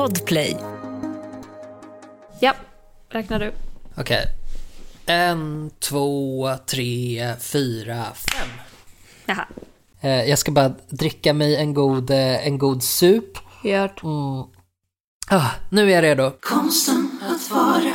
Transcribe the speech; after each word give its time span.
Podplay. 0.00 0.56
Ja, 2.40 2.54
räknar 3.08 3.38
du. 3.38 3.52
Okej. 3.96 4.26
En, 5.06 5.70
två, 5.78 6.48
tre, 6.66 7.34
fyra, 7.40 8.04
fem. 8.14 8.48
Jaha, 9.26 9.46
Eh, 10.00 10.24
jag 10.24 10.38
ska 10.38 10.52
bara 10.52 10.74
dricka 10.88 11.32
mig 11.32 11.56
en 11.56 11.74
god, 11.74 12.10
eh, 12.10 12.46
en 12.46 12.58
god 12.58 12.82
sup. 12.82 13.38
gjort. 13.64 14.02
Mm. 14.02 14.44
Ah, 15.30 15.50
nu 15.70 15.90
är 15.90 15.94
jag 15.94 16.02
redo. 16.02 16.32
Konsten 16.40 17.20
att 17.22 17.50
vara, 17.50 17.94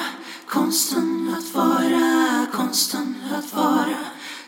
konsten 0.49 1.35
att 1.37 1.55
vara, 1.55 2.45
konsten 2.53 3.15
att 3.37 3.53
vara, 3.53 3.97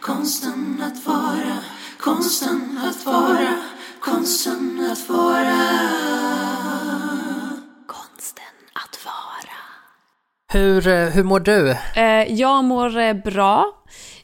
konsten 0.01 0.83
att 0.83 1.05
vara, 1.05 1.57
konsten 2.01 2.79
att 2.83 3.05
vara, 3.05 3.61
konsten 3.99 4.87
att 4.91 5.09
vara. 5.09 5.57
Konsten 7.87 8.53
att 8.73 9.05
vara. 9.05 9.57
Hur, 10.53 10.87
eh, 10.87 11.09
hur 11.09 11.23
mår 11.23 11.39
du? 11.39 11.71
Eh, 11.95 12.33
jag 12.33 12.63
mår 12.63 12.97
eh, 12.97 13.13
bra. 13.13 13.73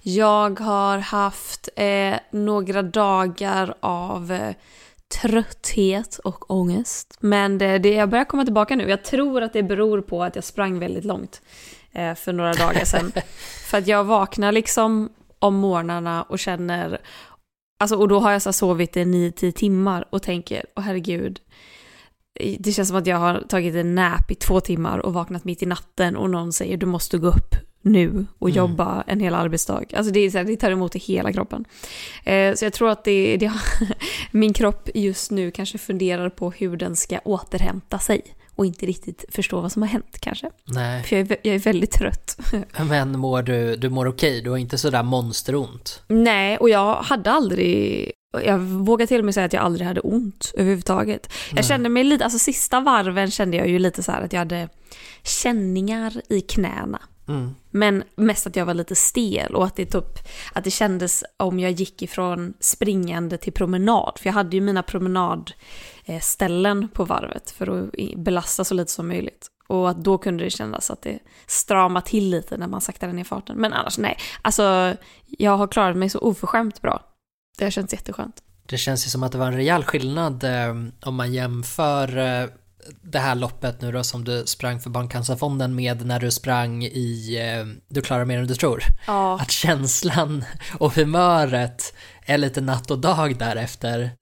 Jag 0.01 0.59
har 0.59 0.97
haft 0.97 1.69
några 2.31 2.81
dagar 2.81 3.75
av 3.79 4.53
trötthet 5.21 6.19
och 6.23 6.51
ångest. 6.51 7.17
Men 7.19 7.57
det, 7.57 7.77
det, 7.77 7.93
jag 7.93 8.09
börjar 8.09 8.25
komma 8.25 8.43
tillbaka 8.43 8.75
nu. 8.75 8.89
Jag 8.89 9.03
tror 9.03 9.41
att 9.41 9.53
det 9.53 9.63
beror 9.63 10.01
på 10.01 10.23
att 10.23 10.35
jag 10.35 10.43
sprang 10.43 10.79
väldigt 10.79 11.05
långt 11.05 11.41
för 11.93 12.33
några 12.33 12.53
dagar 12.53 12.85
sedan. 12.85 13.11
för 13.69 13.77
att 13.77 13.87
jag 13.87 14.03
vaknar 14.03 14.51
liksom 14.51 15.09
om 15.39 15.55
morgnarna 15.55 16.23
och 16.23 16.39
känner... 16.39 17.01
Alltså, 17.79 17.95
och 17.95 18.07
då 18.07 18.19
har 18.19 18.31
jag 18.31 18.41
så 18.41 18.53
sovit 18.53 18.97
i 18.97 19.03
9-10 19.03 19.51
timmar 19.51 20.05
och 20.09 20.23
tänker, 20.23 20.65
åh 20.75 20.83
herregud. 20.83 21.39
Det 22.59 22.71
känns 22.71 22.87
som 22.87 22.97
att 22.97 23.07
jag 23.07 23.17
har 23.17 23.43
tagit 23.49 23.75
en 23.75 23.95
nap 23.95 24.31
i 24.31 24.35
två 24.35 24.59
timmar 24.59 24.97
och 24.97 25.13
vaknat 25.13 25.43
mitt 25.45 25.63
i 25.63 25.65
natten 25.65 26.15
och 26.15 26.29
någon 26.29 26.53
säger 26.53 26.77
du 26.77 26.85
måste 26.85 27.17
gå 27.17 27.27
upp 27.27 27.55
nu 27.81 28.25
och 28.39 28.49
Mm. 28.49 28.57
jobba 28.57 29.03
en 29.07 29.19
hel 29.19 29.35
arbetsdag. 29.35 29.83
Alltså 29.95 30.13
det, 30.13 30.19
är 30.19 30.29
så 30.29 30.37
här, 30.37 30.45
det 30.45 30.55
tar 30.55 30.71
emot 30.71 30.95
i 30.95 30.99
hela 30.99 31.33
kroppen. 31.33 31.65
Eh, 32.23 32.55
så 32.55 32.65
jag 32.65 32.73
tror 32.73 32.89
att 32.89 33.03
det, 33.03 33.37
det 33.37 33.51
min 34.31 34.53
kropp 34.53 34.89
just 34.93 35.31
nu 35.31 35.51
kanske 35.51 35.77
funderar 35.77 36.29
på 36.29 36.51
hur 36.51 36.77
den 36.77 36.95
ska 36.95 37.19
återhämta 37.25 37.99
sig 37.99 38.21
och 38.55 38.65
inte 38.65 38.85
riktigt 38.85 39.25
förstå 39.29 39.61
vad 39.61 39.71
som 39.71 39.81
har 39.81 39.89
hänt 39.89 40.17
kanske. 40.19 40.49
Nej, 40.65 41.03
För 41.03 41.15
jag 41.15 41.31
är, 41.31 41.37
jag 41.43 41.55
är 41.55 41.59
väldigt 41.59 41.91
trött. 41.91 42.37
men 42.89 43.19
mår 43.19 43.41
du, 43.41 43.75
du 43.75 43.89
mår 43.89 44.07
okej? 44.07 44.41
Du 44.41 44.49
har 44.49 44.57
inte 44.57 44.77
sådär 44.77 45.03
monsteront? 45.03 46.03
Nej, 46.07 46.57
och 46.57 46.69
jag 46.69 46.95
hade 46.95 47.31
aldrig... 47.31 48.11
Jag 48.45 48.59
vågar 48.59 49.05
till 49.05 49.19
och 49.19 49.25
med 49.25 49.33
säga 49.33 49.45
att 49.45 49.53
jag 49.53 49.63
aldrig 49.63 49.87
hade 49.87 50.01
ont 50.01 50.51
överhuvudtaget. 50.55 51.33
Jag 51.55 51.65
kände 51.65 51.89
mig 51.89 52.03
lite, 52.03 52.23
alltså 52.23 52.39
sista 52.39 52.79
varven 52.79 53.31
kände 53.31 53.57
jag 53.57 53.67
ju 53.67 53.79
lite 53.79 54.03
så 54.03 54.11
att 54.11 54.33
jag 54.33 54.39
hade 54.39 54.69
känningar 55.23 56.21
i 56.29 56.41
knäna. 56.41 56.99
Mm. 57.27 57.55
Men 57.71 58.03
mest 58.15 58.47
att 58.47 58.55
jag 58.55 58.65
var 58.65 58.73
lite 58.73 58.95
stel 58.95 59.55
och 59.55 59.65
att 59.65 59.75
det, 59.75 59.85
typ, 59.85 60.19
att 60.53 60.63
det 60.63 60.71
kändes 60.71 61.23
om 61.37 61.59
jag 61.59 61.71
gick 61.71 62.01
ifrån 62.01 62.53
springande 62.59 63.37
till 63.37 63.53
promenad. 63.53 64.13
För 64.19 64.27
jag 64.27 64.33
hade 64.33 64.55
ju 64.55 64.61
mina 64.61 64.83
promenadställen 64.83 66.87
på 66.93 67.05
varvet 67.05 67.51
för 67.51 67.67
att 67.67 67.89
belasta 68.17 68.63
så 68.63 68.73
lite 68.73 68.91
som 68.91 69.07
möjligt. 69.07 69.47
Och 69.67 69.89
att 69.89 70.03
då 70.03 70.17
kunde 70.17 70.43
det 70.43 70.49
kännas 70.49 70.91
att 70.91 71.01
det 71.01 71.19
stramade 71.47 72.05
till 72.05 72.29
lite 72.29 72.57
när 72.57 72.67
man 72.67 72.81
saktade 72.81 73.13
ner 73.13 73.23
farten. 73.23 73.57
Men 73.57 73.73
annars 73.73 73.97
nej. 73.97 74.17
Alltså, 74.41 74.95
jag 75.27 75.57
har 75.57 75.67
klarat 75.67 75.97
mig 75.97 76.09
så 76.09 76.19
oförskämt 76.19 76.81
bra. 76.81 77.12
Det 77.63 77.65
har 77.65 77.71
känts 77.71 77.93
jätteskönt. 77.93 78.35
Det 78.65 78.77
känns 78.77 79.05
ju 79.05 79.09
som 79.09 79.23
att 79.23 79.31
det 79.31 79.37
var 79.37 79.47
en 79.47 79.55
rejäl 79.55 79.83
skillnad 79.83 80.43
eh, 80.43 80.75
om 81.05 81.15
man 81.15 81.33
jämför 81.33 82.17
eh, 82.17 82.49
det 83.01 83.19
här 83.19 83.35
loppet 83.35 83.81
nu 83.81 83.91
då 83.91 84.03
som 84.03 84.23
du 84.23 84.45
sprang 84.45 84.79
för 84.79 84.89
Barncancerfonden 84.89 85.75
med 85.75 86.05
när 86.05 86.19
du 86.19 86.31
sprang 86.31 86.83
i 86.83 87.37
eh, 87.41 87.65
Du 87.87 88.01
klarar 88.01 88.25
mer 88.25 88.39
än 88.39 88.47
du 88.47 88.55
tror. 88.55 88.83
Ja. 89.07 89.39
Att 89.41 89.51
känslan 89.51 90.45
och 90.77 90.93
humöret 90.95 91.93
är 92.25 92.37
lite 92.37 92.61
natt 92.61 92.91
och 92.91 92.99
dag 92.99 93.37
där 93.37 93.55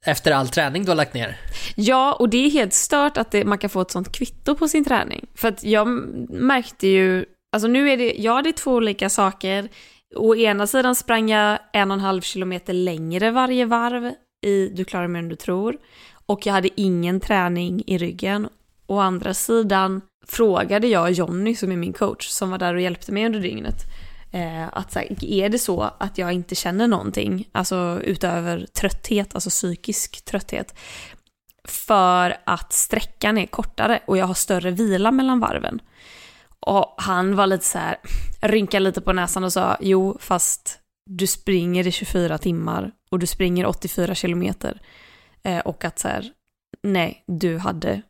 efter, 0.05 0.31
all 0.31 0.47
träning 0.47 0.83
du 0.83 0.89
har 0.89 0.95
lagt 0.95 1.13
ner. 1.13 1.37
Ja, 1.75 2.13
och 2.13 2.29
det 2.29 2.45
är 2.45 2.49
helt 2.49 2.73
stört 2.73 3.17
att 3.17 3.31
det, 3.31 3.45
man 3.45 3.57
kan 3.57 3.69
få 3.69 3.81
ett 3.81 3.91
sånt 3.91 4.11
kvitto 4.11 4.55
på 4.55 4.67
sin 4.67 4.85
träning. 4.85 5.27
För 5.35 5.47
att 5.47 5.63
jag 5.63 5.87
märkte 6.29 6.87
ju, 6.87 7.25
alltså 7.51 7.67
nu 7.67 7.89
är 7.89 7.97
det, 7.97 8.13
ja 8.17 8.41
det 8.41 8.49
är 8.49 8.53
två 8.53 8.73
olika 8.73 9.09
saker. 9.09 9.69
Å 10.15 10.35
ena 10.35 10.67
sidan 10.67 10.95
sprang 10.95 11.29
jag 11.29 11.59
en 11.73 11.91
och 11.91 11.95
en 11.95 12.03
halv 12.03 12.21
kilometer 12.21 12.73
längre 12.73 13.31
varje 13.31 13.65
varv 13.65 14.13
i 14.45 14.67
Du 14.67 14.85
klarar 14.85 15.07
mer 15.07 15.19
än 15.19 15.29
du 15.29 15.35
tror. 15.35 15.77
Och 16.25 16.45
jag 16.45 16.53
hade 16.53 16.81
ingen 16.81 17.19
träning 17.19 17.83
i 17.87 17.97
ryggen. 17.97 18.49
Å 18.87 18.99
andra 18.99 19.33
sidan 19.33 20.01
frågade 20.27 20.87
jag 20.87 21.11
Jonny 21.11 21.55
som 21.55 21.71
är 21.71 21.75
min 21.75 21.93
coach, 21.93 22.27
som 22.27 22.49
var 22.49 22.57
där 22.57 22.73
och 22.73 22.81
hjälpte 22.81 23.11
mig 23.11 23.25
under 23.25 23.39
dygnet. 23.39 23.75
Eh, 24.31 24.67
att 24.71 24.91
så 24.91 24.99
här, 24.99 25.25
är 25.25 25.49
det 25.49 25.59
så 25.59 25.81
att 25.97 26.17
jag 26.17 26.33
inte 26.33 26.55
känner 26.55 26.87
någonting, 26.87 27.49
alltså 27.51 27.99
utöver 28.03 28.65
trötthet, 28.65 29.35
alltså 29.35 29.49
psykisk 29.49 30.25
trötthet, 30.25 30.75
för 31.63 32.37
att 32.43 32.73
sträckan 32.73 33.37
är 33.37 33.45
kortare 33.45 33.99
och 34.05 34.17
jag 34.17 34.25
har 34.25 34.33
större 34.33 34.71
vila 34.71 35.11
mellan 35.11 35.39
varven. 35.39 35.81
Och 36.65 36.95
han 36.97 37.35
var 37.35 37.47
lite 37.47 37.65
så 37.65 37.77
här, 37.77 37.97
rynkade 38.41 38.83
lite 38.83 39.01
på 39.01 39.13
näsan 39.13 39.43
och 39.43 39.53
sa 39.53 39.77
jo, 39.79 40.17
fast 40.19 40.79
du 41.09 41.27
springer 41.27 41.87
i 41.87 41.91
24 41.91 42.37
timmar 42.37 42.91
och 43.11 43.19
du 43.19 43.27
springer 43.27 43.65
84 43.65 44.15
kilometer. 44.15 44.81
Eh, 45.43 45.59
och 45.59 45.85
att 45.85 45.99
så 45.99 46.07
här, 46.07 46.31
nej, 46.83 47.23
du 47.27 47.57
hade, 47.57 48.01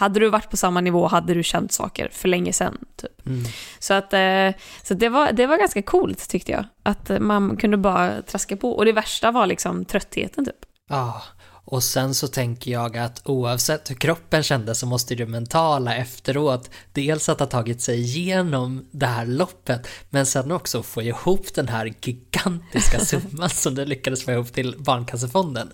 hade 0.00 0.20
du 0.20 0.28
varit 0.28 0.50
på 0.50 0.56
samma 0.56 0.80
nivå 0.80 1.06
hade 1.06 1.34
du 1.34 1.42
känt 1.42 1.72
saker 1.72 2.08
för 2.12 2.28
länge 2.28 2.52
sedan. 2.52 2.78
Typ. 2.96 3.26
Mm. 3.26 3.44
Så, 3.78 3.94
att, 3.94 4.12
eh, 4.12 4.50
så 4.82 4.94
det, 4.94 5.08
var, 5.08 5.32
det 5.32 5.46
var 5.46 5.58
ganska 5.58 5.82
coolt 5.82 6.28
tyckte 6.28 6.52
jag. 6.52 6.64
Att 6.82 7.10
man 7.20 7.56
kunde 7.56 7.76
bara 7.76 8.22
traska 8.22 8.56
på. 8.56 8.72
Och 8.72 8.84
det 8.84 8.92
värsta 8.92 9.30
var 9.30 9.46
liksom 9.46 9.84
tröttheten 9.84 10.44
typ. 10.44 10.66
Ja, 10.88 11.22
och 11.66 11.82
sen 11.82 12.14
så 12.14 12.28
tänker 12.28 12.70
jag 12.70 12.96
att 12.96 13.22
oavsett 13.24 13.90
hur 13.90 13.94
kroppen 13.94 14.42
kändes 14.42 14.78
så 14.78 14.86
måste 14.86 15.14
det 15.14 15.26
mentala 15.26 15.96
efteråt 15.96 16.70
dels 16.92 17.28
att 17.28 17.40
ha 17.40 17.46
tagit 17.46 17.80
sig 17.80 18.00
igenom 18.00 18.88
det 18.90 19.06
här 19.06 19.26
loppet 19.26 19.88
men 20.10 20.26
sen 20.26 20.52
också 20.52 20.82
få 20.82 21.02
ihop 21.02 21.54
den 21.54 21.68
här 21.68 21.94
gigantiska 22.02 22.98
summan 23.04 23.50
som 23.50 23.74
du 23.74 23.84
lyckades 23.84 24.24
få 24.24 24.32
ihop 24.32 24.52
till 24.52 24.74
Barncancerfonden 24.78 25.72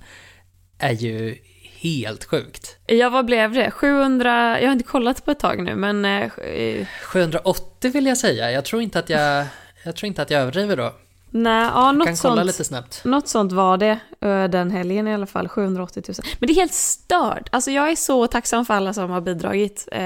är 0.78 0.92
ju 0.92 1.38
helt 1.82 2.24
sjukt. 2.24 2.76
Ja, 2.86 3.10
vad 3.10 3.24
blev 3.24 3.52
det? 3.52 3.70
700, 3.70 4.60
jag 4.60 4.68
har 4.68 4.72
inte 4.72 4.84
kollat 4.84 5.24
på 5.24 5.30
ett 5.30 5.40
tag 5.40 5.62
nu, 5.62 5.74
men 5.74 6.04
eh, 6.04 6.38
eh, 6.38 6.86
780 7.02 7.90
vill 7.90 8.06
jag 8.06 8.18
säga, 8.18 8.50
jag 8.52 8.64
tror 8.64 8.82
inte 8.82 8.98
att 8.98 9.10
jag, 9.10 9.46
jag, 9.84 9.96
tror 9.96 10.06
inte 10.06 10.22
att 10.22 10.30
jag 10.30 10.42
överdriver 10.42 10.76
då. 10.76 10.94
Nej, 11.32 11.52
ja, 11.52 11.68
Jag 11.68 11.74
kan 11.84 11.98
något 11.98 12.06
kolla 12.06 12.14
sånt, 12.36 12.46
lite 12.46 12.64
snabbt. 12.64 13.04
något 13.04 13.28
sånt 13.28 13.52
var 13.52 13.76
det 13.78 13.98
eh, 14.20 14.44
den 14.44 14.70
helgen 14.70 15.08
i 15.08 15.14
alla 15.14 15.26
fall, 15.26 15.48
780 15.48 16.02
000. 16.08 16.16
Men 16.38 16.46
det 16.46 16.52
är 16.52 16.54
helt 16.54 16.74
stört. 16.74 17.48
Alltså 17.52 17.70
jag 17.70 17.90
är 17.90 17.96
så 17.96 18.26
tacksam 18.26 18.64
för 18.66 18.74
alla 18.74 18.92
som 18.92 19.10
har 19.10 19.20
bidragit 19.20 19.88
eh, 19.92 20.02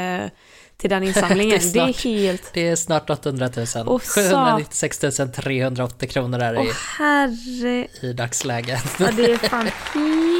till 0.77 0.91
den 0.91 1.03
insamlingen. 1.09 1.59
Det 1.61 1.67
är 1.69 1.73
det, 1.73 1.81
är 1.81 1.93
snart. 1.93 2.05
helt... 2.05 2.51
Det 2.55 2.69
är 2.69 2.77
snart 2.77 3.11
800 3.11 3.49
000. 3.57 3.67
Åh, 3.87 4.01
sa- 4.01 4.21
796 4.21 4.99
380 5.37 6.09
kronor 6.09 6.39
är 6.43 6.55
det 6.55 6.63
i, 6.65 6.71
herre... 6.99 7.87
i 8.03 8.13
dagsläget. 8.13 8.85
Ja, 8.99 9.09
det 9.17 9.33
är 9.33 9.37
fan 9.39 9.69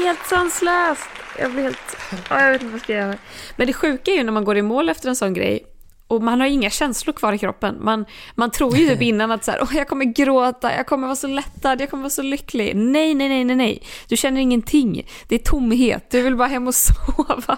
helt 0.05 0.19
sanslöst. 0.29 1.09
Jag 1.39 1.51
blir 1.51 1.63
helt... 1.63 1.97
Ja, 2.29 2.41
jag 2.41 2.51
vet 2.51 2.61
inte 2.61 2.71
vad 2.71 2.73
jag 2.79 2.81
ska 2.83 2.93
göra. 2.93 3.15
Men 3.55 3.67
det 3.67 3.73
sjuka 3.73 4.11
är 4.11 4.15
ju 4.15 4.23
när 4.23 4.31
man 4.31 4.43
går 4.45 4.57
i 4.57 4.61
mål 4.61 4.89
efter 4.89 5.09
en 5.09 5.15
sån 5.15 5.33
grej 5.33 5.63
och 6.07 6.23
man 6.23 6.39
har 6.39 6.47
inga 6.47 6.69
känslor 6.69 7.13
kvar 7.13 7.33
i 7.33 7.37
kroppen. 7.37 7.77
Man, 7.79 8.05
man 8.35 8.51
tror 8.51 8.77
ju 8.77 8.87
typ 8.87 9.01
innan 9.01 9.31
att 9.31 9.43
så 9.43 9.51
här, 9.51 9.67
jag 9.73 9.87
kommer 9.87 10.05
gråta, 10.05 10.75
jag 10.75 10.87
kommer 10.87 11.07
vara 11.07 11.15
så 11.15 11.27
lättad, 11.27 11.81
jag 11.81 11.89
kommer 11.89 12.03
vara 12.03 12.09
så 12.09 12.21
lycklig. 12.21 12.75
Nej, 12.75 13.15
nej, 13.15 13.29
nej, 13.29 13.43
nej, 13.43 13.55
nej. 13.55 13.83
Du 14.07 14.17
känner 14.17 14.41
ingenting. 14.41 15.07
Det 15.27 15.35
är 15.35 15.39
tomhet. 15.39 16.05
Du 16.11 16.21
vill 16.21 16.35
bara 16.35 16.47
hem 16.47 16.67
och 16.67 16.75
sova. 17.15 17.57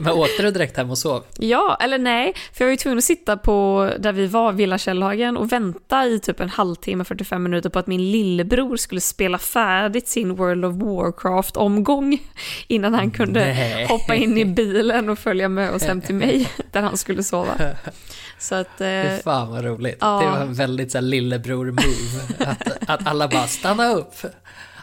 Men 0.00 0.12
åkte 0.12 0.42
du 0.42 0.50
direkt 0.50 0.76
hem 0.76 0.90
och 0.90 0.98
sov? 0.98 1.24
Ja, 1.38 1.76
eller 1.80 1.98
nej. 1.98 2.34
För 2.52 2.64
jag 2.64 2.66
var 2.66 2.70
ju 2.70 2.76
tvungen 2.76 2.98
att 2.98 3.04
sitta 3.04 3.36
på 3.36 3.90
där 3.98 4.12
vi 4.12 4.26
var, 4.26 4.52
Villa 4.52 4.78
Källhagen, 4.78 5.36
och 5.36 5.52
vänta 5.52 6.06
i 6.06 6.20
typ 6.20 6.40
en 6.40 6.48
halvtimme, 6.48 7.04
45 7.04 7.42
minuter 7.42 7.70
på 7.70 7.78
att 7.78 7.86
min 7.86 8.10
lillebror 8.10 8.76
skulle 8.76 9.00
spela 9.00 9.38
färdigt 9.38 10.08
sin 10.08 10.34
World 10.34 10.64
of 10.64 10.74
Warcraft-omgång 10.74 12.18
innan 12.66 12.94
han 12.94 13.10
kunde 13.10 13.40
Nej. 13.40 13.86
hoppa 13.86 14.14
in 14.14 14.38
i 14.38 14.44
bilen 14.44 15.08
och 15.08 15.18
följa 15.18 15.48
med 15.48 15.74
oss 15.74 15.82
hem 15.82 16.00
till 16.00 16.14
mig 16.14 16.48
där 16.72 16.82
han 16.82 16.96
skulle 16.96 17.22
sova. 17.22 17.52
Så 18.38 18.54
att... 18.54 18.80
Eh, 18.80 19.16
fan 19.24 19.50
vad 19.50 19.64
roligt. 19.64 19.96
ja. 20.00 20.20
Det 20.20 20.30
var 20.30 20.38
en 20.38 20.54
väldigt 20.54 20.92
så 20.92 20.98
här, 20.98 21.02
lillebror-move. 21.02 22.44
Att, 22.50 22.90
att 22.90 23.06
alla 23.06 23.28
bara 23.28 23.46
stanna 23.46 23.88
upp. 23.92 24.14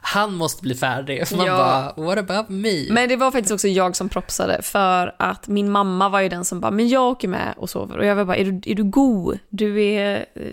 Han 0.01 0.33
måste 0.33 0.61
bli 0.61 0.75
färdig. 0.75 1.23
Man 1.37 1.45
Ja. 1.45 1.57
bara, 1.57 2.05
what 2.07 2.17
about 2.17 2.49
me? 2.49 2.85
Men 2.93 3.09
det 3.09 3.15
var 3.15 3.31
faktiskt 3.31 3.53
också 3.53 3.67
jag 3.67 3.95
som 3.95 4.09
propsade 4.09 4.61
för 4.61 5.15
att 5.19 5.47
min 5.47 5.71
mamma 5.71 6.09
var 6.09 6.21
ju 6.21 6.29
den 6.29 6.45
som 6.45 6.59
bara, 6.59 6.71
men 6.71 6.87
jag 6.87 7.03
åker 7.03 7.27
med 7.27 7.53
och 7.57 7.69
sover. 7.69 7.97
Och 7.97 8.05
jag 8.05 8.15
var 8.15 8.25
bara, 8.25 8.37
är 8.37 8.45
du, 8.45 8.71
är 8.71 8.75
du 8.75 8.83
god? 8.83 9.39
Du 9.49 9.83
är, 9.83 10.25
eh, 10.35 10.43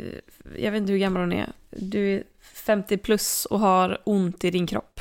jag 0.59 0.73
vet 0.73 0.81
inte 0.81 0.93
hur 0.93 0.99
gammal 0.99 1.23
hon 1.23 1.33
är, 1.33 1.53
du 1.71 2.15
är 2.17 2.23
50 2.55 2.97
plus 2.97 3.45
och 3.45 3.61
har 3.61 3.99
ont 4.05 4.45
i 4.45 4.51
din 4.51 4.67
kropp. 4.67 5.01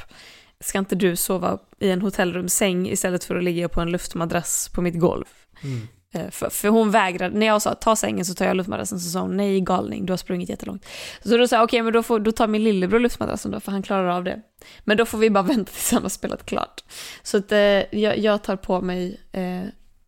ska 0.60 0.80
inte 0.80 0.96
du 0.96 1.16
sova 1.16 1.58
i 1.80 1.90
en 1.92 2.02
hotellrumssäng 2.02 2.88
istället 2.90 3.24
för 3.24 3.36
att 3.36 3.44
ligga 3.44 3.70
på 3.70 3.82
en 3.82 3.92
luftmadrass 3.92 4.70
på 4.74 4.82
mitt 4.82 5.00
golv? 5.00 5.26
Mm. 5.64 5.88
Eh, 6.16 6.30
För, 6.30 6.50
för 6.50 6.68
hon 6.70 6.92
vägrade, 6.92 7.38
när 7.40 7.46
jag 7.46 7.62
sa 7.62 7.74
ta 7.76 7.96
sängen 7.96 8.26
så 8.26 8.34
tar 8.34 8.46
jag 8.46 8.56
luftmadrassen 8.56 9.00
så 9.00 9.10
sa 9.10 9.20
hon 9.20 9.38
nej 9.38 9.62
galning, 9.62 10.06
du 10.06 10.14
har 10.14 10.18
sprungit 10.18 10.50
jättelångt. 10.50 10.86
Så 11.26 11.38
då 11.38 11.48
sa 11.48 11.56
jag 11.56 11.64
okej 11.64 11.82
men 11.82 11.94
då, 11.94 12.04
får, 12.04 12.20
då 12.20 12.32
tar 12.32 12.48
min 12.48 12.64
lillebror 12.64 13.00
luftmadrassen 13.00 13.52
då 13.52 13.60
för 13.60 13.72
han 13.72 13.84
klarar 13.84 14.08
av 14.10 14.24
det. 14.24 14.40
Men 14.84 14.98
då 14.98 15.06
får 15.06 15.18
vi 15.18 15.30
bara 15.30 15.44
vänta 15.54 15.72
tills 15.72 15.92
han 15.92 16.02
har 16.02 16.10
spelat 16.10 16.46
klart. 16.46 16.84
Så 17.24 17.38
att, 17.38 17.52
eh, 17.52 17.60
jag, 18.00 18.18
jag 18.18 18.44
tar 18.44 18.56
på 18.56 18.82
mig 18.82 19.22
eh, 19.32 19.62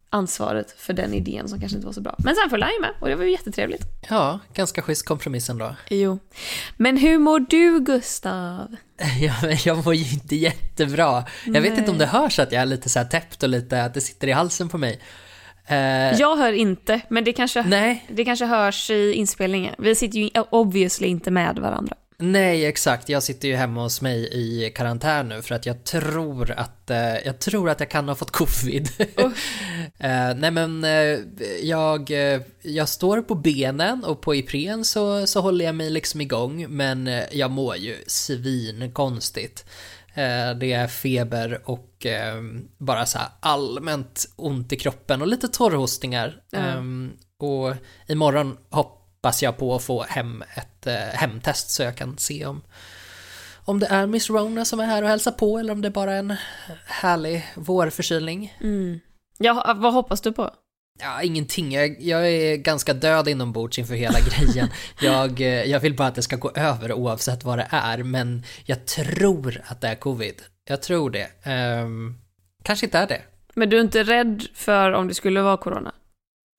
ansvaret 0.10 0.72
för 0.78 0.94
den 0.94 1.14
idén 1.14 1.48
som 1.48 1.60
kanske 1.60 1.76
inte 1.76 1.86
var 1.86 1.94
så 1.94 2.02
bra. 2.02 2.16
Men 2.18 2.36
sen 2.36 2.50
följde 2.50 2.66
han 2.66 2.74
ju 2.76 2.82
med 2.82 2.92
och 3.02 3.08
det 3.08 3.16
var 3.16 3.24
ju 3.24 3.32
jättetrevligt. 3.32 3.84
Ja, 4.10 4.40
ganska 4.54 4.82
schysst 4.82 5.06
kompromiss 5.06 5.50
ändå. 5.50 5.76
Jo. 5.90 6.20
Men 6.78 6.98
hur 6.98 7.18
mår 7.20 7.40
du 7.40 7.80
Gustav? 7.80 8.76
Ja, 9.20 9.34
men 9.42 9.58
jag 9.66 9.86
mår 9.86 9.96
ju 9.96 10.14
inte 10.14 10.36
jättebra. 10.36 11.24
Jag 11.46 11.62
vet 11.62 11.72
Nej. 11.72 11.80
inte 11.80 11.92
om 11.92 11.98
det 11.98 12.06
hörs 12.06 12.40
att 12.40 12.52
jag 12.52 12.62
är 12.62 12.66
lite 12.66 12.90
så 12.90 13.00
här 13.00 13.06
täppt 13.06 13.44
och 13.44 13.50
lite 13.50 13.84
att 13.84 13.94
det 13.94 14.02
sitter 14.02 14.28
i 14.28 14.32
halsen 14.32 14.70
på 14.70 14.78
mig. 14.78 15.02
Eh, 15.68 16.20
Jag 16.20 16.36
hör 16.36 16.54
inte, 16.54 17.02
men 17.10 17.24
det 17.24 17.34
kanske, 17.34 17.64
Nej, 17.64 18.06
det 18.10 18.26
kanske 18.26 18.46
hörs 18.46 18.90
i 18.90 19.14
inspelningen. 19.14 19.76
Vi 19.78 19.96
sitter 19.96 20.20
ju 20.20 20.30
obviously 20.50 21.08
inte 21.08 21.32
med 21.32 21.60
varandra. 21.60 21.96
nej 22.18 22.66
exakt. 22.66 23.10
Jag 23.10 23.24
sitter 23.24 23.48
ju 23.48 23.56
hemma 23.56 23.82
hos 23.82 24.02
mig 24.02 24.30
i 24.32 24.72
karantän 24.76 25.30
nu 25.30 25.42
för 25.42 25.56
att 25.56 25.66
jag 25.66 25.84
tror 25.84 26.52
att, 26.52 26.90
eh, 26.90 26.98
jag 27.26 27.40
tror 27.40 27.70
att 27.70 27.80
jag 27.80 27.90
kan 27.90 28.08
ha 28.08 28.16
fått 28.16 28.32
covid. 28.32 28.90
Eh, 30.00 30.36
nej 30.36 30.52
men 30.52 30.84
eh, 30.84 31.20
jag, 31.62 32.12
eh, 32.12 32.42
jag 32.62 32.90
står 32.90 33.22
på 33.22 33.36
benen 33.36 34.04
och 34.04 34.22
på 34.22 34.36
Ipren 34.36 34.86
så, 34.86 35.28
så 35.28 35.42
håller 35.42 35.66
jag 35.66 35.76
mig 35.76 35.90
liksom 35.90 36.22
igång 36.22 36.66
men 36.70 37.08
eh, 37.08 37.24
jag 37.32 37.52
mår 37.52 37.76
ju 37.76 37.96
svinkonstigt. 38.08 39.66
Eh, 40.16 40.56
Det 40.58 40.74
är 40.74 40.88
feber 40.88 41.62
och 41.66 42.06
eh, 42.06 42.36
bara 42.78 43.06
så 43.06 43.18
här 43.18 43.28
allmänt 43.40 44.26
ont 44.36 44.74
i 44.74 44.76
kroppen 44.76 45.22
och 45.22 45.28
lite 45.28 45.48
torrhostningar. 45.48 46.42
Ehm, 46.52 47.12
Och 47.40 47.74
imorgon 48.08 48.58
hoppas 48.70 49.44
jag 49.44 49.58
på 49.58 49.76
att 49.76 49.84
få 49.84 50.04
hem 50.04 50.44
ett 50.56 50.88
eh, 50.88 50.94
hemtest 50.96 51.70
så 51.70 51.84
jag 51.84 51.96
kan 51.98 52.18
se 52.18 52.46
om, 52.46 52.62
om 53.66 53.80
det 53.80 53.88
är 53.88 54.08
Miss 54.08 54.30
Rona 54.30 54.66
som 54.66 54.80
är 54.80 54.86
här 54.86 55.04
och 55.04 55.10
hälsar 55.10 55.32
på 55.32 55.58
eller 55.60 55.74
om 55.74 55.82
det 55.82 55.88
är 55.88 55.92
bara 55.92 56.14
en 56.16 56.36
härlig 56.86 57.46
vårförkylning. 57.56 58.58
Mm. 58.62 59.00
Ja, 59.38 59.74
vad 59.78 59.94
hoppas 59.94 60.22
du 60.22 60.32
på? 60.32 60.52
Ja, 61.00 61.24
ingenting. 61.24 61.72
Jag, 61.72 62.02
jag 62.02 62.30
är 62.30 62.56
ganska 62.56 62.94
död 62.94 63.28
inombords 63.28 63.80
inför 63.80 63.96
hela 63.96 64.20
grejen. 64.20 64.70
Jag, 65.02 65.42
eh, 65.42 65.48
jag 65.48 65.80
vill 65.80 65.96
bara 65.96 66.08
att 66.08 66.16
det 66.16 66.22
ska 66.22 66.36
gå 66.36 66.52
över 66.56 66.94
oavsett 66.94 67.44
vad 67.44 67.58
det 67.58 67.68
är, 67.72 68.04
men 68.04 68.44
jag 68.66 68.86
tror 68.86 69.62
att 69.66 69.82
det 69.82 69.88
är 69.88 69.96
covid. 69.96 70.42
Jag 70.70 70.82
tror 70.82 71.10
det. 71.10 71.28
Ehm, 71.44 72.16
kanske 72.64 72.86
inte 72.86 72.98
är 72.98 73.08
det. 73.08 73.22
Men 73.54 73.70
du 73.70 73.78
är 73.78 73.82
inte 73.82 74.04
rädd 74.04 74.44
för 74.54 74.92
om 74.92 75.08
det 75.08 75.14
skulle 75.14 75.42
vara 75.42 75.58
corona? 75.58 75.94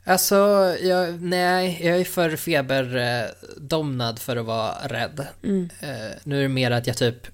Alltså, 0.04 0.36
jag, 0.82 1.22
nej, 1.22 1.80
jag 1.82 2.00
är 2.00 2.04
för 2.04 2.36
feberdomnad 2.36 4.18
för 4.18 4.36
att 4.36 4.46
vara 4.46 4.72
rädd. 4.88 5.26
Mm. 5.42 5.68
Eh, 5.80 6.16
nu 6.24 6.38
är 6.38 6.42
det 6.42 6.48
mer 6.48 6.70
att 6.70 6.86
jag 6.86 6.96
typ 6.96 7.26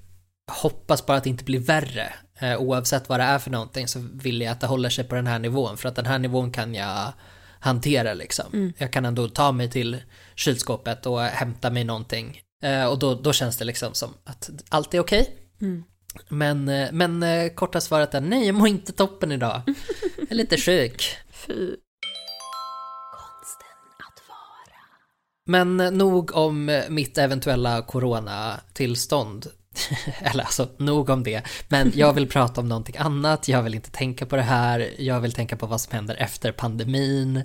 hoppas 0.51 1.07
bara 1.07 1.17
att 1.17 1.25
det 1.25 1.31
inte 1.31 1.45
blir 1.45 1.59
värre. 1.61 2.13
Eh, 2.43 2.57
oavsett 2.61 3.09
vad 3.09 3.21
det 3.21 3.25
är 3.25 3.39
för 3.39 3.51
någonting 3.51 3.89
så 3.89 3.99
vill 4.13 4.41
jag 4.41 4.53
att 4.53 4.61
det 4.61 4.67
håller 4.67 4.89
sig 4.89 5.05
på 5.05 5.15
den 5.15 5.27
här 5.27 5.39
nivån. 5.39 5.77
För 5.77 5.89
att 5.89 5.97
den 5.97 6.07
här 6.07 6.19
nivån 6.19 6.53
kan 6.53 6.75
jag 6.75 7.13
hantera 7.61 8.15
liksom. 8.15 8.47
Mm. 8.53 8.73
Jag 8.79 8.93
kan 8.93 9.05
ändå 9.05 9.29
ta 9.29 9.53
mig 9.53 9.71
till 9.71 10.03
kylskåpet 10.35 11.07
och 11.07 11.21
hämta 11.21 11.71
mig 11.71 11.85
någonting. 11.85 12.41
Eh, 12.63 12.85
och 12.85 12.99
då, 12.99 13.15
då 13.15 13.33
känns 13.33 13.57
det 13.57 13.65
liksom 13.65 13.95
som 13.95 14.15
att 14.25 14.51
allt 14.69 14.95
är 14.95 15.01
okej. 15.01 15.37
Mm. 15.61 15.85
Men, 16.29 16.69
eh, 16.69 16.89
men 16.93 17.51
korta 17.55 17.81
svaret 17.81 18.15
är 18.15 18.21
nej, 18.21 18.47
jag 18.47 18.55
mår 18.55 18.69
inte 18.69 18.93
toppen 18.93 19.33
idag. 19.33 19.63
Jag 20.17 20.31
är 20.31 20.35
lite 20.35 20.57
sjuk. 20.57 21.17
Fy. 21.31 21.77
Men 25.47 25.77
nog 25.77 26.37
om 26.37 26.83
mitt 26.89 27.19
eventuella 27.19 27.83
coronatillstånd. 27.83 29.47
Eller 30.21 30.45
alltså, 30.45 30.69
nog 30.77 31.11
om 31.11 31.23
det. 31.23 31.43
Men 31.69 31.93
jag 31.95 32.13
vill 32.13 32.29
prata 32.29 32.61
om 32.61 32.69
någonting 32.69 32.97
annat, 32.99 33.49
jag 33.49 33.63
vill 33.63 33.75
inte 33.75 33.91
tänka 33.91 34.27
på 34.27 34.37
det 34.37 34.43
här, 34.43 34.91
jag 34.99 35.21
vill 35.21 35.33
tänka 35.33 35.57
på 35.57 35.67
vad 35.67 35.81
som 35.81 35.93
händer 35.95 36.17
efter 36.19 36.53
pandemin. 36.53 37.43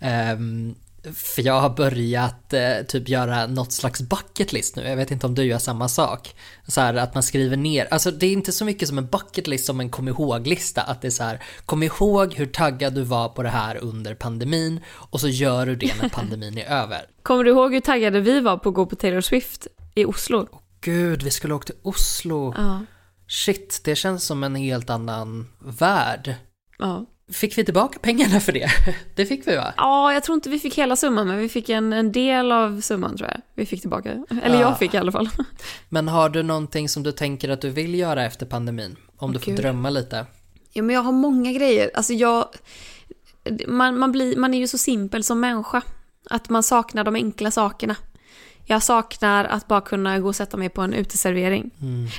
Ehm, 0.00 0.74
för 1.14 1.42
jag 1.42 1.60
har 1.60 1.70
börjat 1.70 2.52
eh, 2.52 2.82
typ 2.88 3.08
göra 3.08 3.46
något 3.46 3.72
slags 3.72 4.00
bucket 4.02 4.52
list 4.52 4.76
nu, 4.76 4.88
jag 4.88 4.96
vet 4.96 5.10
inte 5.10 5.26
om 5.26 5.34
du 5.34 5.44
gör 5.44 5.58
samma 5.58 5.88
sak. 5.88 6.34
Så 6.66 6.80
här 6.80 6.94
att 6.94 7.14
man 7.14 7.22
skriver 7.22 7.56
ner, 7.56 7.88
alltså 7.90 8.10
det 8.10 8.26
är 8.26 8.32
inte 8.32 8.52
så 8.52 8.64
mycket 8.64 8.88
som 8.88 8.98
en 8.98 9.06
bucket 9.06 9.46
list 9.46 9.66
som 9.66 9.80
en 9.80 9.90
kom 9.90 10.08
ihåg-lista. 10.08 10.82
Att 10.82 11.02
det 11.02 11.08
är 11.08 11.10
så 11.10 11.22
här, 11.22 11.42
kom 11.66 11.82
ihåg 11.82 12.34
hur 12.34 12.46
taggad 12.46 12.94
du 12.94 13.02
var 13.02 13.28
på 13.28 13.42
det 13.42 13.48
här 13.48 13.76
under 13.76 14.14
pandemin 14.14 14.80
och 14.88 15.20
så 15.20 15.28
gör 15.28 15.66
du 15.66 15.76
det 15.76 15.92
när 16.02 16.08
pandemin 16.14 16.58
är 16.58 16.66
över. 16.66 17.00
Kommer 17.22 17.44
du 17.44 17.50
ihåg 17.50 17.72
hur 17.72 17.80
taggade 17.80 18.20
vi 18.20 18.40
var 18.40 18.56
på 18.56 18.68
att 18.68 18.74
gå 18.74 18.86
på 18.86 18.96
Taylor 18.96 19.20
Swift 19.20 19.66
i 19.94 20.04
Oslo? 20.04 20.48
Gud, 20.86 21.22
vi 21.22 21.30
skulle 21.30 21.54
åka 21.54 21.64
till 21.64 21.74
Oslo. 21.82 22.54
Ja. 22.56 22.80
Shit, 23.28 23.80
det 23.84 23.96
känns 23.96 24.24
som 24.24 24.44
en 24.44 24.54
helt 24.54 24.90
annan 24.90 25.46
värld. 25.58 26.34
Ja. 26.78 27.06
Fick 27.32 27.58
vi 27.58 27.64
tillbaka 27.64 27.98
pengarna 27.98 28.40
för 28.40 28.52
det? 28.52 28.68
Det 29.16 29.26
fick 29.26 29.46
vi 29.46 29.56
va? 29.56 29.74
ja, 29.76 30.12
jag 30.12 30.22
tror 30.24 30.34
inte 30.34 30.50
vi 30.50 30.58
fick 30.58 30.78
hela 30.78 30.96
summan, 30.96 31.26
men 31.28 31.38
vi 31.38 31.48
fick 31.48 31.68
en, 31.68 31.92
en 31.92 32.12
del 32.12 32.52
av 32.52 32.80
summan 32.80 33.16
tror 33.16 33.30
jag. 33.30 33.40
Vi 33.54 33.66
fick 33.66 33.80
tillbaka. 33.80 34.24
Eller 34.42 34.54
Ja. 34.54 34.60
jag 34.60 34.78
fick 34.78 34.94
i 34.94 34.96
alla 34.96 35.12
fall. 35.12 35.28
Men 35.88 36.08
har 36.08 36.28
du 36.28 36.42
någonting 36.42 36.88
som 36.88 37.02
du 37.02 37.12
tänker 37.12 37.48
att 37.48 37.60
du 37.60 37.70
vill 37.70 37.94
göra 37.94 38.24
efter 38.24 38.46
pandemin? 38.46 38.96
Om 39.16 39.32
du 39.32 39.38
får 39.38 39.46
Gud. 39.46 39.60
drömma 39.60 39.90
lite. 39.90 40.26
Ja, 40.72 40.82
men 40.82 40.94
jag 40.94 41.02
har 41.02 41.12
många 41.12 41.52
grejer. 41.52 41.90
Alltså 41.94 42.12
jag... 42.12 42.48
Man, 43.66 43.98
man, 43.98 44.12
blir, 44.12 44.36
man 44.36 44.54
är 44.54 44.58
ju 44.58 44.68
så 44.68 44.78
simpel 44.78 45.24
som 45.24 45.40
människa. 45.40 45.82
Att 46.30 46.48
man 46.48 46.62
saknar 46.62 47.04
de 47.04 47.14
enkla 47.14 47.50
sakerna. 47.50 47.96
Jag 48.68 48.82
saknar 48.82 49.44
att 49.44 49.68
bara 49.68 49.80
kunna 49.80 50.18
gå 50.18 50.28
och 50.28 50.36
sätta 50.36 50.56
mig 50.56 50.68
på 50.68 50.82
en 50.82 50.94
uteservering. 50.94 51.70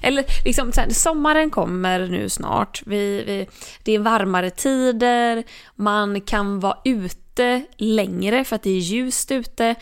Eller 0.04 0.26
liksom, 0.46 0.72
här, 0.76 0.90
sommaren 0.90 1.50
kommer 1.50 2.08
nu 2.08 2.30
snart. 2.30 2.82
Vi, 2.86 3.24
vi, 3.24 3.48
det 3.84 3.92
är 3.92 4.00
varmare 4.00 4.50
tider. 4.50 5.44
Man 5.76 6.22
kan 6.22 6.60
vara 6.60 6.78
ute 6.84 7.66
längre 7.78 8.44
för 8.44 8.56
att 8.56 8.64
det 8.64 8.70
är 8.70 8.80
ljust 8.80 9.32
ute. 9.32 9.76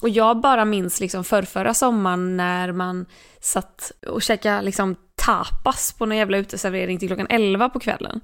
Och 0.00 0.08
jag 0.08 0.40
bara 0.40 0.64
minns 0.64 1.00
liksom 1.00 1.24
förrförra 1.24 1.74
sommaren 1.74 2.36
när 2.36 2.72
man 2.72 3.06
satt 3.40 3.92
och 4.06 4.22
käkade 4.22 4.62
liksom 4.62 4.96
tapas 5.16 5.92
på 5.92 6.06
någon 6.06 6.18
jävla 6.18 6.38
uteservering 6.38 6.98
till 6.98 7.08
klockan 7.08 7.26
11 7.30 7.68
på 7.68 7.80
kvällen. 7.80 8.20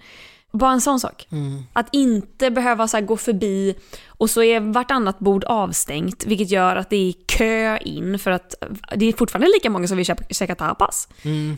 Bara 0.58 0.72
en 0.72 0.80
sån 0.80 1.00
sak. 1.00 1.26
Att 1.72 1.88
inte 1.92 2.50
behöva 2.50 2.88
så 2.88 3.00
gå 3.00 3.16
förbi 3.16 3.74
och 4.08 4.30
så 4.30 4.42
är 4.42 4.60
vartannat 4.60 5.18
bord 5.18 5.44
avstängt 5.44 6.24
vilket 6.26 6.50
gör 6.50 6.76
att 6.76 6.90
det 6.90 7.08
är 7.08 7.12
kö 7.26 7.78
in 7.78 8.18
för 8.18 8.30
att 8.30 8.54
det 8.96 9.06
är 9.06 9.12
fortfarande 9.12 9.46
lika 9.54 9.70
många 9.70 9.86
som 9.88 9.96
vill 9.96 10.06
käka, 10.06 10.24
käka 10.30 10.54
tapas. 10.54 11.08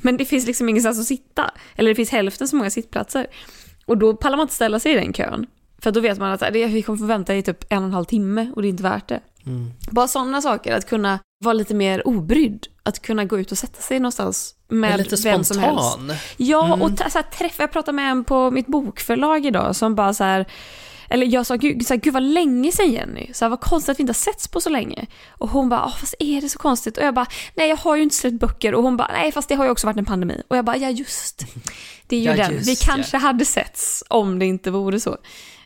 Men 0.03 0.17
det 0.17 0.25
finns 0.25 0.47
liksom 0.47 0.69
ingenstans 0.69 0.99
att 1.01 1.05
sitta. 1.07 1.51
Eller 1.77 1.89
det 1.91 1.95
finns 1.95 2.11
hälften 2.11 2.49
så 2.49 2.57
många 2.57 2.71
sittplatser. 2.71 3.27
Och 3.87 3.99
då 3.99 4.17
pallar 4.17 4.37
man 4.37 4.45
inte 4.45 4.55
ställa 4.55 4.81
sig 4.81 4.93
i 4.93 4.95
den 4.95 5.13
kön. 5.13 5.47
För 5.79 5.91
då 5.93 6.01
vet 6.01 6.19
man 6.19 6.33
att 6.33 6.41
det- 6.41 6.67
vi 6.67 6.83
kommer 6.83 6.99
få 6.99 7.05
vänta 7.07 7.35
i 7.37 7.43
typ 7.43 7.65
en 7.73 7.79
och 7.79 7.85
en 7.85 7.93
halv 7.93 8.05
timme 8.05 8.51
och 8.57 8.63
det 8.63 8.69
är 8.69 8.71
inte 8.71 8.83
värt 8.83 9.09
det. 9.09 9.21
Bara 9.91 10.09
sådana 10.09 10.43
saker, 10.43 10.75
att 10.77 10.89
kunna 10.89 11.19
vara 11.45 11.53
lite 11.53 11.75
mer 11.75 12.09
obrydd. 12.09 12.67
Att 12.83 13.03
kunna 13.03 13.25
gå 13.25 13.39
ut 13.41 13.53
och 13.53 13.59
sätta 13.59 13.81
sig 13.83 14.01
någonstans 14.01 14.55
med 14.69 14.99
lite 14.99 15.17
vem 15.17 15.45
som 15.45 15.59
helst. 15.59 15.93
spontan. 15.93 16.17
Ja, 16.37 16.79
och 16.81 16.97
ta- 16.97 17.11
så 17.11 17.19
här, 17.19 17.23
träffa, 17.39 17.63
jag 17.63 17.73
pratade 17.73 17.97
med 17.97 18.11
en 18.11 18.25
på 18.25 18.51
mitt 18.51 18.67
bokförlag 18.67 19.47
idag 19.47 19.77
som 19.77 19.95
bara 19.95 20.15
så 20.15 20.25
här, 20.25 20.47
eller 21.11 21.27
jag 21.27 21.47
sa 21.47 21.55
gud, 21.57 21.87
så 21.87 21.95
här, 21.95 22.01
gud 22.01 22.15
vad 22.15 22.23
länge 22.23 22.73
sedan 22.73 22.93
Jenny, 22.93 23.31
så 23.33 23.45
här, 23.45 23.51
vad 23.51 23.61
konstigt 23.61 23.91
att 23.93 23.99
vi 23.99 24.01
inte 24.03 24.11
har 24.11 24.15
setts 24.15 24.49
på 24.49 24.61
så 24.61 24.71
länge. 24.71 25.07
Och 25.31 25.49
hon 25.51 25.69
bara, 25.69 25.85
"Åh, 25.85 25.97
fast 25.97 26.15
är 26.19 26.41
det 26.41 26.49
så 26.49 26.59
konstigt? 26.59 26.99
Och 26.99 27.05
jag 27.05 27.15
bara, 27.15 27.27
nej 27.55 27.69
jag 27.69 27.77
har 27.77 27.97
ju 27.97 28.03
inte 28.03 28.15
släppt 28.17 28.41
böcker. 28.41 28.75
Och 28.75 28.83
hon 28.83 28.97
bara, 28.97 29.11
nej 29.13 29.33
fast 29.33 29.49
det 29.49 29.55
har 29.55 29.65
ju 29.65 29.71
också 29.71 29.87
varit 29.87 29.97
en 29.97 30.05
pandemi. 30.05 30.43
Och 30.49 30.57
jag 30.57 30.65
bara, 30.65 30.77
ja 30.77 30.91
just, 30.91 31.45
det 32.07 32.17
är 32.17 32.21
ju 32.21 32.27
Ja, 32.27 32.37
den. 32.37 32.53
just 32.55 32.69
Vi 32.69 32.73
ja. 32.73 32.95
kanske 32.95 33.17
hade 33.17 33.45
setts 33.45 34.05
om 34.09 34.39
det 34.39 34.47
inte 34.47 34.71
vore 34.71 35.01
så. 35.01 35.17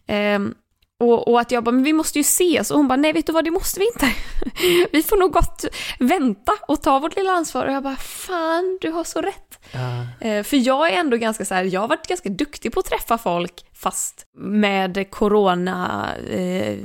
Ehm, 0.07 0.55
och, 1.01 1.29
och 1.29 1.41
att 1.41 1.51
jag 1.51 1.65
bara, 1.65 1.71
men 1.71 1.85
vi 1.85 1.93
måste 1.93 2.19
ju 2.19 2.21
ses. 2.21 2.71
Och 2.71 2.77
hon 2.77 2.89
bara, 2.89 2.97
nej 2.97 3.13
vet 3.13 3.27
du 3.27 3.33
vad, 3.33 3.45
det 3.45 3.51
måste 3.51 3.81
vi 3.81 3.87
inte. 3.87 4.13
vi 4.93 5.03
får 5.03 5.17
nog 5.17 5.33
gott 5.33 5.65
vänta 5.99 6.53
och 6.69 6.83
ta 6.83 6.99
vårt 6.99 7.17
lilla 7.17 7.33
ansvar. 7.33 7.67
Och 7.67 7.73
jag 7.73 7.83
bara, 7.83 7.97
fan 7.97 8.79
du 8.81 8.91
har 8.91 9.05
så 9.05 9.21
rätt. 9.21 9.59
Eh, 10.21 10.43
För 10.43 10.57
jag 10.57 10.93
är 10.93 11.01
ändå 11.01 11.17
ganska 11.17 11.45
så 11.45 11.55
här, 11.55 11.65
jag 11.65 11.81
har 11.81 11.89
varit 11.89 12.07
ganska 12.07 12.29
duktig 12.29 12.73
på 12.73 12.81
att 12.81 12.87
träffa 12.87 13.19
folk 13.19 13.65
fast 13.75 14.27
med 14.39 15.11
corona 15.11 16.09
eh, 16.31 16.79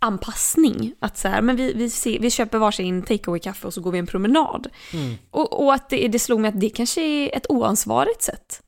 anpassning. 0.00 0.94
Att 1.00 1.18
så 1.18 1.28
här, 1.28 1.42
men 1.42 1.56
vi, 1.56 1.72
vi, 1.72 1.90
ser, 1.90 2.18
vi 2.18 2.30
köper 2.30 2.58
varsin 2.58 3.02
takeaway-kaffe 3.02 3.66
och 3.66 3.74
så 3.74 3.80
går 3.80 3.92
vi 3.92 3.98
en 3.98 4.06
promenad. 4.06 4.68
Mm. 4.92 5.14
Och, 5.30 5.64
och 5.64 5.74
att 5.74 5.90
det, 5.90 6.08
det 6.08 6.18
slog 6.18 6.40
mig 6.40 6.48
att 6.48 6.60
det 6.60 6.70
kanske 6.70 7.02
är 7.02 7.36
ett 7.36 7.46
oansvarigt 7.48 8.22
sätt 8.22 8.62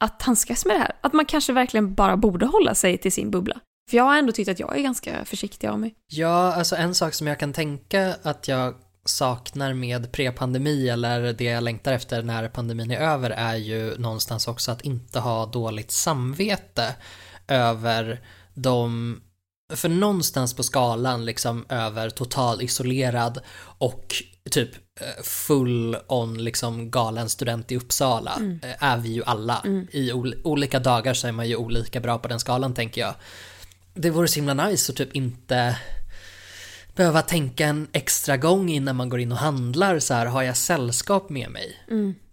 att 0.00 0.22
handskas 0.22 0.66
med 0.66 0.76
det 0.76 0.80
här. 0.80 0.92
Att 1.00 1.12
man 1.12 1.24
kanske 1.24 1.52
verkligen 1.52 1.94
bara 1.94 2.16
borde 2.16 2.46
hålla 2.46 2.74
sig 2.74 2.98
till 2.98 3.12
sin 3.12 3.30
bubbla. 3.30 3.60
För 3.90 3.96
jag 3.96 4.04
har 4.04 4.18
ändå 4.18 4.32
tyckt 4.32 4.50
att 4.50 4.58
jag 4.60 4.78
är 4.78 4.82
ganska 4.82 5.24
försiktig 5.24 5.66
av 5.68 5.78
mig. 5.80 5.94
Ja, 6.08 6.52
alltså 6.54 6.76
en 6.76 6.94
sak 6.94 7.14
som 7.14 7.26
jag 7.26 7.38
kan 7.38 7.52
tänka 7.52 8.16
att 8.22 8.48
jag 8.48 8.74
saknar 9.04 9.74
med 9.74 10.12
pre-pandemi 10.12 10.88
eller 10.88 11.32
det 11.32 11.44
jag 11.44 11.62
längtar 11.62 11.92
efter 11.92 12.22
när 12.22 12.48
pandemin 12.48 12.90
är 12.90 12.96
över 13.00 13.30
är 13.30 13.56
ju 13.56 13.98
någonstans 13.98 14.48
också 14.48 14.72
att 14.72 14.80
inte 14.82 15.18
ha 15.20 15.46
dåligt 15.46 15.90
samvete 15.90 16.94
över 17.48 18.20
de 18.54 19.20
för 19.74 19.88
någonstans 19.88 20.54
på 20.54 20.62
skalan 20.62 21.24
liksom 21.24 21.64
över 21.68 22.10
total 22.10 22.62
isolerad 22.62 23.38
och 23.78 24.14
typ 24.50 24.70
eh, 25.00 25.22
full 25.24 25.96
on 26.08 26.44
liksom 26.44 26.90
galen 26.90 27.28
student 27.28 27.72
i 27.72 27.76
Uppsala 27.76 28.32
eh, 28.62 28.84
är 28.84 28.96
vi 28.98 29.08
ju 29.08 29.22
alla. 29.24 29.62
I 29.92 30.12
ol- 30.12 30.40
olika 30.44 30.78
dagar 30.78 31.14
så 31.14 31.28
är 31.28 31.32
man 31.32 31.48
ju 31.48 31.56
olika 31.56 32.00
bra 32.00 32.18
på 32.18 32.28
den 32.28 32.40
skalan 32.40 32.74
tänker 32.74 33.00
jag. 33.00 33.14
Det 33.94 34.10
vore 34.10 34.28
så 34.28 34.34
himla 34.34 34.54
nice 34.54 34.92
att 34.92 34.96
typ 34.96 35.16
inte 35.16 35.78
behöva 36.94 37.22
tänka 37.22 37.66
en 37.66 37.88
extra 37.92 38.36
gång 38.36 38.68
innan 38.68 38.96
man 38.96 39.08
går 39.08 39.20
in 39.20 39.32
och 39.32 39.38
handlar 39.38 39.98
så 39.98 40.14
här, 40.14 40.26
har 40.26 40.42
jag 40.42 40.56
sällskap 40.56 41.30
med 41.30 41.50
mig? 41.50 41.76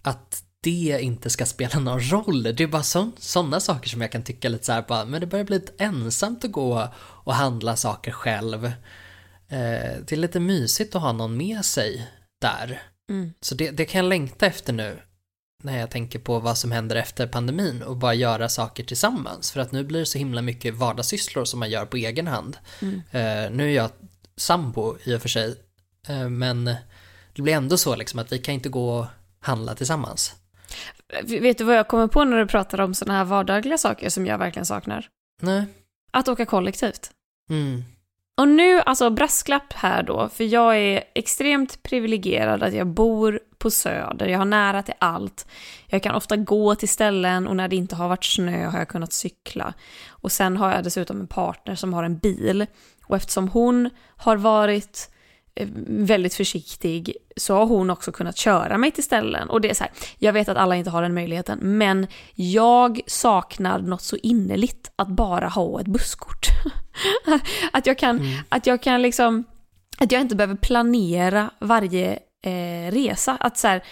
Att 0.02 0.44
det 0.62 1.00
inte 1.02 1.30
ska 1.30 1.46
spela 1.46 1.80
någon 1.80 2.00
roll. 2.00 2.44
Det 2.44 2.64
är 2.64 2.68
bara 2.68 3.12
sådana 3.18 3.60
saker 3.60 3.90
som 3.90 4.02
jag 4.02 4.12
kan 4.12 4.24
tycka 4.24 4.50
lite 4.50 4.66
så 4.66 4.72
här, 4.72 4.86
bara, 4.88 5.06
men 5.06 5.22
det 5.22 5.28
börjar 5.28 5.46
bli 5.46 5.60
lite 5.60 5.84
ensamt 5.84 6.46
att 6.46 6.52
gå 6.52 6.90
och 6.98 7.36
handla 7.36 7.76
saker 7.76 8.12
själv. 8.12 8.66
Eh, 9.48 9.98
det 10.08 10.12
är 10.12 10.16
lite 10.16 10.40
mysigt 10.40 10.96
att 10.96 11.02
ha 11.02 11.12
någon 11.12 11.38
med 11.38 11.66
sig 11.66 12.08
där. 12.42 12.82
Mm. 13.10 13.34
Så 13.42 13.56
det, 13.56 13.72
det 13.72 13.86
kan 13.86 14.00
jag 14.00 14.10
längta 14.10 14.46
efter 14.46 14.74
nu 14.74 15.00
när 15.64 15.80
jag 15.80 15.90
tänker 15.90 16.20
på 16.20 16.40
vad 16.40 16.58
som 16.58 16.72
händer 16.72 16.96
efter 16.96 17.28
pandemin 17.28 17.84
och 17.84 17.98
bara 17.98 18.14
göra 18.14 18.50
saker 18.50 18.84
tillsammans. 18.84 19.52
För 19.52 19.60
att 19.60 19.72
nu 19.72 19.84
blir 19.84 20.00
det 20.00 20.06
så 20.06 20.18
himla 20.18 20.42
mycket 20.42 20.74
vardagssysslor 20.74 21.46
som 21.46 21.60
man 21.60 21.70
gör 21.70 21.86
på 21.86 21.98
egen 21.98 22.28
hand. 22.28 22.58
Eh, 23.12 23.52
nu 23.52 23.70
är 23.70 23.76
jag 23.76 23.90
sambo 24.36 24.98
i 25.04 25.16
och 25.16 25.22
för 25.22 25.30
sig, 25.30 25.56
eh, 26.08 26.30
men 26.30 26.66
det 27.34 27.42
blir 27.42 27.54
ändå 27.54 27.78
så 27.78 27.96
liksom 27.96 28.20
att 28.20 28.32
vi 28.32 28.40
kan 28.40 28.54
inte 28.54 28.70
gå 28.70 29.00
och 29.00 29.06
handla 29.40 29.76
tillsammans. 29.76 30.36
Vet 31.24 31.58
du 31.58 31.64
vad 31.64 31.78
jag 31.78 31.88
kommer 31.88 32.08
på 32.08 32.24
när 32.24 32.38
du 32.38 32.48
pratar 32.48 32.82
om 32.82 32.94
sådana 32.94 33.18
här 33.18 33.26
vardagliga 33.26 33.78
saker 33.78 34.10
som 34.10 34.26
jag 34.26 34.38
verkligen 34.38 34.66
saknar? 34.66 35.08
Nej. 35.42 35.66
Att 36.12 36.28
åka 36.28 36.46
kollektivt. 36.46 37.12
Mm. 37.50 37.84
Och 38.38 38.48
nu, 38.48 38.82
alltså 38.82 39.10
brasklapp 39.10 39.74
här 39.74 40.04
då, 40.04 40.30
för 40.30 40.44
jag 40.44 40.78
är 40.78 41.04
extremt 41.16 41.84
privilegierad 41.84 42.64
att 42.64 42.74
jag 42.74 42.88
bor 42.88 43.40
på 43.60 43.72
Söder, 43.72 44.28
jag 44.28 44.38
har 44.38 44.46
nära 44.46 44.84
till 44.84 44.94
allt. 45.00 45.48
Jag 45.88 46.04
kan 46.04 46.16
ofta 46.16 46.38
gå 46.38 46.76
till 46.76 46.90
ställen 46.90 47.48
och 47.48 47.56
när 47.56 47.68
det 47.68 47.76
inte 47.76 47.96
har 47.96 48.08
varit 48.08 48.24
snö 48.24 48.66
har 48.66 48.80
jag 48.80 48.88
kunnat 48.88 49.14
cykla. 49.14 49.74
Och 50.10 50.32
sen 50.32 50.58
har 50.58 50.72
jag 50.72 50.84
dessutom 50.84 51.20
en 51.20 51.28
partner 51.28 51.76
som 51.76 51.94
har 51.94 52.04
en 52.04 52.18
bil. 52.18 52.66
Och 53.06 53.16
eftersom 53.16 53.48
hon 53.48 53.90
har 54.18 54.38
varit 54.38 55.10
eh, 55.56 55.68
väldigt 55.88 56.34
försiktig 56.34 57.14
så 57.38 57.56
har 57.56 57.66
hon 57.66 57.90
också 57.90 58.12
kunnat 58.12 58.38
köra 58.38 58.78
mig 58.78 58.92
till 58.92 59.04
ställen. 59.04 59.50
Och 59.50 59.62
det 59.62 59.70
är 59.70 59.74
så 59.74 59.84
här, 59.84 59.94
jag 60.18 60.34
vet 60.34 60.50
att 60.50 60.58
alla 60.58 60.76
inte 60.76 60.90
har 60.90 61.02
den 61.02 61.14
möjligheten, 61.14 61.60
men 61.62 62.08
jag 62.36 63.00
saknar 63.08 63.80
något 63.80 64.02
så 64.02 64.18
innerligt 64.24 64.92
att 64.96 65.08
bara 65.08 65.48
ha 65.48 65.82
ett 65.82 65.88
busskort. 65.88 66.48
att 67.74 67.88
jag 67.88 67.98
kan, 67.98 68.22
att 68.50 68.68
jag 68.68 68.82
kan 68.82 69.02
liksom, 69.02 69.44
att 69.98 70.12
jag 70.12 70.22
inte 70.22 70.36
behöver 70.36 70.56
planera 70.56 71.52
varje 71.60 72.20
eh, 72.42 72.92
resa. 72.92 73.38
Att 73.40 73.58
så 73.58 73.68
här, 73.68 73.84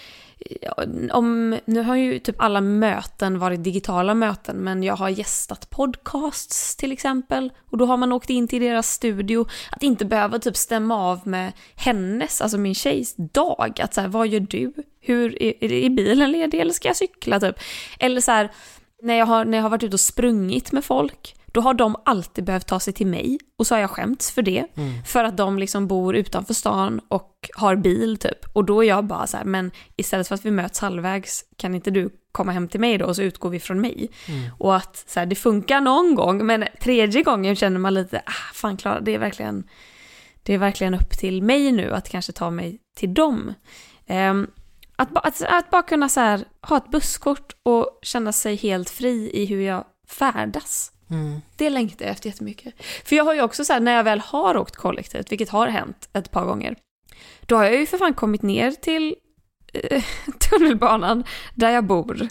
om, 1.12 1.60
nu 1.66 1.82
har 1.82 1.96
ju 1.96 2.20
typ 2.20 2.36
alla 2.42 2.62
möten 2.62 3.40
varit 3.40 3.64
digitala 3.64 4.14
möten, 4.14 4.58
men 4.58 4.84
jag 4.84 4.96
har 4.96 5.10
gästat 5.10 5.70
podcasts 5.70 6.76
till 6.76 6.92
exempel. 6.92 7.52
Och 7.72 7.78
då 7.78 7.86
har 7.86 7.98
man 7.98 8.12
åkt 8.12 8.30
in 8.30 8.48
till 8.48 8.62
deras 8.62 8.92
studio. 8.92 9.46
Att 9.72 9.84
inte 9.84 10.06
behöva 10.06 10.40
typ 10.40 10.58
stämma 10.58 10.96
av 10.96 11.28
med 11.28 11.52
hennes, 11.76 12.42
alltså 12.42 12.58
min 12.58 12.76
tjejs 12.76 13.16
dag. 13.16 13.80
Att 13.82 13.94
så 13.94 14.02
här, 14.02 14.08
vad 14.08 14.28
gör 14.28 14.40
du? 14.40 14.74
Hur, 15.00 15.44
är, 15.44 15.64
är 15.64 15.90
bilen 15.90 16.32
ledig 16.32 16.60
eller 16.60 16.74
ska 16.74 16.88
jag 16.88 16.98
cykla 16.98 17.40
typ? 17.40 17.60
Eller 18.00 18.22
så 18.22 18.32
här, 18.32 18.52
när 19.02 19.14
jag 19.14 19.26
har, 19.26 19.46
när 19.46 19.58
jag 19.58 19.64
har 19.64 19.70
varit 19.70 19.84
ute 19.84 19.96
och 19.96 20.00
sprungit 20.00 20.72
med 20.72 20.86
folk, 20.86 21.36
då 21.58 21.62
har 21.62 21.74
de 21.74 21.96
alltid 22.06 22.44
behövt 22.44 22.68
ta 22.68 22.80
sig 22.80 22.94
till 22.94 23.08
mig 23.08 23.40
och 23.60 23.68
så 23.68 23.76
har 23.76 23.80
jag 23.80 23.90
skämts 23.90 24.32
för 24.32 24.42
det. 24.42 24.66
För 25.06 25.24
att 25.24 25.38
de 25.38 25.60
liksom 25.60 25.88
bor 25.88 26.16
utanför 26.16 26.54
stan 26.54 27.02
och 27.08 27.50
har 27.56 27.76
bil 27.76 28.18
typ. 28.18 28.46
Och 28.54 28.66
då 28.66 28.84
är 28.84 28.88
jag 28.88 29.06
bara 29.06 29.28
så 29.28 29.38
här, 29.38 29.44
men 29.44 29.72
istället 29.96 30.28
för 30.28 30.36
att 30.36 30.46
vi 30.46 30.52
möts 30.52 30.80
halvvägs, 30.80 31.46
kan 31.56 31.76
inte 31.76 31.92
du 31.92 32.10
komma 32.32 32.52
hem 32.52 32.68
till 32.68 32.80
mig 32.80 32.98
då 32.98 33.06
och 33.06 33.16
så 33.16 33.22
utgår 33.22 33.50
vi 33.50 33.60
från 33.60 33.82
mig. 33.82 34.10
Och 34.58 34.76
att 34.76 35.04
så 35.08 35.20
här, 35.20 35.28
det 35.28 35.36
funkar 35.36 35.82
någon 35.82 36.16
gång, 36.16 36.46
men 36.46 36.66
tredje 36.82 37.24
gången 37.24 37.56
känner 37.56 37.80
man 37.80 37.94
lite, 37.94 38.22
ah, 38.26 38.54
fan 38.54 38.78
Klara, 38.78 39.00
det 39.00 39.16
är 39.16 39.20
verkligen, 39.20 39.64
det 40.44 40.54
är 40.54 40.58
verkligen 40.58 40.94
upp 40.94 41.18
till 41.20 41.44
mig 41.44 41.72
nu 41.72 41.94
att 41.94 42.10
kanske 42.10 42.32
ta 42.32 42.52
mig 42.52 42.80
till 42.98 43.14
dem. 43.14 43.54
Ehm, 44.08 44.48
att, 44.96 45.10
att, 45.28 45.42
att 45.42 45.70
bara 45.70 45.84
kunna 45.84 46.10
så 46.10 46.20
här, 46.20 46.46
ha 46.62 46.78
ett 46.78 46.92
busskort 46.92 47.56
och 47.64 48.00
känna 48.02 48.32
sig 48.32 48.56
helt 48.56 48.90
fri 48.90 49.32
i 49.34 49.46
hur 49.46 49.62
jag 49.62 49.86
färdas. 50.08 50.92
Mm. 51.10 51.42
Det 51.56 51.70
längtar 51.70 52.06
jag 52.06 52.12
efter 52.12 52.30
jättemycket. 52.30 52.74
För 53.06 53.16
jag 53.16 53.24
har 53.24 53.34
ju 53.34 53.42
också 53.42 53.66
så 53.66 53.74
här, 53.74 53.80
när 53.80 53.96
jag 53.96 54.04
väl 54.04 54.20
har 54.20 54.58
åkt 54.58 54.76
kollektivt, 54.76 55.32
vilket 55.32 55.50
har 55.50 55.68
hänt 55.68 56.10
ett 56.14 56.32
par 56.32 56.46
gånger, 56.46 56.76
då 57.46 57.56
har 57.56 57.64
jag 57.64 57.76
ju 57.76 57.86
för 57.86 57.98
fan 57.98 58.14
kommit 58.14 58.42
ner 58.42 58.72
till 58.72 59.16
eh, 59.74 60.04
tunnelbanan 60.50 61.24
där 61.56 61.70
jag 61.70 61.84
bor. 61.84 62.28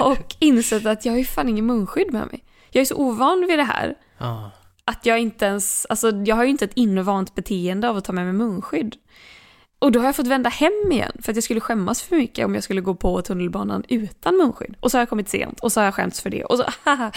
och 0.00 0.36
insett 0.38 0.86
att 0.86 1.04
jag 1.04 1.12
har 1.12 1.18
ju 1.18 1.24
fan 1.24 1.48
ingen 1.48 1.66
munskydd 1.66 2.12
med 2.12 2.26
mig. 2.26 2.44
Jag 2.70 2.80
är 2.80 2.84
så 2.84 2.96
ovan 2.96 3.46
vid 3.48 3.58
det 3.58 3.64
här. 3.64 3.94
Ja. 4.18 4.50
Att 4.84 5.06
jag 5.06 5.18
inte 5.18 5.44
ens, 5.44 5.86
alltså 5.86 6.10
jag 6.10 6.36
har 6.36 6.44
ju 6.44 6.50
inte 6.50 6.64
ett 6.64 6.76
invant 6.76 7.34
beteende 7.34 7.88
av 7.88 7.96
att 7.96 8.04
ta 8.04 8.12
med 8.12 8.24
mig 8.24 8.32
munskydd. 8.32 8.96
Och 9.80 9.92
då 9.92 9.98
har 9.98 10.06
jag 10.06 10.16
fått 10.16 10.26
vända 10.26 10.50
hem 10.50 10.92
igen 10.92 11.12
för 11.22 11.32
att 11.32 11.36
jag 11.36 11.44
skulle 11.44 11.60
skämmas 11.60 12.02
för 12.02 12.16
mycket 12.16 12.44
om 12.44 12.54
jag 12.54 12.64
skulle 12.64 12.80
gå 12.80 12.94
på 12.94 13.22
tunnelbanan 13.22 13.84
utan 13.88 14.36
munskydd. 14.36 14.74
Och 14.80 14.90
så 14.90 14.96
har 14.96 15.00
jag 15.00 15.08
kommit 15.08 15.28
sent 15.28 15.60
och 15.60 15.72
så 15.72 15.80
har 15.80 15.84
jag 15.84 15.94
skämts 15.94 16.20
för 16.20 16.30
det. 16.30 16.44
Och 16.44 16.58
så, 16.58 16.64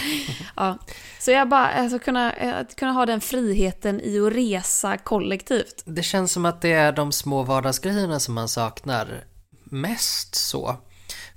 ja. 0.56 0.78
så 1.20 1.30
jag 1.30 1.48
bara, 1.48 1.68
alltså 1.68 1.98
kunna, 1.98 2.30
att 2.30 2.76
kunna 2.76 2.92
ha 2.92 3.06
den 3.06 3.20
friheten 3.20 4.00
i 4.00 4.20
att 4.20 4.32
resa 4.32 4.96
kollektivt. 4.96 5.82
Det 5.84 6.02
känns 6.02 6.32
som 6.32 6.44
att 6.44 6.60
det 6.60 6.72
är 6.72 6.92
de 6.92 7.12
små 7.12 7.42
vardagsgrejerna 7.42 8.20
som 8.20 8.34
man 8.34 8.48
saknar 8.48 9.24
mest 9.64 10.34
så. 10.34 10.76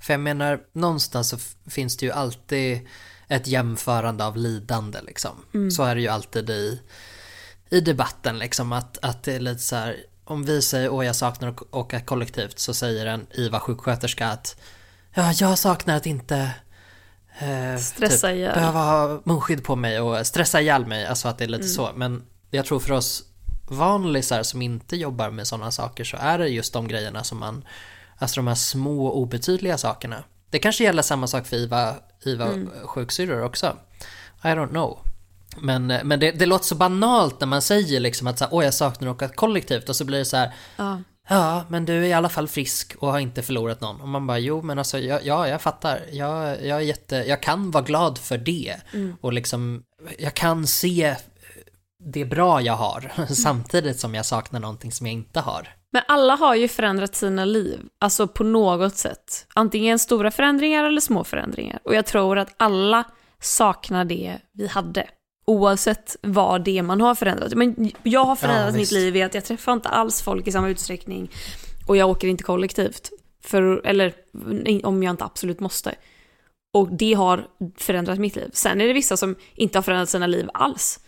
För 0.00 0.12
jag 0.12 0.20
menar, 0.20 0.60
någonstans 0.72 1.28
så 1.28 1.36
finns 1.70 1.96
det 1.96 2.06
ju 2.06 2.12
alltid 2.12 2.88
ett 3.28 3.46
jämförande 3.46 4.24
av 4.26 4.36
lidande 4.36 4.98
liksom. 5.06 5.70
Så 5.70 5.82
är 5.82 5.94
det 5.94 6.00
ju 6.00 6.08
alltid 6.08 6.50
i, 6.50 6.80
i 7.70 7.80
debatten 7.80 8.38
liksom 8.38 8.72
att, 8.72 8.98
att 9.02 9.22
det 9.22 9.34
är 9.34 9.40
lite 9.40 9.62
så 9.62 9.76
här 9.76 9.96
om 10.26 10.44
vi 10.44 10.62
säger 10.62 10.88
åh 10.88 11.06
jag 11.06 11.16
saknar 11.16 11.48
att 11.48 11.62
åka 11.70 12.00
kollektivt 12.00 12.58
så 12.58 12.74
säger 12.74 13.06
en 13.06 13.26
IVA-sjuksköterska 13.30 14.28
att 14.28 14.56
ja, 15.14 15.32
jag 15.32 15.58
saknar 15.58 15.96
att 15.96 16.06
inte 16.06 16.50
eh, 17.38 17.80
Stressa 17.80 18.32
ihjäl. 18.32 18.54
behöva 18.54 18.78
ha 18.78 19.20
munskydd 19.24 19.64
på 19.64 19.76
mig 19.76 20.00
och 20.00 20.26
stressa 20.26 20.60
ihjäl 20.60 20.86
mig, 20.86 21.06
alltså 21.06 21.28
att 21.28 21.38
det 21.38 21.44
är 21.44 21.48
lite 21.48 21.68
så. 21.68 21.90
Men 21.94 22.22
jag 22.50 22.66
tror 22.66 22.80
för 22.80 22.92
oss 22.92 23.24
vanlisar 23.68 24.42
som 24.42 24.62
inte 24.62 24.96
jobbar 24.96 25.30
med 25.30 25.46
sådana 25.46 25.70
saker 25.70 26.04
så 26.04 26.16
är 26.20 26.38
det 26.38 26.48
just 26.48 26.72
de 26.72 26.88
grejerna 26.88 27.24
som 27.24 27.38
man, 27.38 27.64
alltså 28.18 28.36
de 28.36 28.46
här 28.46 28.54
små 28.54 29.12
obetydliga 29.12 29.78
sakerna. 29.78 30.24
Det 30.50 30.58
kanske 30.58 30.84
gäller 30.84 31.02
samma 31.02 31.26
sak 31.26 31.46
för 31.46 31.56
IVA, 31.56 31.94
IVA 32.24 32.48
sjuksyrror 32.84 33.42
också. 33.42 33.76
I 34.44 34.46
don't 34.46 34.68
know. 34.68 34.98
Men, 35.60 35.86
men 35.86 36.20
det, 36.20 36.30
det 36.30 36.46
låter 36.46 36.64
så 36.64 36.74
banalt 36.74 37.40
när 37.40 37.46
man 37.46 37.62
säger 37.62 38.00
liksom 38.00 38.26
att 38.26 38.38
så 38.38 38.44
här, 38.44 38.54
åh 38.54 38.64
jag 38.64 38.74
saknar 38.74 39.08
att 39.08 39.14
åka 39.16 39.28
kollektivt 39.28 39.88
och 39.88 39.96
så 39.96 40.04
blir 40.04 40.18
det 40.18 40.24
så 40.24 40.36
här 40.36 40.52
Ja. 40.76 40.98
Ja, 41.28 41.64
men 41.68 41.84
du 41.84 41.92
är 41.92 42.02
i 42.02 42.12
alla 42.12 42.28
fall 42.28 42.48
frisk 42.48 42.94
och 42.98 43.12
har 43.12 43.18
inte 43.18 43.42
förlorat 43.42 43.80
någon. 43.80 44.00
Och 44.00 44.08
man 44.08 44.26
bara, 44.26 44.38
jo 44.38 44.62
men 44.62 44.78
alltså, 44.78 44.98
ja, 44.98 45.20
ja 45.22 45.48
jag 45.48 45.62
fattar. 45.62 46.00
Jag, 46.12 46.66
jag, 46.66 46.78
är 46.78 46.80
jätte, 46.80 47.16
jag 47.16 47.42
kan 47.42 47.70
vara 47.70 47.84
glad 47.84 48.18
för 48.18 48.38
det. 48.38 48.76
Och 49.20 49.32
liksom, 49.32 49.82
jag 50.18 50.34
kan 50.34 50.66
se 50.66 51.16
det 52.12 52.24
bra 52.24 52.60
jag 52.60 52.76
har, 52.76 53.12
samtidigt 53.34 54.00
som 54.00 54.14
jag 54.14 54.26
saknar 54.26 54.60
någonting 54.60 54.92
som 54.92 55.06
jag 55.06 55.12
inte 55.12 55.40
har. 55.40 55.68
Men 55.92 56.02
alla 56.08 56.34
har 56.34 56.54
ju 56.54 56.68
förändrat 56.68 57.14
sina 57.14 57.44
liv, 57.44 57.80
alltså 58.00 58.28
på 58.28 58.44
något 58.44 58.96
sätt. 58.96 59.46
Antingen 59.54 59.98
stora 59.98 60.30
förändringar 60.30 60.84
eller 60.84 61.00
små 61.00 61.24
förändringar. 61.24 61.78
Och 61.84 61.94
jag 61.94 62.06
tror 62.06 62.38
att 62.38 62.54
alla 62.56 63.04
saknar 63.40 64.04
det 64.04 64.38
vi 64.52 64.66
hade. 64.66 65.06
Oavsett 65.46 66.16
vad 66.22 66.64
det 66.64 66.78
är 66.78 66.82
man 66.82 67.00
har 67.00 67.14
förändrat. 67.14 67.54
Men 67.54 67.92
jag 68.02 68.24
har 68.24 68.36
förändrat 68.36 68.74
mitt 68.74 68.82
visst. 68.82 68.92
liv 68.92 69.16
i 69.16 69.22
att 69.22 69.34
jag 69.34 69.44
träffar 69.44 69.72
inte 69.72 69.88
alls 69.88 70.22
folk 70.22 70.46
i 70.46 70.52
samma 70.52 70.68
utsträckning. 70.68 71.30
Och 71.88 71.96
jag 71.96 72.10
åker 72.10 72.28
inte 72.28 72.44
kollektivt. 72.44 73.10
För, 73.44 73.86
eller 73.86 74.14
om 74.82 75.02
jag 75.02 75.10
inte 75.10 75.24
absolut 75.24 75.60
måste. 75.60 75.94
Och 76.74 76.88
det 76.92 77.12
har 77.12 77.46
förändrat 77.76 78.18
mitt 78.18 78.36
liv. 78.36 78.50
Sen 78.52 78.80
är 78.80 78.86
det 78.86 78.92
vissa 78.92 79.16
som 79.16 79.34
inte 79.54 79.78
har 79.78 79.82
förändrat 79.82 80.08
sina 80.08 80.26
liv 80.26 80.48
alls. 80.54 81.00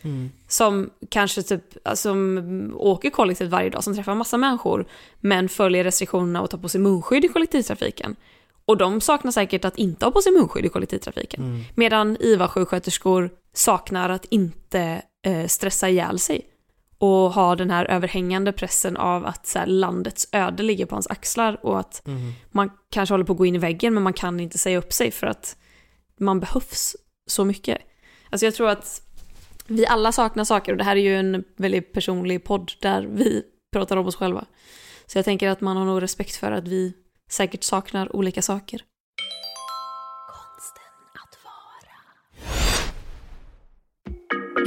Som 0.49 0.91
kanske 1.09 1.43
typ, 1.43 1.63
som 1.95 2.73
åker 2.77 3.11
kollektivt 3.11 3.51
varje 3.51 3.71
dag, 3.71 3.85
som 3.85 3.95
träffar 3.95 4.15
massa 4.15 4.37
människor, 4.37 4.87
men 5.21 5.49
följer 5.49 5.85
restriktionerna 5.85 6.43
och 6.43 6.51
tar 6.51 6.59
på 6.59 6.69
sig 6.69 6.81
munskydd 6.81 7.25
i 7.25 7.29
kollektivtrafiken. 7.29 8.17
Och 8.65 8.77
de 8.77 9.01
saknar 9.01 9.33
säkert 9.33 9.65
att 9.65 9.79
inte 9.79 10.05
ha 10.05 10.13
på 10.13 10.23
sig 10.23 10.33
munskydd 10.33 10.65
i 10.65 10.69
kollektivtrafiken. 10.69 11.65
Medan 11.75 12.17
IVA-sjuksköterskor 12.21 13.31
saknar 13.53 14.11
att 14.11 14.25
inte 14.25 15.03
eh, 15.27 15.47
stressa 15.47 15.89
ihjäl 15.89 16.19
sig. 16.19 16.47
och 17.01 17.33
ha 17.33 17.57
den 17.57 17.71
här 17.71 17.85
överhängande 17.85 18.53
pressen 18.53 18.97
av 18.97 19.27
att 19.27 19.47
så 19.47 19.59
här, 19.59 19.67
landets 19.67 20.29
öde 20.33 20.63
ligger 20.63 20.87
på 20.87 20.95
hans 20.95 21.07
axlar 21.07 21.67
och 21.67 21.81
att 21.81 22.07
Mm. 22.07 22.33
man 22.51 22.71
kanske 22.91 23.13
håller 23.13 23.25
på 23.25 23.33
att 23.33 23.39
gå 23.39 23.47
in 23.47 23.55
i 23.55 23.59
väggen 23.59 23.95
men 23.95 24.03
man 24.03 24.13
kan 24.13 24.41
inte 24.41 24.59
säga 24.59 24.79
upp 24.79 24.93
sig 24.93 25.11
för 25.11 25.27
att 25.27 25.57
man 26.21 26.41
behövs 26.41 26.97
så 27.27 27.45
mycket. 27.45 27.79
Alltså 28.31 28.47
jag 28.47 28.55
tror 28.55 28.69
att 28.69 29.03
vi 29.67 29.87
alla 29.87 30.13
saknar 30.13 30.45
saker 30.45 30.73
och 30.73 30.79
det 30.79 30.85
här 30.85 30.97
är 30.97 31.01
ju 31.01 31.17
en 31.17 31.45
väldigt 31.57 31.93
personlig 31.93 32.45
podd 32.45 32.73
där 32.81 33.03
vi 33.03 33.43
pratar 33.73 33.97
om 33.97 34.07
oss 34.07 34.17
själva. 34.17 34.45
Så 35.07 35.19
jag 35.19 35.25
tänker 35.25 35.49
att 35.49 35.61
man 35.61 35.77
har 35.77 35.85
nog 35.85 36.03
respekt 36.03 36.37
för 36.37 36.53
att 36.53 36.69
vi 36.69 36.93
säkert 37.31 37.63
saknar 37.65 38.17
olika 38.17 38.43
saker. 38.43 38.83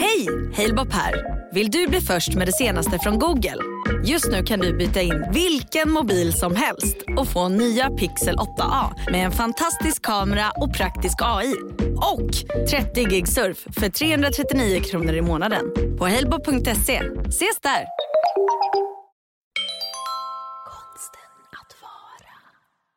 Hej! 0.01 0.27
Halebop 0.55 0.93
här. 0.93 1.13
Vill 1.53 1.71
du 1.71 1.87
bli 1.87 2.01
först 2.01 2.35
med 2.35 2.47
det 2.47 2.53
senaste 2.53 2.99
från 2.99 3.19
Google? 3.19 3.57
Just 4.05 4.31
nu 4.31 4.43
kan 4.43 4.59
du 4.59 4.77
byta 4.77 5.01
in 5.01 5.25
vilken 5.33 5.91
mobil 5.91 6.33
som 6.33 6.55
helst 6.55 6.97
och 7.17 7.27
få 7.27 7.49
nya 7.49 7.89
Pixel 7.89 8.35
8A 8.35 9.11
med 9.11 9.25
en 9.25 9.31
fantastisk 9.31 10.01
kamera 10.01 10.51
och 10.55 10.73
praktisk 10.73 11.17
AI. 11.21 11.55
Och 11.95 12.31
30 12.69 13.03
gig 13.03 13.27
surf 13.27 13.57
för 13.79 13.89
339 13.89 14.81
kronor 14.83 15.13
i 15.13 15.21
månaden 15.21 15.65
på 15.97 16.07
halebop.se. 16.07 17.01
Ses 17.27 17.59
där! 17.61 17.85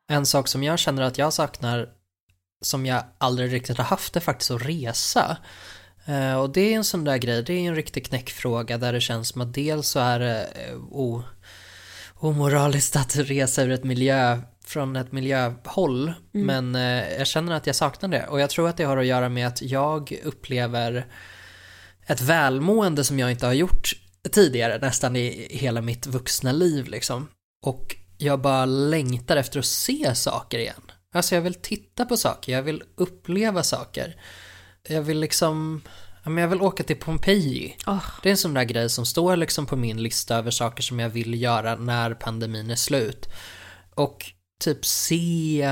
En 0.07 0.25
sak 0.25 0.47
som 0.47 0.63
jag 0.63 0.79
känner 0.79 1.01
att 1.01 1.17
jag 1.17 1.33
saknar, 1.33 1.89
som 2.61 2.85
jag 2.85 3.03
aldrig 3.17 3.53
riktigt 3.53 3.77
har 3.77 3.85
haft, 3.85 4.15
är 4.15 4.19
faktiskt 4.19 4.51
att 4.51 4.65
resa. 4.65 5.37
Eh, 6.05 6.35
och 6.35 6.49
det 6.49 6.73
är 6.73 6.77
en 6.77 6.83
sån 6.83 7.03
där 7.03 7.17
grej, 7.17 7.43
det 7.43 7.53
är 7.53 7.67
en 7.67 7.75
riktig 7.75 8.05
knäckfråga 8.05 8.77
där 8.77 8.93
det 8.93 9.01
känns 9.01 9.27
som 9.27 9.41
att 9.41 9.53
dels 9.53 9.87
så 9.87 9.99
är 9.99 10.19
det 10.19 10.43
eh, 10.43 10.75
o, 10.75 11.23
omoraliskt 12.15 12.95
att 12.95 13.15
resa 13.15 13.63
ur 13.63 13.71
ett 13.71 13.83
miljö, 13.83 14.41
från 14.65 14.95
ett 14.95 15.11
miljöhåll, 15.11 16.13
men 16.31 16.75
eh, 16.75 17.17
jag 17.17 17.27
känner 17.27 17.53
att 17.53 17.67
jag 17.67 17.75
saknar 17.75 18.09
det. 18.09 18.27
Och 18.27 18.39
jag 18.39 18.49
tror 18.49 18.69
att 18.69 18.77
det 18.77 18.83
har 18.83 18.97
att 18.97 19.05
göra 19.05 19.29
med 19.29 19.47
att 19.47 19.61
jag 19.61 20.19
upplever 20.23 21.05
ett 22.05 22.21
välmående 22.21 23.03
som 23.03 23.19
jag 23.19 23.31
inte 23.31 23.45
har 23.45 23.53
gjort 23.53 23.93
tidigare, 24.31 24.77
nästan 24.77 25.15
i 25.15 25.47
hela 25.51 25.81
mitt 25.81 26.07
vuxna 26.07 26.51
liv 26.51 26.87
liksom. 26.87 27.27
Och 27.65 27.95
jag 28.17 28.41
bara 28.41 28.65
längtar 28.65 29.37
efter 29.37 29.59
att 29.59 29.65
se 29.65 30.15
saker 30.15 30.59
igen. 30.59 30.91
Alltså 31.13 31.35
jag 31.35 31.41
vill 31.41 31.53
titta 31.53 32.05
på 32.05 32.17
saker, 32.17 32.53
jag 32.53 32.63
vill 32.63 32.83
uppleva 32.95 33.63
saker. 33.63 34.15
Jag 34.87 35.01
vill 35.01 35.19
liksom, 35.19 35.81
men 36.23 36.37
jag 36.37 36.47
vill 36.47 36.61
åka 36.61 36.83
till 36.83 36.95
Pompeji. 36.99 37.77
Åh. 37.87 38.05
Det 38.23 38.29
är 38.29 38.31
en 38.31 38.37
sån 38.37 38.53
där 38.53 38.63
grej 38.63 38.89
som 38.89 39.05
står 39.05 39.35
liksom 39.35 39.65
på 39.65 39.75
min 39.75 40.03
lista 40.03 40.35
över 40.35 40.51
saker 40.51 40.83
som 40.83 40.99
jag 40.99 41.09
vill 41.09 41.41
göra 41.41 41.75
när 41.75 42.13
pandemin 42.13 42.71
är 42.71 42.75
slut. 42.75 43.29
Och 43.95 44.25
typ 44.59 44.85
se 44.85 45.69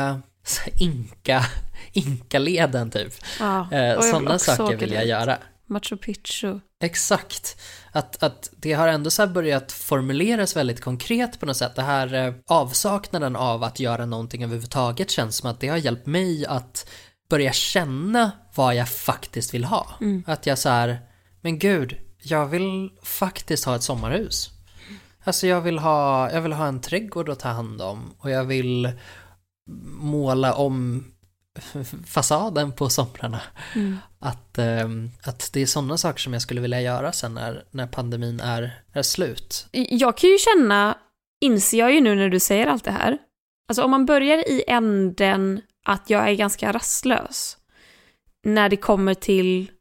inka, 0.80 1.46
inkaleden 1.94 2.92
typ. 2.92 3.14
Ja, 3.40 3.72
Eh, 3.72 4.02
Sådana 4.02 4.40
saker 4.40 4.78
vill 4.78 4.94
jag 4.94 5.06
göra. 5.06 5.38
Machu 5.68 5.98
Picchu. 5.98 6.60
Exakt. 6.84 7.62
Att, 7.92 8.24
att 8.24 8.50
det 8.58 8.74
har 8.74 8.88
ändå 8.88 9.10
så 9.10 9.28
börjat 9.28 9.72
formuleras 9.72 10.56
väldigt 10.56 10.82
konkret 10.82 11.40
på 11.40 11.46
något 11.46 11.58
sätt. 11.58 11.76
Det 11.76 11.82
här 11.82 12.14
eh, 12.14 12.34
avsaknaden 12.48 13.36
av 13.36 13.64
att 13.64 13.80
göra 13.80 14.06
någonting 14.06 14.44
överhuvudtaget 14.44 15.12
känns 15.12 15.38
som 15.38 15.50
att 15.50 15.60
det 15.60 15.68
har 15.68 15.78
hjälpt 15.78 16.06
mig 16.06 16.46
att 16.46 16.90
börja 17.30 17.54
känna 17.54 18.32
vad 18.56 18.76
jag 18.76 18.90
faktiskt 18.90 19.54
vill 19.54 19.64
ha. 19.64 19.88
Att 20.26 20.46
jag 20.46 20.58
så 20.58 20.70
här, 20.70 21.00
men 21.42 21.60
gud, 21.60 21.98
jag 22.22 22.46
vill 22.48 22.90
faktiskt 23.04 23.66
ha 23.66 23.76
ett 23.76 23.84
sommarhus. 23.84 24.50
Alltså 25.24 25.48
jag 25.48 25.62
vill 25.62 25.80
ha, 25.80 26.32
jag 26.32 26.42
vill 26.42 26.54
ha 26.54 26.68
en 26.68 26.82
trädgård 26.82 27.30
att 27.30 27.40
ta 27.40 27.50
hand 27.50 27.82
om 27.82 28.14
och 28.18 28.32
jag 28.32 28.46
vill 28.46 28.92
måla 30.00 30.54
om 30.54 31.06
fasaden 32.08 32.72
på 32.72 32.90
somrarna. 32.90 33.42
Att, 34.20 34.58
ehm, 34.58 35.12
att 35.24 35.50
det 35.54 35.62
är 35.62 35.66
sådana 35.66 35.98
saker 35.98 36.20
som 36.20 36.34
jag 36.34 36.42
skulle 36.42 36.62
vilja 36.62 36.82
göra 36.82 37.12
sen 37.12 37.34
när, 37.34 37.66
när 37.72 37.88
pandemin 37.88 38.40
är, 38.40 38.82
är 38.94 39.02
slut. 39.02 39.68
Jag 39.72 40.18
kan 40.18 40.30
ju 40.30 40.38
känna, 40.38 40.98
inser 41.42 41.78
jag 41.78 41.94
ju 41.94 42.02
nu 42.02 42.16
när 42.16 42.30
du 42.30 42.40
säger 42.40 42.68
allt 42.68 42.84
det 42.84 42.92
här, 42.92 43.18
alltså 43.68 43.84
om 43.84 43.92
man 43.92 44.06
börjar 44.06 44.38
i 44.38 44.64
änden 44.68 45.62
att 45.86 46.10
jag 46.10 46.30
är 46.30 46.34
ganska 46.34 46.72
rastlös 46.72 47.58
när 48.44 48.70
det 48.70 48.78
kommer 48.78 49.14
till 49.14 49.72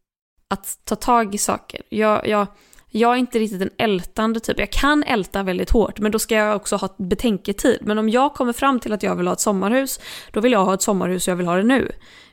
att 0.49 0.79
ta 0.85 0.97
tag 0.97 1.35
i 1.35 1.39
saker. 1.39 1.83
Jag, 1.89 2.29
jag, 2.29 2.47
jag 2.89 3.13
är 3.13 3.17
inte 3.17 3.39
riktigt 3.39 3.63
en 3.63 3.71
ältande 3.79 4.41
typ. 4.41 4.59
Jag 4.59 4.71
kan 4.71 5.03
älta 5.03 5.43
väldigt 5.43 5.71
hårt, 5.71 5.99
men 5.99 6.13
då 6.13 6.19
ska 6.19 6.35
jag 6.35 6.57
också 6.57 6.77
ha 6.77 6.95
betänketid. 6.99 7.79
Men 7.83 7.99
om 7.99 8.09
jag 8.09 8.35
kommer 8.35 8.53
fram 8.53 8.81
till 8.81 8.93
att 8.93 9.03
jag 9.03 9.17
vill 9.17 9.27
ha 9.27 9.33
ett 9.33 9.41
sommarhus, 9.41 10.01
då 10.33 10.41
vill 10.41 10.53
jag 10.53 10.65
ha 10.65 10.75
ett 10.75 10.83
sommarhus 10.83 11.29
och 11.29 11.33
jag 11.33 11.37
vill 11.37 11.47
ha 11.47 11.57
det 11.57 11.63
nu. 11.63 11.93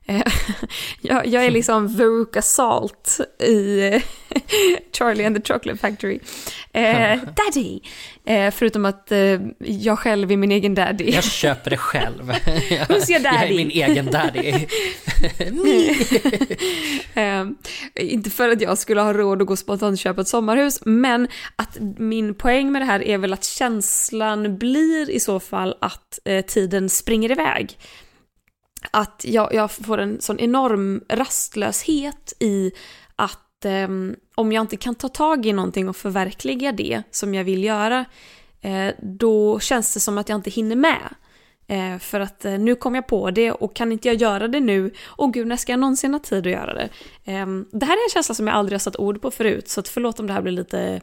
Eh, 0.10 0.22
jag, 1.02 1.28
jag 1.28 1.46
är 1.46 1.52
liksom 1.52 1.88
Veruca 1.88 2.42
Salt 2.42 3.20
i 3.40 3.92
Charlie 4.98 5.26
and 5.26 5.36
the 5.36 5.54
Chocolate 5.54 5.78
Factory. 5.78 6.20
Eh, 6.74 7.20
daddy! 7.36 7.80
Eh, 8.26 8.52
förutom 8.52 8.86
att 8.86 9.12
eh, 9.12 9.40
jag 9.60 10.00
själv 10.00 10.32
är 10.32 10.38
min 10.38 10.52
egen 10.52 10.76
daddy. 10.76 11.12
Jag 11.12 11.24
köper 11.24 11.70
det 11.70 11.78
själv. 11.78 12.34
jag, 12.70 12.88
Who's 12.88 13.12
your 13.12 13.24
jag 13.24 13.34
är 13.36 13.40
daddy? 13.42 13.56
min 13.56 13.72
egen 13.72 14.06
daddy. 14.06 14.68
Eh, 17.14 17.46
inte 17.96 18.30
för 18.30 18.50
att 18.50 18.62
jag 18.62 18.78
skulle 18.78 19.02
ha 19.02 19.14
råd 19.14 19.42
att 19.42 19.48
gå 19.48 19.56
spontant 19.56 19.94
och 19.94 19.98
köpa 19.98 20.22
ett 20.22 20.28
sommarhus, 20.28 20.80
men 20.86 21.28
att 21.56 21.78
min 21.98 22.36
poäng 22.36 22.72
med 22.72 22.82
det 22.82 22.86
här 22.86 23.04
är 23.04 23.18
väl 23.18 23.34
att 23.34 23.44
känslan 23.44 24.58
blir 24.58 25.10
i 25.10 25.20
så 25.20 25.40
fall 25.40 25.76
att 25.82 26.20
eh, 26.26 26.46
tiden 26.46 26.90
springer 26.90 27.32
iväg. 27.32 27.78
Att 28.92 29.26
jag, 29.28 29.54
jag 29.54 29.72
får 29.72 29.98
en 29.98 30.22
sån 30.22 30.40
enorm 30.40 31.04
rastlöshet 31.10 32.34
i 32.40 32.72
att 33.16 33.66
eh, 33.66 33.88
om 34.36 34.52
jag 34.52 34.62
inte 34.62 34.78
kan 34.78 34.96
ta 34.96 35.10
tag 35.10 35.46
i 35.46 35.54
någonting 35.54 35.90
och 35.90 35.96
förverkliga 35.96 36.72
det 36.72 37.04
som 37.12 37.34
jag 37.34 37.44
vill 37.44 37.64
göra, 37.64 38.06
eh, 38.62 38.94
då 39.02 39.60
känns 39.60 39.94
det 39.94 40.00
som 40.00 40.18
att 40.18 40.30
jag 40.30 40.36
inte 40.36 40.50
hinner 40.50 40.76
med. 40.76 41.16
Eh, 41.68 42.00
för 42.00 42.20
att 42.20 42.46
eh, 42.46 42.60
nu 42.60 42.76
kom 42.76 42.96
jag 42.96 43.08
på 43.08 43.32
det 43.32 43.52
och 43.52 43.76
kan 43.76 43.92
inte 43.92 44.08
jag 44.08 44.18
göra 44.18 44.48
det 44.48 44.60
nu, 44.60 44.92
åh 45.18 45.32
gud 45.32 45.48
när 45.48 45.58
ska 45.58 45.72
jag 45.72 45.80
någonsin 45.80 46.14
ha 46.14 46.20
tid 46.20 46.48
att 46.48 46.54
göra 46.54 46.74
det? 46.74 46.90
Eh, 47.24 47.48
det 47.72 47.86
här 47.86 47.94
är 47.94 48.04
en 48.04 48.14
känsla 48.14 48.36
som 48.36 48.48
jag 48.48 48.56
aldrig 48.56 48.74
har 48.74 48.80
satt 48.80 48.96
ord 48.96 49.22
på 49.22 49.32
förut, 49.32 49.70
så 49.70 49.80
att 49.80 49.88
förlåt 49.88 50.20
om 50.20 50.28
det 50.28 50.34
här 50.34 50.42
blir 50.42 50.52
lite 50.52 51.02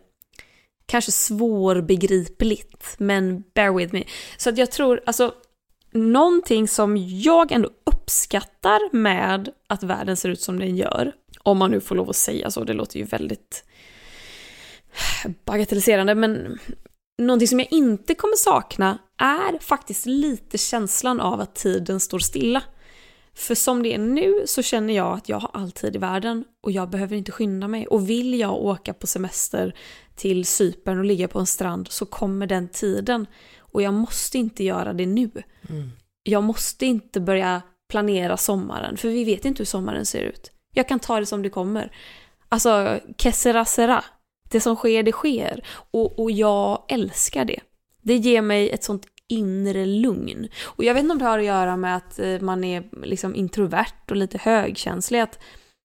kanske 0.86 1.12
svårbegripligt, 1.12 2.94
men 2.98 3.44
bear 3.54 3.72
with 3.72 3.94
me. 3.94 4.04
Så 4.36 4.50
att 4.50 4.58
jag 4.58 4.70
tror, 4.70 5.00
alltså 5.06 5.34
någonting 5.96 6.68
som 6.68 6.96
jag 6.96 7.52
ändå 7.52 7.70
uppskattar 7.84 8.96
med 8.96 9.52
att 9.66 9.82
världen 9.82 10.16
ser 10.16 10.28
ut 10.28 10.40
som 10.40 10.58
den 10.58 10.76
gör, 10.76 11.12
om 11.42 11.58
man 11.58 11.70
nu 11.70 11.80
får 11.80 11.94
lov 11.94 12.10
att 12.10 12.16
säga 12.16 12.50
så, 12.50 12.64
det 12.64 12.72
låter 12.72 12.98
ju 12.98 13.04
väldigt 13.04 13.64
bagatelliserande, 15.44 16.14
men 16.14 16.58
någonting 17.18 17.48
som 17.48 17.58
jag 17.58 17.72
inte 17.72 18.14
kommer 18.14 18.36
sakna 18.36 18.98
är 19.18 19.58
faktiskt 19.58 20.06
lite 20.06 20.58
känslan 20.58 21.20
av 21.20 21.40
att 21.40 21.54
tiden 21.54 22.00
står 22.00 22.18
stilla. 22.18 22.62
För 23.34 23.54
som 23.54 23.82
det 23.82 23.94
är 23.94 23.98
nu 23.98 24.42
så 24.46 24.62
känner 24.62 24.94
jag 24.94 25.12
att 25.12 25.28
jag 25.28 25.38
har 25.38 25.50
all 25.52 25.72
tid 25.72 25.96
i 25.96 25.98
världen 25.98 26.44
och 26.62 26.72
jag 26.72 26.90
behöver 26.90 27.16
inte 27.16 27.32
skynda 27.32 27.68
mig. 27.68 27.86
Och 27.86 28.10
vill 28.10 28.38
jag 28.38 28.54
åka 28.54 28.94
på 28.94 29.06
semester 29.06 29.74
till 30.14 30.44
Cypern 30.44 30.98
och 30.98 31.04
ligga 31.04 31.28
på 31.28 31.38
en 31.38 31.46
strand 31.46 31.88
så 31.90 32.06
kommer 32.06 32.46
den 32.46 32.68
tiden. 32.68 33.26
Och 33.76 33.82
jag 33.82 33.94
måste 33.94 34.38
inte 34.38 34.64
göra 34.64 34.92
det 34.92 35.06
nu. 35.06 35.30
Jag 36.22 36.44
måste 36.44 36.86
inte 36.86 37.20
börja 37.20 37.62
planera 37.88 38.36
sommaren, 38.36 38.96
för 38.96 39.08
vi 39.08 39.24
vet 39.24 39.44
inte 39.44 39.60
hur 39.60 39.64
sommaren 39.64 40.06
ser 40.06 40.22
ut. 40.22 40.50
Jag 40.74 40.88
kan 40.88 40.98
ta 40.98 41.20
det 41.20 41.26
som 41.26 41.42
det 41.42 41.50
kommer. 41.50 41.92
Alltså, 42.48 43.00
que 43.16 43.32
sera 43.32 43.64
sera. 43.64 44.04
Det 44.50 44.60
som 44.60 44.76
sker, 44.76 45.02
det 45.02 45.12
sker. 45.12 45.66
Och, 45.90 46.18
och 46.18 46.30
jag 46.30 46.84
älskar 46.88 47.44
det. 47.44 47.60
Det 48.02 48.16
ger 48.16 48.42
mig 48.42 48.70
ett 48.70 48.84
sånt 48.84 49.06
inre 49.28 49.86
lugn. 49.86 50.48
Och 50.64 50.84
jag 50.84 50.94
vet 50.94 51.02
inte 51.02 51.12
om 51.12 51.18
det 51.18 51.24
har 51.24 51.38
att 51.38 51.44
göra 51.44 51.76
med 51.76 51.96
att 51.96 52.18
eh, 52.18 52.40
man 52.40 52.64
är 52.64 52.84
liksom 53.02 53.34
introvert 53.34 54.10
och 54.10 54.16
lite 54.16 54.38
högkänslig. 54.38 55.20
Att, 55.20 55.38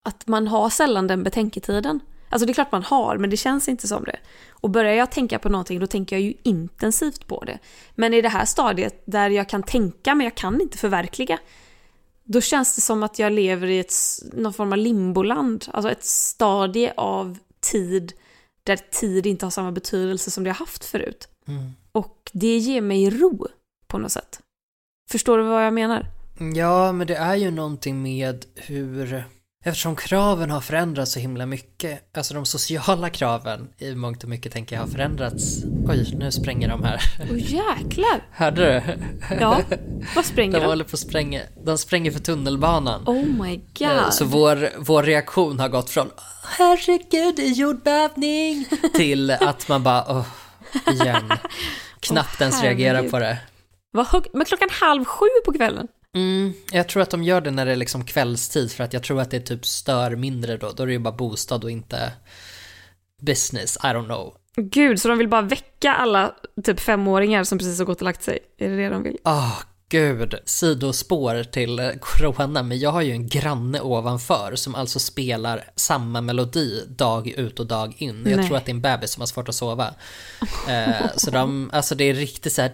att 0.05 0.27
man 0.27 0.47
har 0.47 0.69
sällan 0.69 1.07
den 1.07 1.23
betänketiden. 1.23 1.99
Alltså 2.31 2.45
det 2.45 2.51
är 2.51 2.53
klart 2.53 2.71
man 2.71 2.83
har, 2.83 3.17
men 3.17 3.29
det 3.29 3.37
känns 3.37 3.69
inte 3.69 3.87
som 3.87 4.03
det. 4.03 4.19
Och 4.49 4.69
börjar 4.69 4.93
jag 4.93 5.11
tänka 5.11 5.39
på 5.39 5.49
någonting, 5.49 5.79
då 5.79 5.87
tänker 5.87 6.15
jag 6.15 6.23
ju 6.23 6.33
intensivt 6.43 7.27
på 7.27 7.43
det. 7.43 7.59
Men 7.95 8.13
i 8.13 8.21
det 8.21 8.29
här 8.29 8.45
stadiet 8.45 9.03
där 9.05 9.29
jag 9.29 9.49
kan 9.49 9.63
tänka, 9.63 10.15
men 10.15 10.23
jag 10.23 10.35
kan 10.35 10.61
inte 10.61 10.77
förverkliga. 10.77 11.39
Då 12.23 12.41
känns 12.41 12.75
det 12.75 12.81
som 12.81 13.03
att 13.03 13.19
jag 13.19 13.31
lever 13.31 13.67
i 13.67 13.79
ett, 13.79 13.93
någon 14.33 14.53
form 14.53 14.71
av 14.71 14.77
limboland. 14.77 15.65
Alltså 15.73 15.91
ett 15.91 16.05
stadie 16.05 16.93
av 16.97 17.37
tid 17.71 18.13
där 18.63 18.77
tid 18.77 19.25
inte 19.25 19.45
har 19.45 19.51
samma 19.51 19.71
betydelse 19.71 20.31
som 20.31 20.43
det 20.43 20.49
har 20.49 20.55
haft 20.55 20.85
förut. 20.85 21.27
Mm. 21.47 21.71
Och 21.91 22.31
det 22.33 22.57
ger 22.57 22.81
mig 22.81 23.09
ro 23.09 23.47
på 23.87 23.97
något 23.97 24.11
sätt. 24.11 24.39
Förstår 25.11 25.37
du 25.37 25.43
vad 25.43 25.65
jag 25.65 25.73
menar? 25.73 26.05
Ja, 26.55 26.91
men 26.91 27.07
det 27.07 27.15
är 27.15 27.35
ju 27.35 27.51
någonting 27.51 28.01
med 28.01 28.45
hur, 28.55 29.23
Eftersom 29.63 29.95
kraven 29.95 30.49
har 30.51 30.61
förändrats 30.61 31.11
så 31.11 31.19
himla 31.19 31.45
mycket, 31.45 32.17
alltså 32.17 32.33
de 32.33 32.45
sociala 32.45 33.09
kraven 33.09 33.69
i 33.77 33.95
mångt 33.95 34.23
och 34.23 34.29
mycket 34.29 34.51
tänker 34.53 34.75
jag 34.75 34.83
har 34.83 34.87
förändrats. 34.89 35.63
Oj, 35.87 36.13
nu 36.19 36.31
spränger 36.31 36.69
de 36.69 36.83
här. 36.83 37.01
Åh 37.31 37.37
jäklar! 37.37 38.27
Hörde 38.31 38.61
du? 38.65 38.97
Ja, 39.39 39.61
vad 40.15 40.25
springer 40.31 40.53
De 40.53 40.59
de? 40.59 40.65
håller 40.65 40.83
på 40.83 40.93
att 40.93 40.99
spränga, 40.99 41.41
de 41.65 41.77
spränger 41.77 42.11
för 42.11 42.19
tunnelbanan. 42.19 43.03
Oh 43.05 43.25
my 43.43 43.53
Eh, 43.79 44.03
god. 44.03 44.13
Så 44.13 44.25
vår, 44.25 44.69
vår 44.77 45.03
reaktion 45.03 45.59
har 45.59 45.69
gått 45.69 45.89
från 45.89 46.11
herregud, 46.57 47.39
jordbävning 47.57 48.65
till 48.93 49.31
att 49.31 49.67
man 49.67 49.83
bara 49.83 50.05
åh, 50.17 50.25
igen. 50.93 51.31
Knappt 51.99 52.35
Åh, 52.35 52.41
ens 52.41 52.61
reagerar 52.63 53.09
på 53.09 53.19
det. 53.19 53.37
Vad 53.91 54.07
hög... 54.07 54.23
Men 54.33 54.45
klockan 54.45 54.69
halv 54.71 55.05
sju 55.05 55.25
på 55.45 55.53
kvällen? 55.53 55.87
Mm, 56.15 56.53
jag 56.71 56.89
tror 56.89 57.03
att 57.03 57.09
de 57.09 57.23
gör 57.23 57.41
det 57.41 57.51
när 57.51 57.65
det 57.65 57.71
är 57.71 57.75
liksom 57.75 58.05
kvällstid 58.05 58.71
för 58.71 58.83
att 58.83 58.93
jag 58.93 59.03
tror 59.03 59.21
att 59.21 59.31
det 59.31 59.39
typ 59.39 59.65
stör 59.65 60.15
mindre 60.15 60.57
då. 60.57 60.71
Då 60.71 60.83
är 60.83 60.87
det 60.87 60.93
ju 60.93 60.99
bara 60.99 61.15
bostad 61.15 61.63
och 61.63 61.71
inte 61.71 62.11
business, 63.21 63.77
I 63.77 63.87
don't 63.87 64.05
know. 64.05 64.35
Gud, 64.55 65.01
så 65.01 65.07
de 65.07 65.17
vill 65.17 65.27
bara 65.27 65.41
väcka 65.41 65.93
alla 65.93 66.35
typ 66.63 66.79
femåringar 66.79 67.43
som 67.43 67.57
precis 67.57 67.79
har 67.79 67.85
gått 67.85 67.97
och 67.97 68.05
lagt 68.05 68.23
sig? 68.23 68.39
Är 68.57 68.69
det 68.69 68.75
det 68.75 68.89
de 68.89 69.03
vill? 69.03 69.17
Åh, 69.23 69.59
Gud, 69.91 70.35
sidospår 70.45 71.43
till 71.43 71.91
corona, 71.99 72.63
men 72.63 72.79
jag 72.79 72.91
har 72.91 73.01
ju 73.01 73.11
en 73.11 73.27
granne 73.27 73.81
ovanför 73.81 74.55
som 74.55 74.75
alltså 74.75 74.99
spelar 74.99 75.71
samma 75.75 76.21
melodi 76.21 76.83
dag 76.87 77.27
ut 77.27 77.59
och 77.59 77.67
dag 77.67 77.93
in. 77.97 78.25
Jag 78.29 78.47
tror 78.47 78.57
att 78.57 78.65
det 78.65 78.69
är 78.71 78.73
en 78.73 78.81
bebis 78.81 79.11
som 79.11 79.21
har 79.21 79.27
svårt 79.27 79.49
att 79.49 79.55
sova. 79.55 79.93
eh, 80.69 81.07
så 81.15 81.31
de, 81.31 81.69
alltså 81.73 81.95
det 81.95 82.03
är 82.03 82.13
riktigt 82.13 82.53
så 82.53 82.61
här 82.61 82.71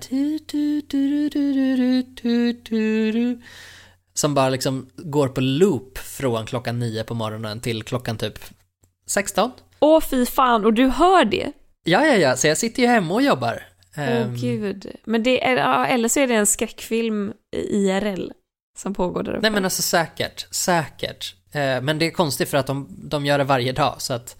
som 4.13 4.33
bara 4.33 4.49
liksom 4.49 4.89
går 4.95 5.27
på 5.27 5.41
loop 5.41 5.97
från 5.97 6.45
klockan 6.45 6.79
nio 6.79 7.03
på 7.03 7.13
morgonen 7.13 7.61
till 7.61 7.83
klockan 7.83 8.17
typ 8.17 8.39
16. 9.07 9.51
Åh 9.79 10.01
fy 10.01 10.25
fan, 10.25 10.65
och 10.65 10.73
du 10.73 10.87
hör 10.87 11.25
det? 11.25 11.51
Ja, 11.83 12.05
ja, 12.05 12.15
ja, 12.15 12.35
så 12.35 12.47
jag 12.47 12.57
sitter 12.57 12.81
ju 12.81 12.87
hemma 12.87 13.13
och 13.13 13.21
jobbar. 13.21 13.63
Åh 13.97 14.03
Ehm, 14.03 14.35
gud. 14.35 14.91
Men 15.05 15.23
det 15.23 15.45
är, 15.45 15.55
ja, 15.57 15.85
eller 15.87 16.09
så 16.09 16.19
är 16.19 16.27
det 16.27 16.35
en 16.35 16.45
skräckfilm 16.47 17.33
IRL 17.55 18.31
som 18.77 18.93
pågår 18.93 19.23
där 19.23 19.31
uppe. 19.31 19.41
Nej 19.41 19.51
men 19.51 19.63
alltså 19.65 19.81
säkert, 19.81 20.47
säkert. 20.55 21.35
Eh, 21.51 21.81
men 21.81 21.99
det 21.99 22.05
är 22.05 22.11
konstigt 22.11 22.49
för 22.49 22.57
att 22.57 22.67
de, 22.67 22.87
de 23.09 23.25
gör 23.25 23.37
det 23.37 23.43
varje 23.43 23.71
dag 23.71 23.95
så 23.97 24.13
att 24.13 24.35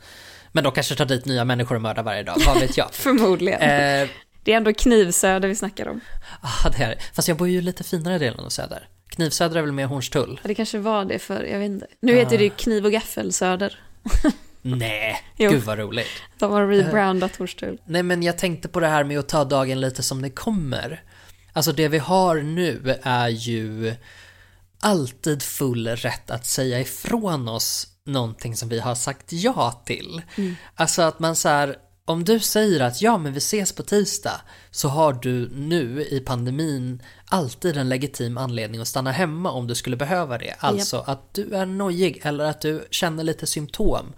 men 0.51 0.63
de 0.63 0.73
kanske 0.73 0.95
tar 0.95 1.05
dit 1.05 1.25
nya 1.25 1.45
människor 1.45 1.75
och 1.75 1.81
mördar 1.81 2.03
varje 2.03 2.23
dag, 2.23 2.35
vad 2.45 2.59
vet 2.59 2.77
jag. 2.77 2.87
Förmodligen. 2.93 3.61
Eh, 3.61 4.09
Det 4.43 4.53
är 4.53 4.57
ändå 4.57 4.73
Knivsöder 4.73 5.47
vi 5.47 5.55
snackar 5.55 5.87
om. 5.87 5.99
ah, 6.41 6.69
det 6.69 6.77
här. 6.77 6.95
Fast 7.13 7.27
jag 7.27 7.37
bor 7.37 7.47
ju 7.47 7.61
lite 7.61 7.83
finare 7.83 8.17
delen 8.17 8.39
av 8.39 8.49
Söder. 8.49 8.87
Knivsöder 9.09 9.55
är 9.57 9.61
väl 9.61 9.71
mer 9.71 9.85
Hornstull? 9.85 10.39
Ja, 10.43 10.47
det 10.47 10.55
kanske 10.55 10.77
var 10.77 11.05
det 11.05 11.19
för, 11.19 11.43
jag 11.43 11.59
vet 11.59 11.65
inte. 11.65 11.87
Nu 12.01 12.13
heter 12.15 12.37
det 12.37 12.43
ju 12.43 12.49
Kniv 12.49 12.85
och 12.85 12.91
Gaffelsöder. 12.91 13.79
Nej, 14.77 15.21
Jo. 15.37 15.51
gud 15.51 15.63
vad 15.63 15.79
roligt. 15.79 16.07
De 16.39 16.51
har 16.51 16.67
rebrandat 16.67 17.35
Hornstull. 17.35 17.81
Nej 17.85 18.03
men 18.03 18.23
jag 18.23 18.37
tänkte 18.37 18.67
på 18.67 18.79
det 18.79 18.87
här 18.87 19.03
med 19.03 19.19
att 19.19 19.29
ta 19.29 19.43
dagen 19.43 19.81
lite 19.81 20.03
som 20.03 20.21
det 20.21 20.29
kommer. 20.29 21.03
Alltså 21.53 21.71
det 21.71 21.87
vi 21.87 21.97
har 21.97 22.35
nu 22.35 22.99
är 23.03 23.27
ju 23.27 23.95
alltid 24.79 25.43
full 25.43 25.87
rätt 25.87 26.31
att 26.31 26.45
säga 26.45 26.79
ifrån 26.79 27.47
oss 27.47 27.87
någonting 28.05 28.55
som 28.55 28.69
vi 28.69 28.79
har 28.79 28.95
sagt 28.95 29.25
ja 29.33 29.83
till. 29.85 30.21
Alltså 30.75 31.01
att 31.01 31.19
man 31.19 31.35
så 31.35 31.49
här, 31.49 31.75
om 32.05 32.23
du 32.23 32.39
säger 32.39 32.79
att 32.79 33.01
ja 33.01 33.17
men 33.17 33.33
vi 33.33 33.37
ses 33.37 33.71
på 33.71 33.83
tisdag 33.83 34.41
så 34.71 34.87
har 34.87 35.13
du 35.13 35.49
nu 35.53 36.01
i 36.09 36.19
pandemin 36.19 37.01
alltid 37.25 37.77
en 37.77 37.89
legitim 37.89 38.37
anledning 38.37 38.81
att 38.81 38.87
stanna 38.87 39.11
hemma 39.11 39.51
om 39.51 39.67
du 39.67 39.75
skulle 39.75 39.95
behöva 39.97 40.37
det. 40.37 40.55
Alltså 40.59 41.03
att 41.07 41.33
du 41.33 41.55
är 41.55 41.65
nojig 41.65 42.21
eller 42.23 42.45
att 42.45 42.61
du 42.61 42.87
känner 42.91 43.23
lite 43.23 43.45
symptom. 43.47 44.13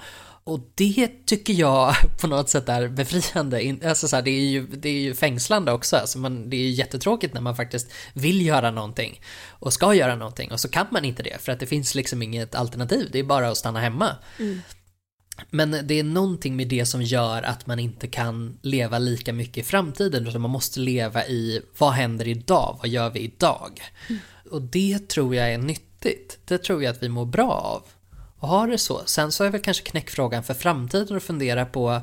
Och 0.50 0.60
det 0.76 1.26
tycker 1.26 1.54
jag 1.54 1.96
på 2.22 2.28
något 2.28 2.50
sätt 2.50 2.70
är 2.70 2.88
befriande. 2.88 3.78
Alltså 3.84 4.08
så 4.08 4.16
här, 4.16 4.24
det, 4.24 4.32
är 4.32 4.42
ju, 4.42 4.68
det 4.68 4.90
är 4.90 5.00
ju 5.00 5.16
fängslande 5.16 5.72
också. 5.72 5.98
Alltså 5.98 6.20
man, 6.20 6.50
det 6.50 6.58
är 6.58 6.62
ju 6.62 6.70
jättetråkigt 6.70 7.34
när 7.34 7.42
man 7.42 7.56
faktiskt 7.56 7.92
vill 8.14 8.46
göra 8.46 8.72
någonting 8.72 9.22
och 9.50 9.74
ska 9.74 9.94
göra 9.94 10.16
någonting 10.16 10.52
och 10.52 10.60
så 10.60 10.70
kan 10.70 10.88
man 10.92 11.06
inte 11.06 11.24
det 11.24 11.42
för 11.42 11.52
att 11.52 11.60
det 11.60 11.66
finns 11.66 11.96
liksom 11.96 12.22
inget 12.22 12.56
alternativ. 12.56 13.10
Det 13.12 13.20
är 13.20 13.24
bara 13.24 13.50
att 13.50 13.58
stanna 13.58 13.80
hemma. 13.80 14.16
Men 15.50 15.88
det 15.88 16.00
är 16.00 16.04
någonting 16.04 16.56
med 16.56 16.68
det 16.68 16.86
som 16.86 17.02
gör 17.02 17.44
att 17.44 17.68
man 17.68 17.80
inte 17.80 18.08
kan 18.08 18.60
leva 18.62 19.00
lika 19.00 19.34
mycket 19.34 19.58
i 19.58 19.64
framtiden 19.64 20.28
utan 20.28 20.42
man 20.42 20.52
måste 20.52 20.80
leva 20.80 21.26
i 21.26 21.62
vad 21.78 21.92
händer 21.92 22.28
idag, 22.28 22.78
vad 22.80 22.90
gör 22.90 23.10
vi 23.10 23.20
idag? 23.20 23.82
Och 24.52 24.62
det 24.62 25.10
tror 25.10 25.36
jag 25.36 25.54
är 25.54 25.58
nyttigt. 25.58 26.40
Det 26.46 26.58
tror 26.58 26.84
jag 26.84 26.92
att 26.92 27.04
vi 27.04 27.10
mår 27.10 27.26
bra 27.26 27.52
av. 27.52 27.84
Och 28.39 28.47
har 28.47 28.67
det 28.67 28.78
så. 28.78 29.02
Sen 29.06 29.32
så 29.32 29.43
är 29.43 29.49
väl 29.49 29.62
kanske 29.62 29.84
knäckfrågan 29.84 30.43
för 30.43 30.54
framtiden 30.54 31.17
att 31.17 31.23
fundera 31.23 31.65
på 31.65 32.02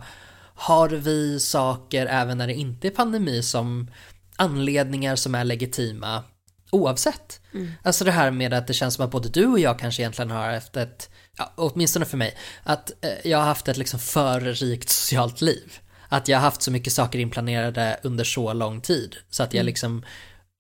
har 0.54 0.88
vi 0.88 1.40
saker 1.40 2.06
även 2.06 2.38
när 2.38 2.46
det 2.46 2.54
inte 2.54 2.86
är 2.86 2.90
pandemi 2.90 3.42
som 3.42 3.90
anledningar 4.36 5.16
som 5.16 5.34
är 5.34 5.44
legitima 5.44 6.24
oavsett? 6.70 7.40
Alltså 7.82 8.04
det 8.04 8.10
här 8.10 8.30
med 8.30 8.54
att 8.54 8.66
det 8.66 8.74
känns 8.74 8.94
som 8.94 9.04
att 9.04 9.10
både 9.10 9.28
du 9.28 9.46
och 9.46 9.58
jag 9.58 9.78
kanske 9.78 10.02
egentligen 10.02 10.30
har 10.30 10.52
haft 10.52 10.76
ett, 10.76 11.10
ja, 11.38 11.52
åtminstone 11.56 12.04
för 12.04 12.16
mig, 12.16 12.36
att 12.62 13.04
eh, 13.04 13.30
jag 13.30 13.38
har 13.38 13.44
haft 13.44 13.68
ett 13.68 13.76
liksom 13.76 14.00
för 14.00 14.40
rikt 14.40 14.88
socialt 14.88 15.40
liv. 15.40 15.78
Att 16.08 16.28
jag 16.28 16.38
har 16.38 16.42
haft 16.42 16.62
så 16.62 16.70
mycket 16.70 16.92
saker 16.92 17.18
inplanerade 17.18 18.00
under 18.02 18.24
så 18.24 18.52
lång 18.52 18.80
tid 18.80 19.16
så 19.30 19.42
att 19.42 19.54
jag 19.54 19.66
liksom 19.66 20.04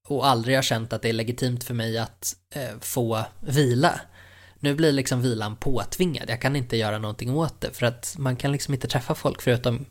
och 0.08 0.26
aldrig 0.26 0.56
har 0.56 0.62
känt 0.62 0.92
att 0.92 1.02
det 1.02 1.08
är 1.08 1.12
legitimt 1.12 1.64
för 1.64 1.74
mig 1.74 1.98
att 1.98 2.36
eh, 2.54 2.78
få 2.80 3.24
vila. 3.40 4.00
Nu 4.66 4.74
blir 4.74 4.92
liksom 4.92 5.22
vilan 5.22 5.56
påtvingad, 5.56 6.30
jag 6.30 6.40
kan 6.40 6.56
inte 6.56 6.76
göra 6.76 6.98
någonting 6.98 7.30
åt 7.30 7.60
det 7.60 7.70
för 7.72 7.86
att 7.86 8.14
man 8.18 8.36
kan 8.36 8.52
liksom 8.52 8.74
inte 8.74 8.88
träffa 8.88 9.14
folk 9.14 9.42
förutom 9.42 9.86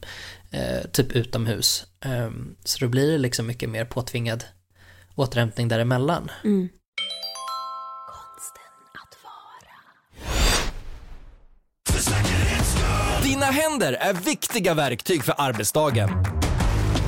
eh, 0.52 0.82
typ 0.92 1.12
utomhus. 1.12 1.86
Ehm, 2.02 2.56
så 2.64 2.86
då 2.86 2.88
blir 2.88 3.12
det 3.12 3.18
liksom 3.18 3.48
mycket 3.48 3.70
mer 3.70 3.86
påtvingad 3.86 4.44
återhämtning 5.16 5.68
däremellan. 5.68 6.32
Dina 13.24 13.46
händer 13.46 13.94
är 13.94 14.14
viktiga 14.14 14.74
verktyg 14.74 15.24
för 15.24 15.36
arbetsdagen. 15.38 16.10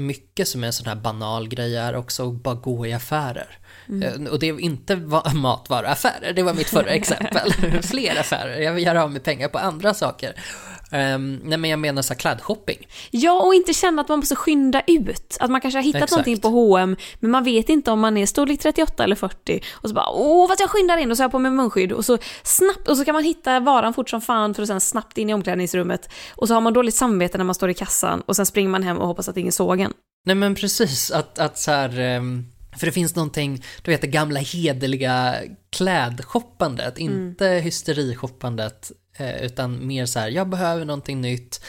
mycket 0.00 0.48
som 0.48 0.62
är 0.62 0.66
en 0.66 0.72
sån 0.72 0.86
här 0.86 0.96
banal 0.96 1.48
grej 1.48 1.76
är 1.76 1.96
också 1.96 2.28
att 2.28 2.42
bara 2.42 2.54
gå 2.54 2.86
i 2.86 2.92
affärer. 2.92 3.58
Eh, 4.02 4.26
Och 4.32 4.38
det 4.38 4.48
är 4.48 4.60
inte 4.60 4.94
va- 4.96 5.30
matvaruaffärer, 5.34 6.32
det 6.32 6.42
var 6.42 6.54
mitt 6.54 6.68
förra 6.70 6.90
exempel. 7.00 7.52
Fler 7.82 8.20
affärer, 8.20 8.60
jag 8.60 8.72
vill 8.72 8.84
göra 8.84 9.02
av 9.04 9.12
med 9.12 9.22
pengar 9.24 9.48
på 9.48 9.58
andra 9.58 9.94
saker. 9.94 10.34
Um, 10.92 11.40
nej 11.44 11.58
men 11.58 11.70
jag 11.70 11.78
menar 11.78 12.02
så 12.02 12.12
här 12.12 12.18
klädshopping. 12.18 12.88
Ja, 13.10 13.42
och 13.42 13.54
inte 13.54 13.74
känna 13.74 14.02
att 14.02 14.08
man 14.08 14.18
måste 14.18 14.36
skynda 14.36 14.82
ut. 14.86 15.36
Att 15.40 15.50
man 15.50 15.60
kanske 15.60 15.78
har 15.78 15.84
hittat 15.84 16.02
Exakt. 16.02 16.12
någonting 16.12 16.40
på 16.40 16.48
H&M 16.48 16.96
men 17.20 17.30
man 17.30 17.44
vet 17.44 17.68
inte 17.68 17.90
om 17.90 18.00
man 18.00 18.16
är 18.16 18.26
storlek 18.26 18.60
38 18.60 19.04
eller 19.04 19.16
40. 19.16 19.62
Och 19.72 19.88
så 19.88 19.94
bara, 19.94 20.10
åh 20.10 20.48
vad 20.48 20.60
jag 20.60 20.70
skyndar 20.70 20.98
in 20.98 21.10
och 21.10 21.16
så 21.16 21.22
har 21.22 21.24
jag 21.24 21.32
på 21.32 21.38
mig 21.38 21.50
munskydd. 21.50 21.92
Och 21.92 22.04
så 22.04 22.18
snabbt, 22.42 22.88
och 22.88 22.96
så 22.96 23.04
kan 23.04 23.14
man 23.14 23.24
hitta 23.24 23.60
varan 23.60 23.94
fort 23.94 24.10
som 24.10 24.20
fan 24.20 24.54
för 24.54 24.62
att 24.62 24.68
sen 24.68 24.80
snabbt 24.80 25.18
in 25.18 25.30
i 25.30 25.34
omklädningsrummet. 25.34 26.08
Och 26.34 26.48
så 26.48 26.54
har 26.54 26.60
man 26.60 26.72
dåligt 26.72 26.94
samvete 26.94 27.38
när 27.38 27.44
man 27.44 27.54
står 27.54 27.70
i 27.70 27.74
kassan 27.74 28.20
och 28.20 28.36
sen 28.36 28.46
springer 28.46 28.70
man 28.70 28.82
hem 28.82 28.98
och 28.98 29.06
hoppas 29.06 29.28
att 29.28 29.36
ingen 29.36 29.52
såg 29.52 29.80
en. 29.80 29.92
Nej 30.26 30.34
men 30.34 30.54
precis, 30.54 31.10
att, 31.10 31.38
att 31.38 31.58
så 31.58 31.70
här, 31.70 31.98
ehm, 31.98 32.46
för 32.76 32.86
det 32.86 32.92
finns 32.92 33.16
någonting, 33.16 33.64
du 33.82 33.90
vet 33.90 34.00
det 34.00 34.06
gamla 34.06 34.40
hederliga 34.40 35.34
klädshoppandet, 35.70 36.98
inte 36.98 37.46
hysterishoppandet, 37.46 38.90
eh, 38.90 38.96
utan 39.42 39.86
mer 39.86 40.06
så 40.06 40.18
här, 40.18 40.28
jag 40.28 40.48
behöver 40.48 40.84
någonting 40.84 41.20
nytt, 41.20 41.64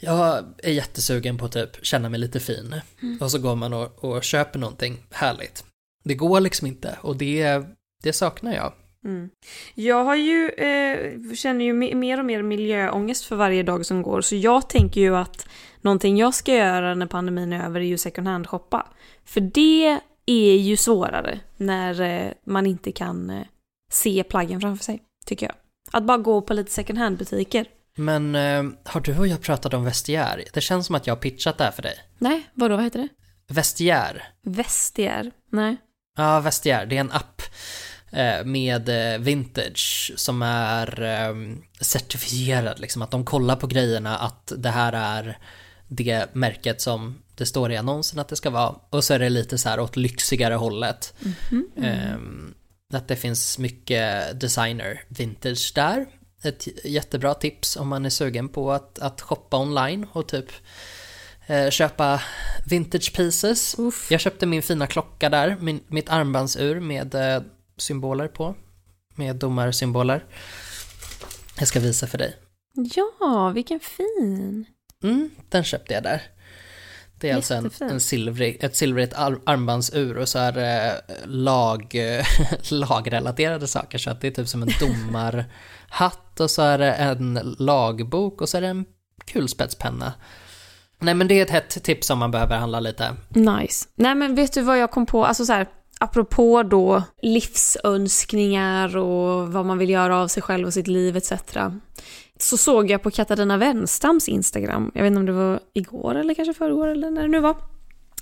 jag 0.00 0.44
är 0.62 0.72
jättesugen 0.72 1.38
på 1.38 1.44
att 1.44 1.52
typ 1.52 1.84
känna 1.86 2.08
mig 2.08 2.20
lite 2.20 2.40
fin. 2.40 2.74
Och 3.20 3.30
så 3.30 3.38
går 3.38 3.54
man 3.56 3.72
och, 3.72 4.04
och 4.04 4.24
köper 4.24 4.58
någonting 4.58 4.98
härligt. 5.10 5.64
Det 6.04 6.14
går 6.14 6.40
liksom 6.40 6.66
inte 6.66 6.98
och 7.00 7.16
det, 7.16 7.62
det 8.02 8.12
saknar 8.12 8.54
jag. 8.54 8.72
Jag 9.74 10.04
har 10.04 10.16
ju, 10.16 10.48
eh, 10.48 11.34
känner 11.34 11.64
ju 11.64 11.72
me- 11.72 11.94
mer 11.94 12.18
och 12.18 12.24
mer 12.24 12.42
miljöångest 12.42 13.24
för 13.24 13.36
varje 13.36 13.62
dag 13.62 13.86
som 13.86 14.02
går, 14.02 14.20
så 14.20 14.36
jag 14.36 14.68
tänker 14.68 15.00
ju 15.00 15.16
att 15.16 15.48
någonting 15.80 16.16
jag 16.16 16.34
ska 16.34 16.54
göra 16.54 16.94
när 16.94 17.06
pandemin 17.06 17.52
är 17.52 17.64
över 17.66 17.80
är 17.80 17.84
ju 17.84 17.98
second 17.98 18.28
hand-shoppa. 18.28 18.86
För 19.24 19.40
det 19.40 20.00
är 20.26 20.56
ju 20.56 20.76
svårare 20.76 21.40
när 21.56 22.00
eh, 22.00 22.32
man 22.46 22.66
inte 22.66 22.92
kan 22.92 23.30
eh, 23.30 23.42
se 23.92 24.24
plaggen 24.28 24.60
framför 24.60 24.84
sig, 24.84 25.02
tycker 25.26 25.46
jag. 25.46 25.54
Att 25.90 26.04
bara 26.04 26.18
gå 26.18 26.42
på 26.42 26.54
lite 26.54 26.70
second 26.70 26.98
hand-butiker. 26.98 27.66
Men 27.96 28.34
eh, 28.34 28.64
har 28.84 29.00
du 29.00 29.18
och 29.18 29.26
jag 29.26 29.42
pratat 29.42 29.74
om 29.74 29.84
vestiär? 29.84 30.44
Det 30.52 30.60
känns 30.60 30.86
som 30.86 30.94
att 30.94 31.06
jag 31.06 31.14
har 31.14 31.20
pitchat 31.20 31.58
det 31.58 31.64
här 31.64 31.70
för 31.70 31.82
dig. 31.82 31.94
Nej, 32.18 32.50
vadå, 32.54 32.76
vad 32.76 32.84
heter 32.84 32.98
det? 32.98 33.08
Vestiär. 33.54 34.24
Vestiär? 34.42 35.30
Nej. 35.52 35.76
Ja, 36.16 36.40
Vestiär, 36.40 36.86
det 36.86 36.96
är 36.96 37.00
en 37.00 37.12
app 37.12 37.42
eh, 38.10 38.44
med 38.44 38.88
eh, 38.88 39.20
vintage 39.20 40.12
som 40.16 40.42
är 40.42 41.02
eh, 41.02 41.34
certifierad, 41.80 42.80
liksom 42.80 43.02
att 43.02 43.10
de 43.10 43.24
kollar 43.24 43.56
på 43.56 43.66
grejerna 43.66 44.18
att 44.18 44.52
det 44.56 44.70
här 44.70 44.92
är 44.92 45.38
det 45.88 46.34
märket 46.34 46.80
som 46.80 47.22
det 47.34 47.46
står 47.46 47.72
i 47.72 47.76
annonsen 47.76 48.20
att 48.20 48.28
det 48.28 48.36
ska 48.36 48.50
vara 48.50 48.74
och 48.90 49.04
så 49.04 49.14
är 49.14 49.18
det 49.18 49.28
lite 49.28 49.58
så 49.58 49.68
här 49.68 49.80
åt 49.80 49.96
lyxigare 49.96 50.54
hållet. 50.54 51.14
Ehm, 51.82 52.54
att 52.94 53.08
det 53.08 53.16
finns 53.16 53.58
mycket 53.58 54.40
designer 54.40 55.02
vintage 55.08 55.72
där. 55.74 56.06
Ett 56.42 56.84
jättebra 56.84 57.34
tips 57.34 57.76
om 57.76 57.88
man 57.88 58.06
är 58.06 58.10
sugen 58.10 58.48
på 58.48 58.72
att, 58.72 58.98
att 58.98 59.20
shoppa 59.20 59.58
online 59.58 60.06
och 60.12 60.28
typ 60.28 60.52
eh, 61.46 61.70
köpa 61.70 62.22
vintage 62.66 63.16
pieces. 63.16 63.78
Uff. 63.78 64.10
Jag 64.10 64.20
köpte 64.20 64.46
min 64.46 64.62
fina 64.62 64.86
klocka 64.86 65.28
där, 65.28 65.56
min, 65.60 65.80
mitt 65.88 66.08
armbandsur 66.08 66.80
med 66.80 67.14
eh, 67.14 67.42
symboler 67.76 68.28
på. 68.28 68.54
Med 69.14 69.36
domarsymboler. 69.36 70.24
Jag 71.58 71.68
ska 71.68 71.80
visa 71.80 72.06
för 72.06 72.18
dig. 72.18 72.36
Ja, 72.94 73.52
vilken 73.54 73.80
fin. 73.80 74.66
Mm, 75.02 75.30
den 75.48 75.64
köpte 75.64 75.94
jag 75.94 76.02
där. 76.02 76.22
Det 77.20 77.30
är 77.30 77.34
alltså 77.34 77.54
en, 77.54 77.70
en 77.80 78.00
silvrig, 78.00 78.58
ett 78.60 78.76
silvrigt 78.76 79.14
ar- 79.14 79.40
armbandsur 79.46 80.16
och 80.18 80.28
så 80.28 80.38
är 80.38 80.52
det 80.52 81.00
lag, 81.24 81.94
lagrelaterade 82.70 83.66
saker. 83.66 83.98
Så 83.98 84.10
att 84.10 84.20
det 84.20 84.26
är 84.26 84.30
typ 84.30 84.48
som 84.48 84.62
en 84.62 84.70
domarhatt 84.80 86.40
och 86.40 86.50
så 86.50 86.62
är 86.62 86.78
det 86.78 86.92
en 86.92 87.56
lagbok 87.58 88.40
och 88.40 88.48
så 88.48 88.56
är 88.56 88.60
det 88.60 88.68
en 88.68 88.84
kulspetspenna. 89.24 90.12
Nej 90.98 91.14
men 91.14 91.28
det 91.28 91.34
är 91.34 91.42
ett 91.42 91.50
hett 91.50 91.84
tips 91.84 92.10
om 92.10 92.18
man 92.18 92.30
behöver 92.30 92.56
handla 92.56 92.80
lite. 92.80 93.16
Nice. 93.28 93.88
Nej 93.94 94.14
men 94.14 94.34
vet 94.34 94.52
du 94.52 94.62
vad 94.62 94.78
jag 94.78 94.90
kom 94.90 95.06
på, 95.06 95.24
alltså 95.26 95.44
så 95.46 95.52
här, 95.52 95.66
apropå 96.00 96.62
då 96.62 97.02
livsönskningar 97.22 98.96
och 98.96 99.52
vad 99.52 99.66
man 99.66 99.78
vill 99.78 99.90
göra 99.90 100.18
av 100.18 100.28
sig 100.28 100.42
själv 100.42 100.66
och 100.66 100.72
sitt 100.74 100.86
liv 100.86 101.16
etc. 101.16 101.32
Så 102.38 102.56
såg 102.56 102.90
jag 102.90 103.02
på 103.02 103.10
Katarina 103.10 103.56
Wenstams 103.56 104.28
Instagram, 104.28 104.90
jag 104.94 105.02
vet 105.02 105.10
inte 105.10 105.20
om 105.20 105.26
det 105.26 105.32
var 105.32 105.60
igår 105.72 106.14
eller 106.14 106.34
kanske 106.34 106.54
förrgår 106.54 106.88
eller 106.88 107.10
när 107.10 107.22
det 107.22 107.28
nu 107.28 107.40
var, 107.40 107.56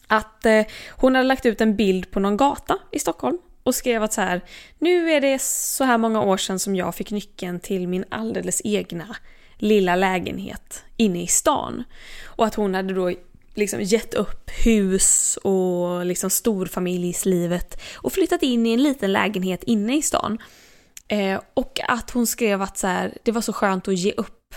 att 0.07 0.47
eh, 0.47 0.65
hon 0.91 1.15
hade 1.15 1.29
lagt 1.29 1.47
ut 1.47 1.61
en 1.61 1.77
bild 1.77 2.11
på 2.11 2.21
någon 2.21 2.37
gata 2.37 2.79
i 2.93 2.99
Stockholm 2.99 3.39
och 3.63 3.75
skrev 3.75 4.03
att 4.03 4.13
så 4.13 4.21
här, 4.21 4.41
nu 4.79 5.11
är 5.11 5.21
det 5.21 5.43
så 5.43 5.85
här 5.85 5.99
många 5.99 6.23
år 6.23 6.37
sedan 6.37 6.59
som 6.59 6.77
jag 6.77 6.95
fick 6.95 7.11
nyckeln 7.11 7.61
till 7.61 7.89
min 7.89 8.05
alldeles 8.09 8.61
egna 8.65 9.17
lilla 9.59 9.97
lägenhet 9.97 10.85
inne 10.97 11.23
i 11.23 11.27
stan. 11.27 11.85
Och 12.25 12.47
att 12.47 12.55
hon 12.55 12.75
hade 12.75 12.95
då 12.95 13.13
liksom 13.55 13.83
gett 13.83 14.15
upp 14.15 14.51
hus 14.65 15.39
och 15.43 16.07
liksom 16.07 16.31
storfamiljslivet 16.31 17.83
och 17.95 18.13
flyttat 18.13 18.43
in 18.43 18.67
i 18.67 18.73
en 18.73 18.83
liten 18.83 19.13
lägenhet 19.13 19.63
inne 19.63 19.97
i 19.97 20.03
stan. 20.03 20.39
Eh, 21.09 21.41
och 21.55 21.81
att 21.89 22.11
hon 22.11 22.27
skrev 22.27 22.63
att 22.63 22.79
så 22.79 22.87
här, 22.87 23.19
det 23.23 23.33
var 23.33 23.41
så 23.41 23.53
skönt 23.53 23.89
att 23.89 23.99
ge 23.99 24.13
upp 24.13 24.55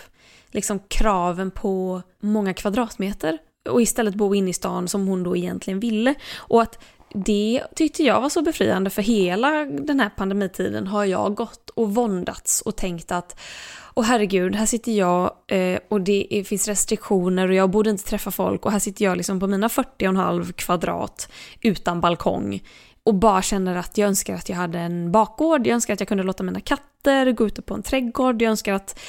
liksom 0.51 0.79
kraven 0.87 1.51
på 1.51 2.01
många 2.19 2.53
kvadratmeter 2.53 3.37
och 3.69 3.81
istället 3.81 4.15
bo 4.15 4.35
inne 4.35 4.49
i 4.49 4.53
stan 4.53 4.87
som 4.87 5.07
hon 5.07 5.23
då 5.23 5.37
egentligen 5.37 5.79
ville. 5.79 6.15
Och 6.37 6.61
att 6.61 6.79
det 7.13 7.63
tyckte 7.75 8.03
jag 8.03 8.21
var 8.21 8.29
så 8.29 8.41
befriande 8.41 8.89
för 8.89 9.01
hela 9.01 9.65
den 9.65 9.99
här 9.99 10.09
pandemitiden 10.09 10.87
har 10.87 11.05
jag 11.05 11.35
gått 11.35 11.69
och 11.69 11.95
våndats 11.95 12.61
och 12.61 12.75
tänkt 12.75 13.11
att 13.11 13.39
och 13.97 14.05
herregud, 14.05 14.55
här 14.55 14.65
sitter 14.65 14.91
jag 14.91 15.31
eh, 15.47 15.79
och 15.89 16.01
det 16.01 16.43
finns 16.47 16.67
restriktioner 16.67 17.47
och 17.47 17.53
jag 17.53 17.69
borde 17.69 17.89
inte 17.89 18.03
träffa 18.03 18.31
folk 18.31 18.65
och 18.65 18.71
här 18.71 18.79
sitter 18.79 19.05
jag 19.05 19.17
liksom 19.17 19.39
på 19.39 19.47
mina 19.47 19.67
40,5 19.67 20.51
kvadrat 20.51 21.31
utan 21.61 22.01
balkong 22.01 22.63
och 23.07 23.15
bara 23.15 23.41
känner 23.41 23.75
att 23.75 23.97
jag 23.97 24.07
önskar 24.07 24.35
att 24.35 24.49
jag 24.49 24.55
hade 24.55 24.79
en 24.79 25.11
bakgård, 25.11 25.67
jag 25.67 25.73
önskar 25.73 25.93
att 25.93 25.99
jag 25.99 26.07
kunde 26.07 26.23
låta 26.23 26.43
mina 26.43 26.59
katter 26.59 27.31
gå 27.31 27.47
ute 27.47 27.61
på 27.61 27.73
en 27.73 27.83
trädgård, 27.83 28.41
jag 28.41 28.49
önskar 28.49 28.73
att 28.73 28.99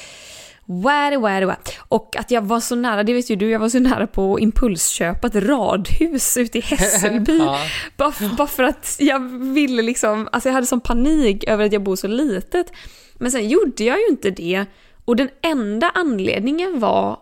Where, 0.65 1.17
where, 1.17 1.45
where. 1.45 1.57
Och 1.87 2.15
att 2.17 2.31
jag 2.31 2.41
var 2.41 2.59
så 2.59 2.75
nära, 2.75 3.03
det 3.03 3.13
vet 3.13 3.29
ju 3.29 3.35
du, 3.35 3.49
jag 3.49 3.59
var 3.59 3.69
så 3.69 3.79
nära 3.79 4.07
på 4.07 4.35
att 4.35 4.41
impulsköpa 4.41 5.27
ett 5.27 5.35
radhus 5.35 6.37
ute 6.37 6.57
i 6.57 6.61
Hässelby. 6.61 7.37
Ja. 7.45 7.59
bara, 7.97 8.13
bara 8.37 8.47
för 8.47 8.63
att 8.63 8.95
jag 8.99 9.19
ville 9.53 9.81
liksom, 9.81 10.29
alltså 10.31 10.49
jag 10.49 10.53
hade 10.53 10.67
sån 10.67 10.81
panik 10.81 11.43
över 11.43 11.65
att 11.65 11.73
jag 11.73 11.83
bor 11.83 11.95
så 11.95 12.07
litet. 12.07 12.71
Men 13.17 13.31
sen 13.31 13.49
gjorde 13.49 13.83
jag 13.83 13.97
ju 13.97 14.07
inte 14.09 14.29
det. 14.29 14.65
Och 15.05 15.15
den 15.15 15.29
enda 15.41 15.91
anledningen 15.95 16.79
var, 16.79 17.19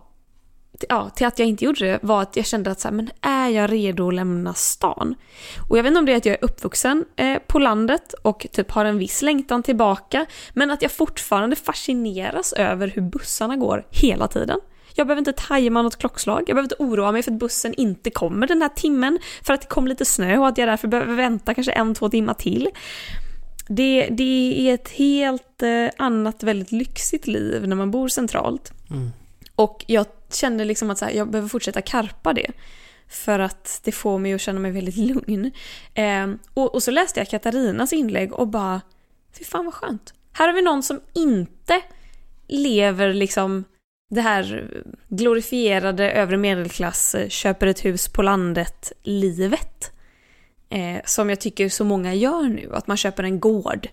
ja, 0.90 1.10
till 1.10 1.28
att 1.28 1.40
jag 1.40 1.48
inte 1.48 1.66
gjorde 1.66 1.86
det 1.86 2.00
var 2.02 2.22
att 2.22 2.36
jag 2.36 2.46
kände 2.46 2.72
att 2.72 2.80
så 2.80 2.88
här, 2.88 2.96
men 2.96 3.10
är 3.22 3.50
jag 3.50 3.72
redo 3.72 4.08
att 4.08 4.14
lämna 4.14 4.54
stan? 4.54 5.16
Och 5.70 5.78
jag 5.78 5.84
vet 5.84 5.90
inte 5.90 6.00
om 6.00 6.06
det 6.06 6.14
är 6.14 6.18
att 6.18 6.26
jag 6.26 6.34
är 6.34 6.44
uppvuxen 6.44 7.06
eh, 7.16 7.38
på 7.48 7.60
landet 7.60 8.14
och 8.14 8.48
typ 8.52 8.72
har 8.72 8.86
en 8.86 8.98
viss 8.98 9.22
längtan 9.22 9.64
tillbaka, 9.64 10.26
men 10.54 10.72
att 10.72 10.82
jag 10.82 10.92
fortfarande 10.92 11.56
fascineras 11.56 12.54
över 12.54 12.88
hur 12.88 13.02
bussarna 13.02 13.56
går 13.56 13.86
hela 13.90 14.28
tiden. 14.28 14.60
Jag 14.96 15.08
behöver 15.08 15.20
inte 15.20 15.34
tajma 15.34 15.82
något 15.82 15.98
klockslag, 15.98 16.40
jag 16.40 16.56
behöver 16.56 16.64
inte 16.64 16.76
oroa 16.80 17.12
mig 17.12 17.24
för 17.24 17.32
att 17.32 17.40
bussen 17.40 17.74
inte 17.74 18.10
kommer 18.10 18.48
den 18.48 18.62
här 18.62 18.70
timmen 18.70 19.20
för 19.44 19.54
att 19.54 19.62
det 19.62 19.68
kom 19.68 19.88
lite 19.88 20.06
snö 20.06 20.38
och 20.38 20.48
att 20.48 20.58
jag 20.58 20.68
därför 20.68 20.88
behöver 20.88 21.16
vänta 21.16 21.54
kanske 21.54 21.72
en, 21.72 21.96
två 21.96 22.10
timmar 22.10 22.34
till. 22.34 22.70
Det, 23.68 24.08
det 24.12 24.70
är 24.70 24.74
ett 24.74 24.90
helt 24.90 25.64
eh, 25.64 25.90
annat 25.98 26.44
väldigt 26.44 26.72
lyxigt 26.72 27.28
liv 27.28 27.68
när 27.68 27.76
man 27.76 27.92
bor 27.92 28.08
centralt. 28.08 28.72
Mm. 28.90 29.10
Och 29.56 29.84
jag 29.88 30.06
kände 30.34 30.66
liksom 30.66 30.90
att 30.90 30.98
så 30.98 31.06
här, 31.06 31.12
jag 31.12 31.32
behöver 31.32 31.50
fortsätta 31.50 31.82
karpa 31.82 32.34
det. 32.34 32.52
För 33.08 33.40
att 33.40 33.80
det 33.84 33.92
får 33.92 34.20
mig 34.20 34.34
att 34.34 34.42
känna 34.42 34.60
mig 34.60 34.72
väldigt 34.72 34.98
lugn. 34.98 35.52
Eh, 35.94 36.28
och, 36.54 36.76
och 36.76 36.84
så 36.84 36.92
läste 36.92 37.20
jag 37.20 37.30
Katarinas 37.30 37.94
inlägg 37.94 38.34
och 38.34 38.48
bara, 38.48 38.82
fy 39.38 39.44
fan 39.44 39.66
vad 39.66 39.74
skönt. 39.74 40.14
Här 40.32 40.48
har 40.48 40.54
vi 40.54 40.62
någon 40.62 40.84
som 40.84 41.02
inte 41.14 41.82
lever 42.48 43.14
liksom 43.14 43.64
det 44.10 44.22
här 44.22 44.72
glorifierade 45.08 46.12
övre 46.12 46.38
medelklass, 46.38 47.16
eh, 47.16 47.30
köper 47.30 47.68
ett 47.68 47.86
hus 47.86 48.08
på 48.08 48.22
landet-livet. 48.22 49.92
Eh, 50.70 51.02
som 51.06 51.30
jag 51.30 51.40
tycker 51.40 51.70
så 51.70 51.84
många 51.84 52.14
gör 52.14 52.44
nu, 52.44 52.70
att 52.74 52.88
man 52.88 52.98
köper 52.98 53.24
en 53.24 53.40
gård 53.40 53.88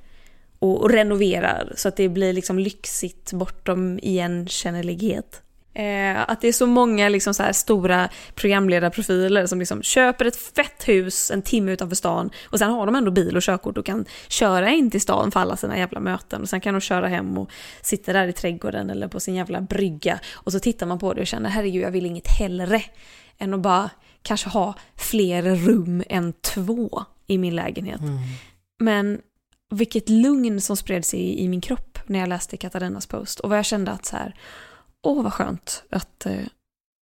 och, 0.58 0.82
och 0.82 0.90
renoverar 0.90 1.72
så 1.76 1.88
att 1.88 1.96
det 1.96 2.08
blir 2.08 2.32
liksom 2.32 2.58
lyxigt 2.58 3.32
bortom 3.32 3.98
igenkännlighet. 4.02 5.42
Eh, 5.74 6.30
att 6.30 6.40
det 6.40 6.48
är 6.48 6.52
så 6.52 6.66
många 6.66 7.08
liksom 7.08 7.34
så 7.34 7.42
här 7.42 7.52
stora 7.52 8.08
programledarprofiler 8.34 9.46
som 9.46 9.58
liksom 9.58 9.82
köper 9.82 10.24
ett 10.24 10.36
fett 10.36 10.88
hus 10.88 11.30
en 11.30 11.42
timme 11.42 11.72
utanför 11.72 11.96
stan 11.96 12.30
och 12.44 12.58
sen 12.58 12.70
har 12.70 12.86
de 12.86 12.94
ändå 12.94 13.10
bil 13.10 13.36
och 13.36 13.42
körkort 13.42 13.78
och 13.78 13.86
kan 13.86 14.04
köra 14.28 14.70
in 14.70 14.90
till 14.90 15.00
stan 15.00 15.30
för 15.30 15.40
alla 15.40 15.56
sina 15.56 15.78
jävla 15.78 16.00
möten 16.00 16.42
och 16.42 16.48
sen 16.48 16.60
kan 16.60 16.74
de 16.74 16.80
köra 16.80 17.08
hem 17.08 17.38
och 17.38 17.50
sitta 17.82 18.12
där 18.12 18.28
i 18.28 18.32
trädgården 18.32 18.90
eller 18.90 19.08
på 19.08 19.20
sin 19.20 19.34
jävla 19.34 19.60
brygga 19.60 20.18
och 20.32 20.52
så 20.52 20.60
tittar 20.60 20.86
man 20.86 20.98
på 20.98 21.14
det 21.14 21.20
och 21.20 21.26
känner 21.26 21.50
herregud 21.50 21.82
jag 21.82 21.90
vill 21.90 22.06
inget 22.06 22.28
hellre 22.28 22.82
än 23.38 23.54
att 23.54 23.60
bara 23.60 23.90
kanske 24.22 24.48
ha 24.48 24.74
fler 24.96 25.42
rum 25.42 26.02
än 26.08 26.32
två 26.32 27.02
i 27.26 27.38
min 27.38 27.56
lägenhet. 27.56 28.00
Men 28.78 29.20
vilket 29.70 30.08
lugn 30.08 30.60
som 30.60 30.76
spred 30.76 31.04
sig 31.04 31.20
i, 31.20 31.44
i 31.44 31.48
min 31.48 31.60
kropp 31.60 31.98
när 32.06 32.18
jag 32.18 32.28
läste 32.28 32.56
Katarinas 32.56 33.06
post 33.06 33.40
och 33.40 33.48
vad 33.50 33.58
jag 33.58 33.64
kände 33.64 33.90
att 33.90 34.06
så 34.06 34.16
här, 34.16 34.34
åh 35.04 35.22
vad 35.22 35.32
skönt 35.32 35.84
att, 35.90 36.26
eh, 36.26 36.46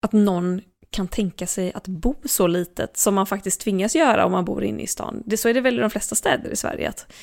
att 0.06 0.12
någon 0.12 0.62
kan 0.90 1.08
tänka 1.08 1.48
sig 1.48 1.74
att 1.74 1.88
bo 1.88 2.16
så 2.26 2.48
litet 2.48 2.98
som 2.98 3.16
man 3.16 3.26
faktiskt 3.26 3.62
tvingas 3.62 3.96
göra 3.96 4.26
om 4.26 4.32
man 4.32 4.46
bor 4.46 4.64
inne 4.64 4.84
i 4.84 4.88
stan. 4.88 5.24
Det, 5.26 5.38
så 5.38 5.50
är 5.50 5.54
det 5.54 5.62
väl 5.62 5.78
i 5.78 5.82
de 5.82 5.90
flesta 5.90 6.16
städer 6.16 6.50
i 6.50 6.56
Sverige 6.56 6.90
att 6.90 7.14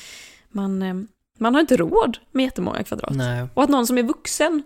man, 0.49 0.81
eh, 0.81 0.93
man 1.39 1.53
har 1.53 1.61
inte 1.61 1.77
råd 1.77 2.17
med 2.31 2.43
jättemånga 2.43 2.83
kvadrat. 2.83 3.15
Nej. 3.15 3.47
Och 3.53 3.63
att 3.63 3.69
någon 3.69 3.87
som 3.87 3.97
är 3.97 4.03
vuxen 4.03 4.63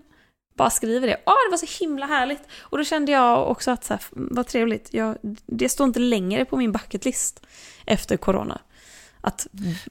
bara 0.55 0.69
skriver 0.69 1.07
det. 1.07 1.17
Åh, 1.25 1.33
det 1.47 1.51
var 1.51 1.57
så 1.57 1.83
himla 1.83 2.05
härligt! 2.05 2.41
Och 2.59 2.77
då 2.77 2.83
kände 2.83 3.11
jag 3.11 3.51
också 3.51 3.71
att 3.71 3.83
så 3.83 3.93
här, 3.93 4.01
vad 4.11 4.47
trevligt, 4.47 4.93
jag, 4.93 5.17
det 5.45 5.69
står 5.69 5.87
inte 5.87 5.99
längre 5.99 6.45
på 6.45 6.57
min 6.57 6.71
bucketlist 6.71 7.45
efter 7.85 8.17
corona. 8.17 8.61
Att 9.21 9.47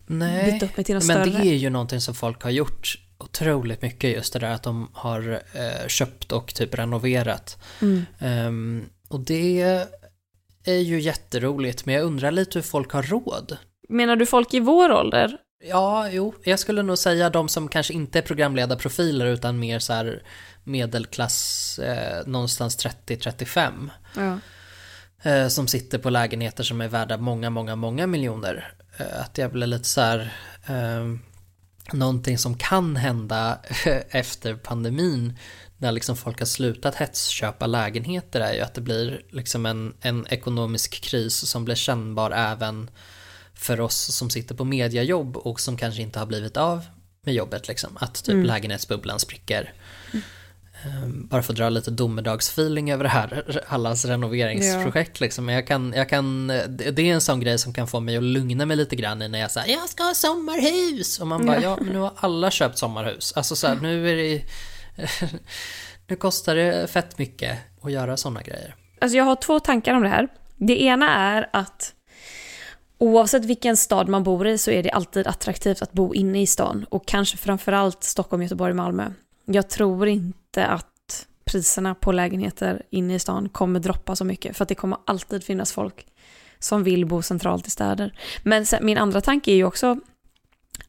Nej, 0.06 0.52
byta 0.52 0.66
upp 0.66 0.76
mig 0.76 0.84
till 0.84 0.94
något 0.94 1.06
men 1.06 1.26
större. 1.26 1.42
det 1.42 1.48
är 1.48 1.54
ju 1.54 1.70
någonting 1.70 2.00
som 2.00 2.14
folk 2.14 2.42
har 2.42 2.50
gjort 2.50 2.98
otroligt 3.18 3.82
mycket 3.82 4.10
just 4.10 4.32
det 4.32 4.38
där 4.38 4.50
att 4.50 4.62
de 4.62 4.90
har 4.92 5.42
eh, 5.52 5.88
köpt 5.88 6.32
och 6.32 6.54
typ 6.54 6.74
renoverat. 6.74 7.58
Mm. 7.82 8.06
Ehm, 8.18 8.88
och 9.08 9.20
det 9.20 9.86
är 10.64 10.78
ju 10.78 11.00
jätteroligt 11.00 11.86
men 11.86 11.94
jag 11.94 12.04
undrar 12.04 12.30
lite 12.30 12.58
hur 12.58 12.62
folk 12.62 12.92
har 12.92 13.02
råd. 13.02 13.56
Menar 13.88 14.16
du 14.16 14.26
folk 14.26 14.54
i 14.54 14.60
vår 14.60 14.92
ålder? 14.92 15.38
Ja, 15.64 16.10
jo, 16.10 16.34
jag 16.44 16.58
skulle 16.58 16.82
nog 16.82 16.98
säga 16.98 17.30
de 17.30 17.48
som 17.48 17.68
kanske 17.68 17.92
inte 17.92 18.18
är 18.18 18.22
programledarprofiler 18.22 19.26
utan 19.26 19.58
mer 19.58 19.78
så 19.78 19.92
här 19.92 20.22
medelklass, 20.64 21.78
eh, 21.78 22.26
någonstans 22.26 22.76
30-35. 22.76 23.90
Ja. 24.16 24.38
Eh, 25.22 25.48
som 25.48 25.68
sitter 25.68 25.98
på 25.98 26.10
lägenheter 26.10 26.64
som 26.64 26.80
är 26.80 26.88
värda 26.88 27.16
många, 27.16 27.50
många, 27.50 27.76
många 27.76 28.06
miljoner. 28.06 28.72
Eh, 28.98 29.20
att 29.20 29.38
jag 29.38 29.52
blir 29.52 29.66
lite 29.66 29.84
så 29.84 30.00
här, 30.00 30.32
eh, 30.66 31.14
någonting 31.92 32.38
som 32.38 32.54
kan 32.54 32.96
hända 32.96 33.58
efter 34.10 34.54
pandemin 34.54 35.38
när 35.76 35.92
liksom 35.92 36.16
folk 36.16 36.38
har 36.38 36.46
slutat 36.46 36.94
hetsköpa 36.94 37.66
lägenheter 37.66 38.40
är 38.40 38.54
ju 38.54 38.60
att 38.60 38.74
det 38.74 38.80
blir 38.80 39.22
liksom 39.30 39.66
en, 39.66 39.94
en 40.00 40.26
ekonomisk 40.26 41.00
kris 41.00 41.34
som 41.34 41.64
blir 41.64 41.74
kännbar 41.74 42.30
även 42.30 42.90
för 43.54 43.80
oss 43.80 44.14
som 44.16 44.30
sitter 44.30 44.54
på 44.54 44.64
mediajobb 44.64 45.36
och 45.36 45.60
som 45.60 45.76
kanske 45.76 46.02
inte 46.02 46.18
har 46.18 46.26
blivit 46.26 46.56
av 46.56 46.84
med 47.24 47.34
jobbet 47.34 47.68
liksom. 47.68 47.96
Att 48.00 48.24
typ 48.24 48.46
lägenhetsbubblan 48.46 49.18
spricker. 49.18 49.74
Ehm, 50.84 51.26
Bara 51.26 51.42
för 51.42 51.52
att 51.52 51.56
dra 51.56 51.68
lite 51.68 51.90
domedagsfeeling 51.90 52.90
över 52.92 53.04
det 53.04 53.10
här, 53.10 53.62
allas 53.66 54.04
renoveringsprojekt 54.04 55.20
liksom. 55.20 55.44
Men 55.44 55.54
jag 55.54 55.66
kan, 55.66 55.92
jag 55.96 56.08
kan, 56.08 56.46
det 56.46 56.98
är 56.98 57.14
en 57.14 57.20
sån 57.20 57.40
grej 57.40 57.58
som 57.58 57.72
kan 57.72 57.88
få 57.88 58.00
mig 58.00 58.16
att 58.16 58.22
lugna 58.22 58.66
mig 58.66 58.76
lite 58.76 58.96
grann 58.96 59.18
när 59.18 59.38
jag 59.38 59.50
säger 59.50 59.74
jag 59.74 59.88
ska 59.88 60.02
ha 60.02 60.14
sommarhus! 60.14 61.20
Och 61.20 61.26
man 61.26 61.46
bara, 61.46 61.60
ja 61.60 61.78
men 61.80 61.92
nu 61.92 61.98
har 61.98 62.12
alla 62.16 62.50
köpt 62.50 62.78
sommarhus. 62.78 63.32
Alltså 63.36 63.56
så 63.56 63.66
här, 63.66 63.76
nu 63.76 64.10
är 64.10 64.16
det 64.16 64.42
nu 66.06 66.16
kostar 66.16 66.54
det 66.54 66.90
fett 66.90 67.18
mycket 67.18 67.58
att 67.82 67.92
göra 67.92 68.16
såna 68.16 68.42
grejer. 68.42 68.74
Alltså 69.00 69.16
jag 69.16 69.24
har 69.24 69.36
två 69.36 69.60
tankar 69.60 69.94
om 69.94 70.02
det 70.02 70.08
här. 70.08 70.28
Det 70.56 70.82
ena 70.82 71.14
är 71.14 71.48
att 71.52 71.94
oavsett 72.98 73.44
vilken 73.44 73.76
stad 73.76 74.08
man 74.08 74.22
bor 74.22 74.46
i 74.46 74.58
så 74.58 74.70
är 74.70 74.82
det 74.82 74.90
alltid 74.90 75.26
attraktivt 75.26 75.82
att 75.82 75.92
bo 75.92 76.14
inne 76.14 76.42
i 76.42 76.46
stan. 76.46 76.86
Och 76.90 77.06
kanske 77.06 77.36
framförallt 77.36 78.04
Stockholm, 78.04 78.42
Göteborg, 78.42 78.74
Malmö. 78.74 79.10
Jag 79.44 79.68
tror 79.68 80.08
inte 80.08 80.37
att 80.56 81.26
priserna 81.44 81.94
på 81.94 82.12
lägenheter 82.12 82.82
inne 82.90 83.14
i 83.14 83.18
stan 83.18 83.48
kommer 83.48 83.80
droppa 83.80 84.16
så 84.16 84.24
mycket. 84.24 84.56
För 84.56 84.62
att 84.62 84.68
det 84.68 84.74
kommer 84.74 84.98
alltid 85.04 85.44
finnas 85.44 85.72
folk 85.72 86.06
som 86.58 86.82
vill 86.82 87.06
bo 87.06 87.22
centralt 87.22 87.66
i 87.66 87.70
städer. 87.70 88.18
Men 88.42 88.66
sen, 88.66 88.86
min 88.86 88.98
andra 88.98 89.20
tanke 89.20 89.50
är 89.50 89.54
ju 89.54 89.64
också 89.64 90.00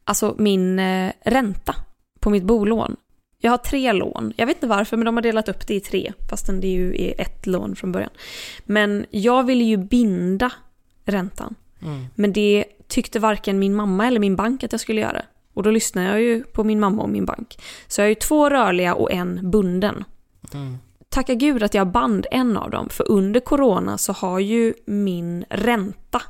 alltså 0.04 0.34
min 0.38 0.78
eh, 0.78 1.12
ränta 1.24 1.74
på 2.20 2.30
mitt 2.30 2.44
bolån. 2.44 2.96
Jag 3.38 3.50
har 3.50 3.58
tre 3.58 3.92
lån. 3.92 4.32
Jag 4.36 4.46
vet 4.46 4.56
inte 4.56 4.66
varför, 4.66 4.96
men 4.96 5.04
de 5.06 5.16
har 5.16 5.22
delat 5.22 5.48
upp 5.48 5.66
det 5.66 5.74
i 5.74 5.80
tre. 5.80 6.12
Fastän 6.30 6.60
det 6.60 6.68
ju 6.68 7.02
är 7.02 7.20
ett 7.20 7.46
lån 7.46 7.76
från 7.76 7.92
början. 7.92 8.10
Men 8.64 9.06
jag 9.10 9.44
ville 9.44 9.64
ju 9.64 9.76
binda 9.76 10.52
räntan. 11.04 11.54
Men 12.14 12.32
det 12.32 12.64
tyckte 12.88 13.18
varken 13.18 13.58
min 13.58 13.74
mamma 13.74 14.06
eller 14.06 14.20
min 14.20 14.36
bank 14.36 14.64
att 14.64 14.72
jag 14.72 14.80
skulle 14.80 15.00
göra. 15.00 15.22
Och 15.54 15.62
då 15.62 15.70
lyssnar 15.70 16.02
jag 16.02 16.22
ju 16.22 16.42
på 16.42 16.64
min 16.64 16.80
mamma 16.80 17.02
och 17.02 17.08
min 17.08 17.24
bank. 17.24 17.58
Så 17.88 18.00
jag 18.00 18.04
har 18.04 18.08
ju 18.08 18.14
två 18.14 18.50
rörliga 18.50 18.94
och 18.94 19.12
en 19.12 19.50
bunden. 19.50 20.04
Tacka 21.08 21.34
gud 21.34 21.62
att 21.62 21.74
jag 21.74 21.86
band 21.86 22.26
en 22.30 22.56
av 22.56 22.70
dem, 22.70 22.88
för 22.88 23.10
under 23.10 23.40
corona 23.40 23.98
så 23.98 24.12
har 24.12 24.38
ju 24.38 24.74
min 24.84 25.44
ränta, 25.50 26.22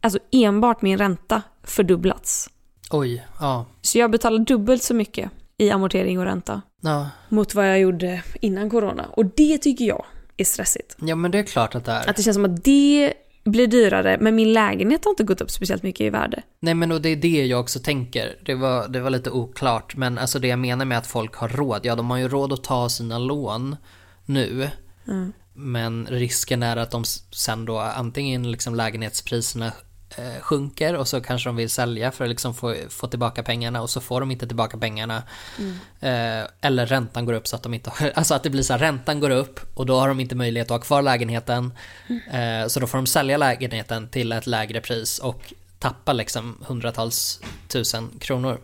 alltså 0.00 0.18
enbart 0.32 0.82
min 0.82 0.98
ränta, 0.98 1.42
fördubblats. 1.62 2.50
Oj, 2.90 3.26
ja. 3.40 3.66
Så 3.80 3.98
jag 3.98 4.10
betalar 4.10 4.38
dubbelt 4.38 4.82
så 4.82 4.94
mycket 4.94 5.30
i 5.58 5.70
amortering 5.70 6.18
och 6.18 6.24
ränta 6.24 6.62
ja. 6.80 7.08
mot 7.28 7.54
vad 7.54 7.68
jag 7.68 7.80
gjorde 7.80 8.22
innan 8.40 8.70
corona. 8.70 9.06
Och 9.12 9.26
det 9.26 9.58
tycker 9.58 9.84
jag 9.84 10.04
är 10.36 10.44
stressigt. 10.44 10.96
Ja 11.00 11.16
men 11.16 11.30
det 11.30 11.38
är 11.38 11.42
klart 11.42 11.74
att 11.74 11.84
det 11.84 11.92
är. 11.92 12.10
Att 12.10 12.16
det 12.16 12.22
känns 12.22 12.34
som 12.34 12.44
att 12.44 12.64
det 12.64 13.12
blir 13.46 13.66
dyrare, 13.66 14.18
men 14.20 14.34
min 14.34 14.52
lägenhet 14.52 15.04
har 15.04 15.10
inte 15.10 15.24
gått 15.24 15.40
upp 15.40 15.50
speciellt 15.50 15.82
mycket 15.82 16.00
i 16.00 16.10
värde. 16.10 16.42
Nej 16.60 16.74
men 16.74 16.92
och 16.92 17.00
det 17.00 17.08
är 17.08 17.16
det 17.16 17.46
jag 17.46 17.60
också 17.60 17.78
tänker. 17.78 18.38
Det 18.42 18.54
var, 18.54 18.88
det 18.88 19.00
var 19.00 19.10
lite 19.10 19.30
oklart 19.30 19.96
men 19.96 20.18
alltså 20.18 20.38
det 20.38 20.48
jag 20.48 20.58
menar 20.58 20.84
med 20.84 20.98
att 20.98 21.06
folk 21.06 21.34
har 21.34 21.48
råd. 21.48 21.80
Ja 21.82 21.94
de 21.94 22.10
har 22.10 22.18
ju 22.18 22.28
råd 22.28 22.52
att 22.52 22.64
ta 22.64 22.88
sina 22.88 23.18
lån 23.18 23.76
nu. 24.24 24.70
Men 25.54 26.06
risken 26.10 26.62
är 26.62 26.76
att 26.76 26.90
de 26.90 27.04
sen 27.30 27.64
då 27.64 27.78
antingen 27.78 28.50
liksom 28.50 28.74
lägenhetspriserna 28.74 29.72
eh, 30.10 30.40
sjunker 30.40 30.96
och 30.96 31.08
så 31.08 31.20
kanske 31.20 31.48
de 31.48 31.56
vill 31.56 31.70
sälja 31.70 32.12
för 32.12 32.24
att 32.24 32.30
liksom 32.30 32.54
få, 32.54 32.74
få 32.88 33.06
tillbaka 33.06 33.42
pengarna 33.42 33.82
och 33.82 33.90
så 33.90 34.00
får 34.00 34.20
de 34.20 34.30
inte 34.30 34.46
tillbaka 34.46 34.78
pengarna. 34.78 35.22
Eh, 36.00 36.44
eller 36.60 36.86
räntan 36.86 37.24
går 37.24 37.32
upp 37.32 37.46
så 37.46 37.56
att 37.56 37.62
de 37.62 37.74
inte 37.74 37.90
har, 37.90 38.12
alltså 38.14 38.34
att 38.34 38.42
det 38.42 38.50
blir 38.50 38.62
så 38.62 38.72
här 38.72 38.80
räntan 38.80 39.20
går 39.20 39.30
upp 39.30 39.60
och 39.74 39.86
då 39.86 40.00
har 40.00 40.08
de 40.08 40.20
inte 40.20 40.34
möjlighet 40.34 40.70
att 40.70 40.80
ha 40.80 40.86
kvar 40.86 41.02
lägenheten. 41.02 41.72
Eh, 42.30 42.66
så 42.68 42.80
då 42.80 42.86
får 42.86 42.98
de 42.98 43.06
sälja 43.06 43.36
lägenheten 43.36 44.08
till 44.08 44.32
ett 44.32 44.46
lägre 44.46 44.80
pris 44.80 45.18
och 45.18 45.52
tappa 45.78 46.12
liksom 46.12 46.58
hundratals 46.66 47.40
tusen 47.68 48.10
kronor. 48.18 48.60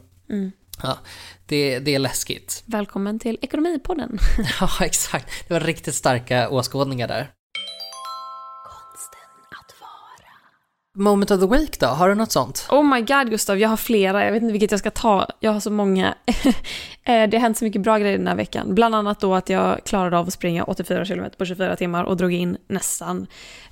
Ja, 0.83 0.99
det, 1.47 1.79
det 1.79 1.95
är 1.95 1.99
läskigt. 1.99 2.63
Välkommen 2.67 3.19
till 3.19 3.39
Ekonomipodden. 3.43 4.19
Ja, 4.61 4.71
exakt. 4.81 5.29
Det 5.49 5.55
var 5.55 5.61
riktigt 5.61 5.95
starka 5.95 6.49
åskådningar 6.49 7.09
där. 7.09 7.31
Moment 10.95 11.31
of 11.31 11.41
the 11.41 11.47
week 11.47 11.81
då? 11.81 11.87
Har 11.87 12.09
du 12.09 12.15
något 12.15 12.33
sånt? 12.33 12.67
Oh 12.71 12.85
my 12.85 13.01
god 13.01 13.31
Gustav, 13.31 13.59
jag 13.59 13.69
har 13.69 13.77
flera, 13.77 14.25
jag 14.25 14.33
vet 14.33 14.43
inte 14.43 14.53
vilket 14.53 14.71
jag 14.71 14.81
ska 14.81 14.91
ta. 14.91 15.27
Jag 15.41 15.53
har 15.53 15.61
så 15.61 15.71
många. 15.71 16.15
Eh, 17.05 17.29
det 17.29 17.37
har 17.37 17.41
hänt 17.43 17.59
så 17.59 17.65
mycket 17.65 17.83
bra 17.83 17.99
grejer 17.99 18.19
den 18.19 18.27
här 18.27 18.35
veckan. 18.35 18.75
Bland 18.75 18.95
annat 18.95 19.21
då 19.21 19.35
att 19.35 19.49
jag 19.49 19.85
klarade 19.85 20.19
av 20.19 20.27
att 20.27 20.33
springa 20.33 20.65
84 20.65 21.05
km 21.05 21.25
på 21.39 21.45
24 21.45 21.77
timmar 21.77 22.05
och 22.05 22.17
drog 22.17 22.33
in 22.33 22.57
nästan 22.69 23.27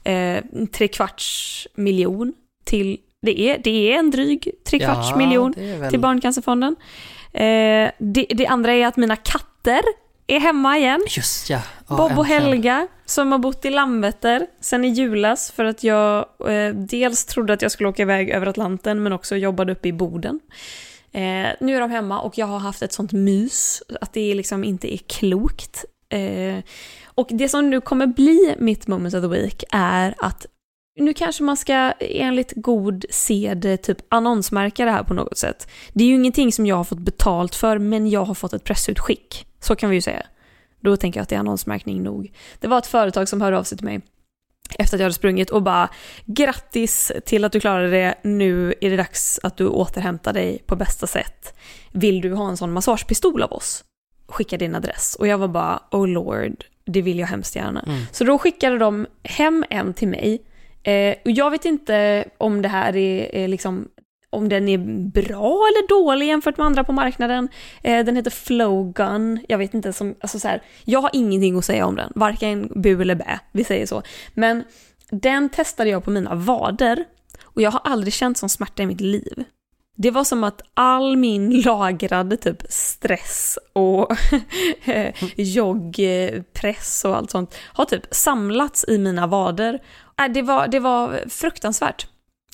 eh, 0.04 0.38
tre 0.72 0.88
kvarts 0.88 1.68
miljon 1.74 2.33
till, 2.64 2.98
det 3.22 3.40
är, 3.40 3.59
det 3.64 3.92
är 3.92 3.98
en 3.98 4.11
dryg 4.11 4.50
tre 4.66 4.78
kvarts 4.78 5.09
Ja, 5.11 5.16
miljon 5.16 5.54
väl- 5.56 5.90
till 5.90 6.00
Barncancerfonden. 6.00 6.76
Eh, 7.33 7.90
det, 7.98 8.26
det 8.30 8.46
andra 8.46 8.72
är 8.72 8.87
att 8.87 8.96
mina 8.96 9.16
katter 9.16 9.80
är 10.36 10.40
hemma 10.40 10.78
igen. 10.78 11.00
Just 11.08 11.50
ja. 11.50 11.60
ja 11.88 11.96
Bob 11.96 12.18
och. 12.18 12.26
Helga 12.26 12.86
som 13.06 13.32
har 13.32 13.38
bott 13.38 13.64
i 13.64 13.70
Landvetter 13.70 14.46
sen 14.60 14.84
i 14.84 14.88
julas 14.88 15.50
för 15.50 15.64
att 15.64 15.84
jag 15.84 16.26
eh, 16.48 16.74
dels 16.74 17.24
trodde 17.24 17.52
att 17.52 17.62
jag 17.62 17.70
skulle 17.70 17.88
åka 17.88 18.02
iväg 18.02 18.30
över 18.30 18.46
Atlanten 18.46 19.02
men 19.02 19.12
också 19.12 19.36
jobbade 19.36 19.72
uppe 19.72 19.88
i 19.88 19.92
Boden. 19.92 20.40
Eh, 21.12 21.48
nu 21.60 21.76
är 21.76 21.80
de 21.80 21.90
hemma 21.90 22.20
och 22.20 22.38
jag 22.38 22.46
har 22.46 22.58
haft 22.58 22.82
ett 22.82 22.92
sånt 22.92 23.12
mys 23.12 23.82
att 24.00 24.12
det 24.12 24.34
liksom 24.34 24.64
inte 24.64 24.94
är 24.94 24.98
klokt. 24.98 25.84
Eh, 26.08 26.64
och 27.04 27.28
det 27.30 27.48
som 27.48 27.70
nu 27.70 27.80
kommer 27.80 28.06
bli 28.06 28.54
mitt 28.58 28.86
moment 28.86 29.14
of 29.14 29.22
the 29.22 29.28
week 29.28 29.64
är 29.70 30.14
att 30.18 30.46
nu 30.96 31.14
kanske 31.14 31.42
man 31.42 31.57
ska 31.57 31.92
enligt 32.00 32.53
god 32.57 33.05
sed 33.11 33.83
typ 33.83 33.98
annonsmärka 34.09 34.85
det 34.85 34.90
här 34.90 35.03
på 35.03 35.14
något 35.14 35.38
sätt. 35.38 35.68
Det 35.92 36.05
är 36.05 36.09
ju 36.09 36.14
ingenting 36.14 36.53
som 36.53 36.66
jag 36.66 36.76
har 36.76 36.85
fått 36.85 36.98
betalt 36.98 37.55
för 37.55 37.79
men 37.79 38.11
jag 38.11 38.24
har 38.24 38.35
fått 38.35 38.53
ett 38.53 38.64
pressutskick. 38.64 39.46
Så 39.61 39.76
kan 39.76 39.90
vi 39.90 39.96
ju 39.96 40.03
säga. 40.03 40.22
Då 40.81 40.96
tänker 40.96 41.20
jag 41.20 41.22
att 41.22 41.29
det 41.29 41.35
är 41.35 41.40
annonsmärkning 41.40 42.03
nog. 42.03 42.33
Det 42.61 42.68
var 42.68 42.79
ett 42.79 42.87
företag 42.87 43.29
som 43.29 43.40
hörde 43.40 43.59
av 43.59 43.64
sig 43.64 43.79
till 43.79 43.85
mig 43.85 44.00
efter 44.79 44.96
att 44.96 45.00
jag 45.00 45.05
hade 45.05 45.14
sprungit 45.14 45.50
och 45.50 45.62
bara 45.62 45.88
grattis 46.24 47.12
till 47.26 47.44
att 47.44 47.53
du 47.53 47.61
klarade 47.61 47.90
det, 47.90 48.14
nu 48.22 48.74
är 48.81 48.90
det 48.90 48.96
dags 48.96 49.40
att 49.42 49.57
du 49.57 49.66
återhämtar 49.66 50.33
dig 50.33 50.62
på 50.66 50.76
bästa 50.76 51.07
sätt. 51.07 51.55
Vill 51.92 52.20
du 52.20 52.35
ha 52.35 52.48
en 52.48 52.57
sån 52.57 52.72
massagepistol 52.72 53.42
av 53.42 53.53
oss? 53.53 53.85
Skicka 54.29 54.57
din 54.57 54.74
adress. 54.74 55.16
Och 55.18 55.26
jag 55.26 55.38
var 55.38 55.48
bara, 55.48 55.83
oh 55.90 56.09
lord, 56.09 56.64
det 56.85 57.03
vill 57.03 57.18
jag 57.18 57.26
hemskt 57.26 57.57
gärna. 57.57 57.85
Så 58.12 58.24
då 58.24 58.38
skickade 58.38 58.79
de 58.79 59.07
hem 59.22 59.64
en 59.70 59.94
till 59.94 60.09
mig. 60.09 60.42
Eh, 60.82 61.14
och 61.24 61.30
jag 61.30 61.50
vet 61.50 61.64
inte 61.64 62.24
om 62.38 62.62
det 62.62 62.68
här 62.68 62.96
är, 62.96 63.34
är 63.34 63.48
liksom 63.48 63.88
om 64.30 64.48
den 64.48 64.68
är 64.68 64.78
bra 65.10 65.66
eller 65.66 65.88
dålig 65.88 66.26
jämfört 66.26 66.56
med 66.56 66.66
andra 66.66 66.84
på 66.84 66.92
marknaden. 66.92 67.48
Eh, 67.82 68.04
den 68.04 68.16
heter 68.16 68.30
Flowgun. 68.30 69.40
Jag 69.48 69.58
vet 69.58 69.74
inte, 69.74 69.92
som, 69.92 70.14
alltså 70.20 70.38
så 70.38 70.48
här, 70.48 70.62
jag 70.84 71.00
har 71.00 71.10
ingenting 71.12 71.58
att 71.58 71.64
säga 71.64 71.86
om 71.86 71.96
den. 71.96 72.12
Varken 72.14 72.72
bu 72.74 73.02
eller 73.02 73.14
bä, 73.14 73.40
vi 73.52 73.64
säger 73.64 73.86
så. 73.86 74.02
Men 74.34 74.64
den 75.10 75.48
testade 75.48 75.90
jag 75.90 76.04
på 76.04 76.10
mina 76.10 76.34
vader 76.34 77.04
och 77.42 77.62
jag 77.62 77.70
har 77.70 77.80
aldrig 77.84 78.12
känt 78.12 78.38
sån 78.38 78.48
smärta 78.48 78.82
i 78.82 78.86
mitt 78.86 79.00
liv. 79.00 79.44
Det 79.96 80.10
var 80.10 80.24
som 80.24 80.44
att 80.44 80.62
all 80.74 81.16
min 81.16 81.60
lagrade 81.60 82.36
typ 82.36 82.62
stress 82.68 83.58
och 83.72 84.12
eh, 84.84 85.14
joggpress 85.36 87.04
och 87.04 87.16
allt 87.16 87.30
sånt 87.30 87.54
har 87.66 87.84
typ 87.84 88.06
samlats 88.10 88.84
i 88.88 88.98
mina 88.98 89.26
vader. 89.26 89.80
Äh, 90.20 90.33
Det 90.33 90.42
var, 90.42 90.68
det 90.68 90.80
var 90.80 91.24
fruktansvärt. 91.28 92.06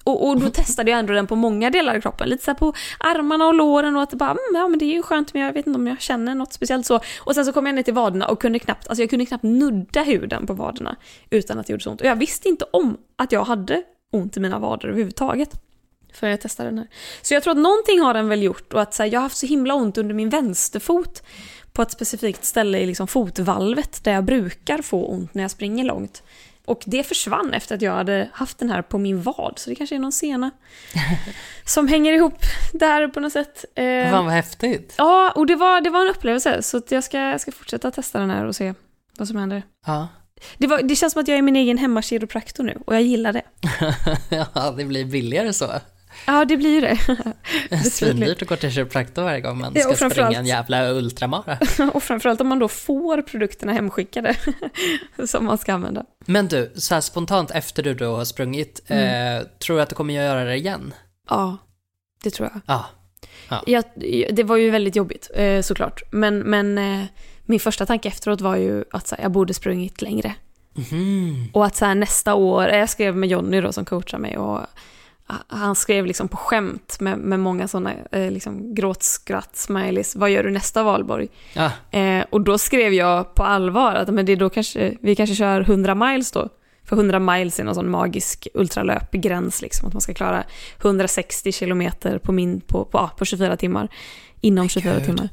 Och, 0.04 0.28
och 0.28 0.40
då 0.40 0.50
testade 0.50 0.90
jag 0.90 1.00
ändå 1.00 1.12
den 1.12 1.26
på 1.26 1.36
många 1.36 1.70
delar 1.70 1.96
av 1.96 2.00
kroppen. 2.00 2.28
Lite 2.28 2.44
så 2.44 2.54
på 2.54 2.72
armarna 2.98 3.46
och 3.46 3.54
låren 3.54 3.96
och 3.96 4.02
att 4.02 4.10
det 4.10 4.16
bara, 4.16 4.30
mm, 4.30 4.40
ja 4.54 4.68
men 4.68 4.78
det 4.78 4.84
är 4.84 4.94
ju 4.94 5.02
skönt 5.02 5.34
men 5.34 5.42
jag 5.42 5.52
vet 5.52 5.66
inte 5.66 5.78
om 5.78 5.86
jag 5.86 6.00
känner 6.00 6.34
något 6.34 6.52
speciellt 6.52 6.86
så. 6.86 7.00
Och 7.20 7.34
sen 7.34 7.44
så 7.44 7.52
kom 7.52 7.66
jag 7.66 7.74
ner 7.74 7.82
till 7.82 7.94
vaderna 7.94 8.26
och 8.28 8.40
kunde 8.40 8.58
knappt, 8.58 8.88
alltså 8.88 9.02
jag 9.02 9.10
kunde 9.10 9.26
knappt 9.26 9.44
nudda 9.44 10.02
huden 10.02 10.46
på 10.46 10.52
vaderna 10.52 10.96
utan 11.30 11.58
att 11.58 11.66
det 11.66 11.72
gjorde 11.72 11.82
så 11.82 11.90
ont. 11.90 12.00
Och 12.00 12.06
jag 12.06 12.16
visste 12.16 12.48
inte 12.48 12.64
om 12.70 12.96
att 13.16 13.32
jag 13.32 13.44
hade 13.44 13.82
ont 14.12 14.36
i 14.36 14.40
mina 14.40 14.58
vader 14.58 14.88
överhuvudtaget. 14.88 15.50
För 16.12 16.26
jag 16.26 16.40
testade 16.40 16.68
den 16.68 16.78
här. 16.78 16.88
Så 17.22 17.34
jag 17.34 17.42
tror 17.42 17.50
att 17.50 17.58
någonting 17.58 18.00
har 18.00 18.14
den 18.14 18.28
väl 18.28 18.42
gjort 18.42 18.72
och 18.72 18.82
att 18.82 18.94
så 18.94 19.02
här, 19.02 19.10
jag 19.10 19.20
har 19.20 19.22
haft 19.22 19.36
så 19.36 19.46
himla 19.46 19.74
ont 19.74 19.98
under 19.98 20.14
min 20.14 20.28
vänsterfot 20.28 21.22
på 21.72 21.82
ett 21.82 21.90
specifikt 21.90 22.44
ställe 22.44 22.78
i 22.78 22.86
liksom 22.86 23.06
fotvalvet 23.06 24.04
där 24.04 24.12
jag 24.12 24.24
brukar 24.24 24.82
få 24.82 25.06
ont 25.06 25.34
när 25.34 25.42
jag 25.42 25.50
springer 25.50 25.84
långt. 25.84 26.22
Och 26.66 26.82
det 26.86 27.02
försvann 27.02 27.54
efter 27.54 27.74
att 27.74 27.82
jag 27.82 27.92
hade 27.92 28.28
haft 28.32 28.58
den 28.58 28.70
här 28.70 28.82
på 28.82 28.98
min 28.98 29.22
vad, 29.22 29.58
så 29.58 29.70
det 29.70 29.76
kanske 29.76 29.96
är 29.96 29.98
någon 30.00 30.12
sena 30.12 30.50
som 31.64 31.88
hänger 31.88 32.12
ihop 32.12 32.38
där 32.72 33.08
på 33.08 33.20
något 33.20 33.32
sätt. 33.32 33.64
Eh, 33.74 34.10
Fan 34.10 34.24
vad 34.24 34.34
häftigt. 34.34 34.94
ja, 34.98 35.32
och 35.34 35.46
det 35.46 35.56
var, 35.56 35.80
det 35.80 35.90
var 35.90 36.00
en 36.02 36.10
upplevelse, 36.10 36.62
så 36.62 36.82
jag, 36.88 37.04
ska, 37.04 37.18
jag 37.18 37.40
ska 37.40 37.52
fortsätta 37.52 37.90
testa 37.90 38.18
den 38.18 38.30
här 38.30 38.44
och 38.44 38.56
se 38.56 38.74
vad 39.18 39.28
som 39.28 39.36
händer. 39.36 39.62
Ja. 39.86 40.08
Det, 40.58 40.66
var, 40.66 40.82
det 40.82 40.96
känns 40.96 41.12
som 41.12 41.22
att 41.22 41.28
jag 41.28 41.38
är 41.38 41.42
min 41.42 41.56
egen 41.56 41.78
hemmakiropraktor 41.78 42.64
nu, 42.64 42.78
och 42.86 42.94
jag 42.94 43.02
gillar 43.02 43.32
det. 43.32 43.42
ja, 44.54 44.70
det 44.76 44.84
blir 44.84 45.04
billigare 45.04 45.52
så. 45.52 45.70
Ja, 46.26 46.44
det 46.44 46.56
blir 46.56 46.70
ju 46.74 46.80
det. 46.80 46.98
Svindyrt 47.90 48.42
att 48.42 48.48
gå 48.48 48.56
till 48.56 48.70
kiropraktor 48.72 49.22
varje 49.22 49.40
gång 49.40 49.58
man 49.58 49.72
Ja, 49.74 49.82
ska 49.82 49.94
framförallt- 49.96 50.26
springa 50.28 50.40
en 50.40 50.46
jävla 50.46 50.90
ultramara. 50.90 51.58
och 51.94 52.02
framförallt 52.02 52.40
om 52.40 52.48
man 52.48 52.58
då 52.58 52.68
får 52.68 53.22
produkterna 53.22 53.72
hemskickade 53.72 54.36
som 55.26 55.44
man 55.44 55.58
ska 55.58 55.72
använda. 55.74 56.04
Men 56.26 56.48
du, 56.48 56.72
så 56.76 56.94
här 56.94 57.00
spontant 57.00 57.50
efter 57.50 57.82
du 57.82 57.94
då 57.94 58.16
har 58.16 58.24
sprungit, 58.24 58.80
Mm. 58.88 59.36
eh, 59.40 59.46
tror 59.46 59.76
du 59.76 59.82
att 59.82 59.88
du 59.88 59.94
kommer 59.94 60.14
göra 60.14 60.44
det 60.44 60.56
igen? 60.56 60.94
Ja, 61.28 61.56
det 62.22 62.30
tror 62.30 62.50
jag. 62.52 62.60
Ja. 62.66 62.84
Jag, 63.66 63.84
det 64.32 64.42
var 64.42 64.56
ju 64.56 64.70
väldigt 64.70 64.96
jobbigt 64.96 65.30
eh, 65.34 65.60
såklart. 65.62 66.02
Men, 66.12 66.38
men 66.38 66.78
eh, 66.78 67.04
min 67.42 67.60
första 67.60 67.86
tanke 67.86 68.08
efteråt 68.08 68.40
var 68.40 68.56
ju 68.56 68.84
att 68.90 69.10
här, 69.10 69.18
jag 69.22 69.30
borde 69.32 69.54
sprungit 69.54 70.02
längre. 70.02 70.34
Mhm. 70.74 71.48
Och 71.52 71.66
att 71.66 71.76
så 71.76 71.84
här, 71.84 71.94
nästa 71.94 72.34
år, 72.34 72.68
eh, 72.72 72.78
jag 72.78 72.88
skrev 72.90 73.16
med 73.16 73.28
Jonny 73.28 73.60
då 73.60 73.72
som 73.72 73.84
coachar 73.84 74.18
mig 74.18 74.38
och 74.38 74.60
han 75.48 75.74
skrev 75.74 76.06
liksom 76.06 76.28
på 76.28 76.36
skämt 76.36 77.00
med, 77.00 77.18
med 77.18 77.40
många 77.40 77.68
sådana 77.68 77.92
eh, 78.12 78.30
liksom 78.30 78.74
gråtskratt-smileys. 78.74 80.16
Vad 80.18 80.30
gör 80.30 80.42
du 80.42 80.50
nästa 80.50 80.82
valborg? 80.82 81.28
Ja, 81.54 81.70
Eh, 81.90 82.24
och 82.30 82.40
då 82.40 82.58
skrev 82.58 82.92
jag 82.94 83.34
på 83.34 83.42
allvar 83.42 83.94
att 83.94 84.08
men 84.08 84.26
det 84.26 84.32
är 84.32 84.36
då 84.36 84.50
kanske, 84.50 84.96
vi 85.00 85.14
kanske 85.16 85.36
kör 85.36 85.60
100 85.60 85.94
miles 85.94 86.32
då. 86.32 86.48
För 86.84 86.96
100 86.96 87.18
miles 87.18 87.60
är 87.60 87.64
någon 87.64 87.74
sån 87.74 87.90
magisk 87.90 88.48
ultralöpgräns, 88.54 89.62
liksom, 89.62 89.88
att 89.88 89.94
man 89.94 90.00
ska 90.00 90.14
klara 90.14 90.44
160 90.80 91.52
kilometer 91.52 92.18
på, 92.18 92.32
min, 92.32 92.60
på, 92.60 92.84
på, 92.84 93.10
på 93.18 93.24
24 93.24 93.56
timmar. 93.56 93.88
Inom 94.40 94.68
24 94.68 94.94
Gud. 94.94 95.04
timmar. 95.04 95.28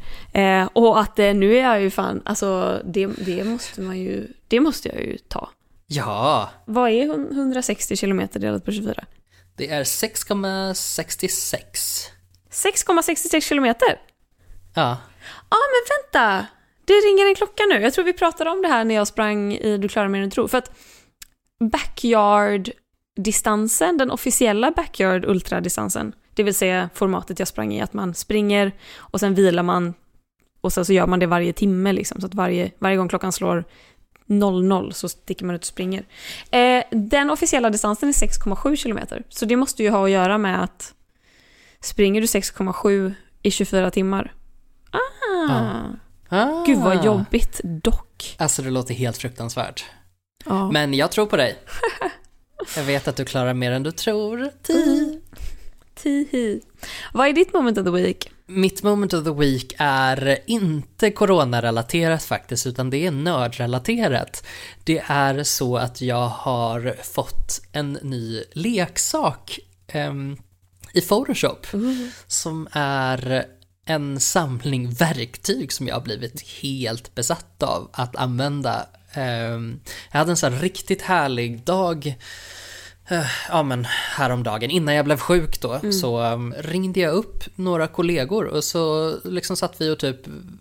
Eh, 0.63 0.69
och 0.73 0.99
att 0.99 1.19
eh, 1.19 1.33
nu 1.33 1.55
är 1.57 1.61
jag 1.63 1.81
ju 1.81 1.89
fan, 1.89 2.21
alltså 2.25 2.79
det, 2.85 3.07
det 3.07 3.43
måste 3.43 3.81
man 3.81 3.99
ju, 3.99 4.27
det 4.47 4.59
måste 4.59 4.89
jag 4.89 5.01
ju 5.01 5.17
ta. 5.17 5.49
ja. 5.87 6.49
Vad 6.65 6.89
är 6.89 7.07
hun- 7.07 7.31
160 7.31 7.95
kilometer 7.95 8.39
delat 8.39 8.65
på 8.65 8.71
24? 8.71 9.03
Det 9.55 9.69
är 9.69 9.83
6,66. 9.83 12.09
6,66 12.51 13.41
kilometer? 13.41 13.99
Ja, 14.75 14.97
Ja, 15.49 15.57
men 15.73 15.81
vänta! 15.95 16.45
Det 16.85 16.93
ringer 16.93 17.25
en 17.25 17.35
klocka 17.35 17.63
nu. 17.69 17.81
Jag 17.81 17.93
tror 17.93 18.05
vi 18.05 18.13
pratade 18.13 18.49
om 18.49 18.61
det 18.61 18.67
här 18.67 18.83
när 18.83 18.95
jag 18.95 19.07
sprang 19.07 19.53
i 19.53 19.77
Du 19.77 19.87
klarar 19.87 20.07
mer 20.07 20.21
än 20.21 20.29
du 20.29 20.33
tror. 20.33 20.47
För 20.47 20.57
att 20.57 20.71
backyard-distansen, 21.59 23.97
den 23.97 24.11
officiella 24.11 24.71
backyard 24.71 25.25
ultradistansen, 25.25 26.13
det 26.33 26.43
vill 26.43 26.55
säga 26.55 26.89
formatet 26.93 27.39
jag 27.39 27.47
sprang 27.47 27.73
i, 27.73 27.81
att 27.81 27.93
man 27.93 28.13
springer 28.13 28.71
och 28.97 29.19
sen 29.19 29.35
vilar 29.35 29.63
man 29.63 29.93
och 30.61 30.73
sen 30.73 30.85
så 30.85 30.93
gör 30.93 31.07
man 31.07 31.19
det 31.19 31.25
varje 31.25 31.53
timme 31.53 31.93
liksom, 31.93 32.21
så 32.21 32.27
att 32.27 32.35
varje, 32.35 32.71
varje 32.79 32.97
gång 32.97 33.09
klockan 33.09 33.31
slår 33.31 33.65
00 34.25 34.93
så 34.93 35.09
sticker 35.09 35.45
man 35.45 35.55
ut 35.55 35.61
och 35.61 35.65
springer. 35.67 36.05
Eh, 36.51 36.83
den 36.91 37.29
officiella 37.29 37.69
distansen 37.69 38.09
är 38.09 38.13
6,7 38.13 38.75
kilometer, 38.75 39.23
så 39.29 39.45
det 39.45 39.55
måste 39.55 39.83
ju 39.83 39.89
ha 39.89 40.05
att 40.05 40.11
göra 40.11 40.37
med 40.37 40.63
att 40.63 40.93
springer 41.81 42.21
du 42.21 42.27
6,7 42.27 43.13
i 43.41 43.51
24 43.51 43.91
timmar, 43.91 44.33
ah, 44.91 44.97
Ja. 45.49 45.81
ah. 46.29 46.63
Gud 46.65 46.77
vad 46.79 47.05
jobbigt 47.05 47.61
dock. 47.63 48.35
Alltså 48.39 48.61
det 48.61 48.69
låter 48.69 48.93
helt 48.93 49.17
fruktansvärt. 49.17 49.85
Ja. 50.45 50.71
Men 50.71 50.93
jag 50.93 51.11
tror 51.11 51.25
på 51.25 51.37
dig. 51.37 51.57
Jag 52.75 52.83
vet 52.83 53.07
att 53.07 53.15
du 53.15 53.25
klarar 53.25 53.53
mer 53.53 53.71
än 53.71 53.83
du 53.83 53.91
tror. 53.91 54.49
Ti. 54.61 55.19
Tihi. 55.95 56.61
Vad 57.13 57.27
är 57.27 57.33
ditt 57.33 57.53
moment 57.53 57.77
of 57.77 57.85
the 57.85 57.91
week? 57.91 58.31
Mitt 58.45 58.83
moment 58.83 59.13
of 59.13 59.23
the 59.23 59.33
week 59.33 59.73
är 59.77 60.39
inte 60.45 61.11
coronarelaterat 61.11 62.23
faktiskt, 62.23 62.67
utan 62.67 62.89
det 62.89 63.05
är 63.05 63.11
nördrelaterat. 63.11 64.43
Det 64.83 65.03
är 65.07 65.43
så 65.43 65.77
att 65.77 66.01
jag 66.01 66.27
har 66.27 66.95
fått 67.03 67.61
en 67.71 67.93
ny 68.01 68.43
leksak 68.51 69.59
ehm, 69.87 70.37
i 70.93 71.01
Photoshop 71.01 71.67
som 72.27 72.67
är 72.71 73.45
en 73.85 74.19
samling 74.19 74.93
verktyg 74.93 75.73
som 75.73 75.87
jag 75.87 75.95
har 75.95 76.01
blivit 76.01 76.41
helt 76.41 77.15
besatt 77.15 77.63
av 77.63 77.89
att 77.93 78.15
använda. 78.15 78.85
Ehm, 79.13 79.79
jag 80.11 80.19
hade 80.19 80.31
en 80.31 80.37
sån 80.37 80.53
här 80.53 80.59
riktigt 80.59 81.01
härlig 81.01 81.63
dag 81.63 82.15
Eh, 83.07 83.25
Ja 83.49 83.63
men 83.63 83.85
häromdagen, 84.15 84.69
innan 84.69 84.95
jag 84.95 85.05
blev 85.05 85.17
sjuk 85.17 85.61
då, 85.61 85.79
så 85.91 86.21
um, 86.33 86.53
ringde 86.57 86.99
jag 86.99 87.13
upp 87.13 87.43
några 87.55 87.87
kollegor 87.87 88.45
och 88.45 88.63
så 88.63 89.13
liksom 89.23 89.57
satt 89.57 89.81
vi 89.81 89.89
och 89.89 89.99
typ 89.99 90.17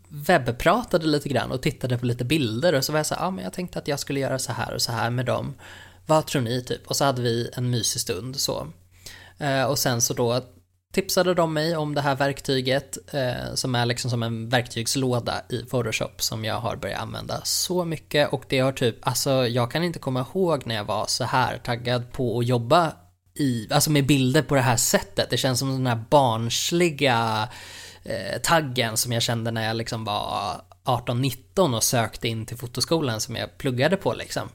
webbpratade 0.08 1.06
lite 1.06 1.28
grann 1.28 1.50
och 1.50 1.62
tittade 1.62 1.98
på 1.98 2.06
lite 2.06 2.24
bilder 2.24 2.72
och 2.72 2.84
så 2.84 2.92
var 2.92 2.98
jag 2.98 3.06
så 3.06 3.14
här, 3.14 3.22
ja 3.24 3.30
men 3.30 3.44
jag 3.44 3.52
tänkte 3.52 3.78
att 3.78 3.88
jag 3.88 3.98
skulle 4.00 4.20
göra 4.20 4.38
så 4.38 4.52
här 4.52 4.74
och 4.74 4.82
så 4.82 4.92
här 4.92 5.10
med 5.10 5.26
dem. 5.26 5.54
Vad 6.06 6.26
tror 6.26 6.42
ni 6.42 6.64
typ? 6.64 6.86
Och 6.86 6.96
så 6.96 7.04
hade 7.04 7.22
vi 7.22 7.50
en 7.52 7.70
mysig 7.70 8.00
stund 8.00 8.36
så. 8.36 8.66
Eh, 9.38 9.64
och 9.64 9.78
sen 9.78 10.00
så 10.00 10.14
då 10.14 10.42
tipsade 10.92 11.34
de 11.34 11.52
mig 11.52 11.76
om 11.76 11.94
det 11.94 12.00
här 12.00 12.14
verktyget 12.14 12.98
eh, 13.12 13.54
som 13.54 13.74
är 13.74 13.86
liksom 13.86 14.10
som 14.10 14.22
en 14.22 14.48
verktygslåda 14.48 15.42
i 15.48 15.62
Photoshop 15.62 16.22
som 16.22 16.44
jag 16.44 16.60
har 16.60 16.76
börjat 16.76 17.00
använda 17.00 17.40
så 17.44 17.84
mycket 17.84 18.32
och 18.32 18.44
det 18.48 18.58
har 18.58 18.72
typ, 18.72 18.96
alltså 19.00 19.30
jag 19.48 19.70
kan 19.70 19.84
inte 19.84 19.98
komma 19.98 20.20
ihåg 20.20 20.66
när 20.66 20.74
jag 20.74 20.84
var 20.84 21.06
så 21.06 21.24
här 21.24 21.58
taggad 21.58 22.12
på 22.12 22.38
att 22.38 22.46
jobba 22.46 22.92
i, 23.34 23.68
alltså 23.70 23.90
med 23.90 24.06
bilder 24.06 24.42
på 24.42 24.54
det 24.54 24.60
här 24.60 24.76
sättet. 24.76 25.30
Det 25.30 25.36
känns 25.36 25.58
som 25.58 25.72
den 25.72 25.86
här 25.86 26.04
barnsliga 26.10 27.48
eh, 28.04 28.40
taggen 28.42 28.96
som 28.96 29.12
jag 29.12 29.22
kände 29.22 29.50
när 29.50 29.66
jag 29.66 29.76
liksom 29.76 30.04
var 30.04 30.60
18-19 30.84 31.76
och 31.76 31.82
sökte 31.82 32.28
in 32.28 32.46
till 32.46 32.56
fotoskolan 32.56 33.20
som 33.20 33.36
jag 33.36 33.58
pluggade 33.58 33.96
på 33.96 34.14
liksom. 34.14 34.48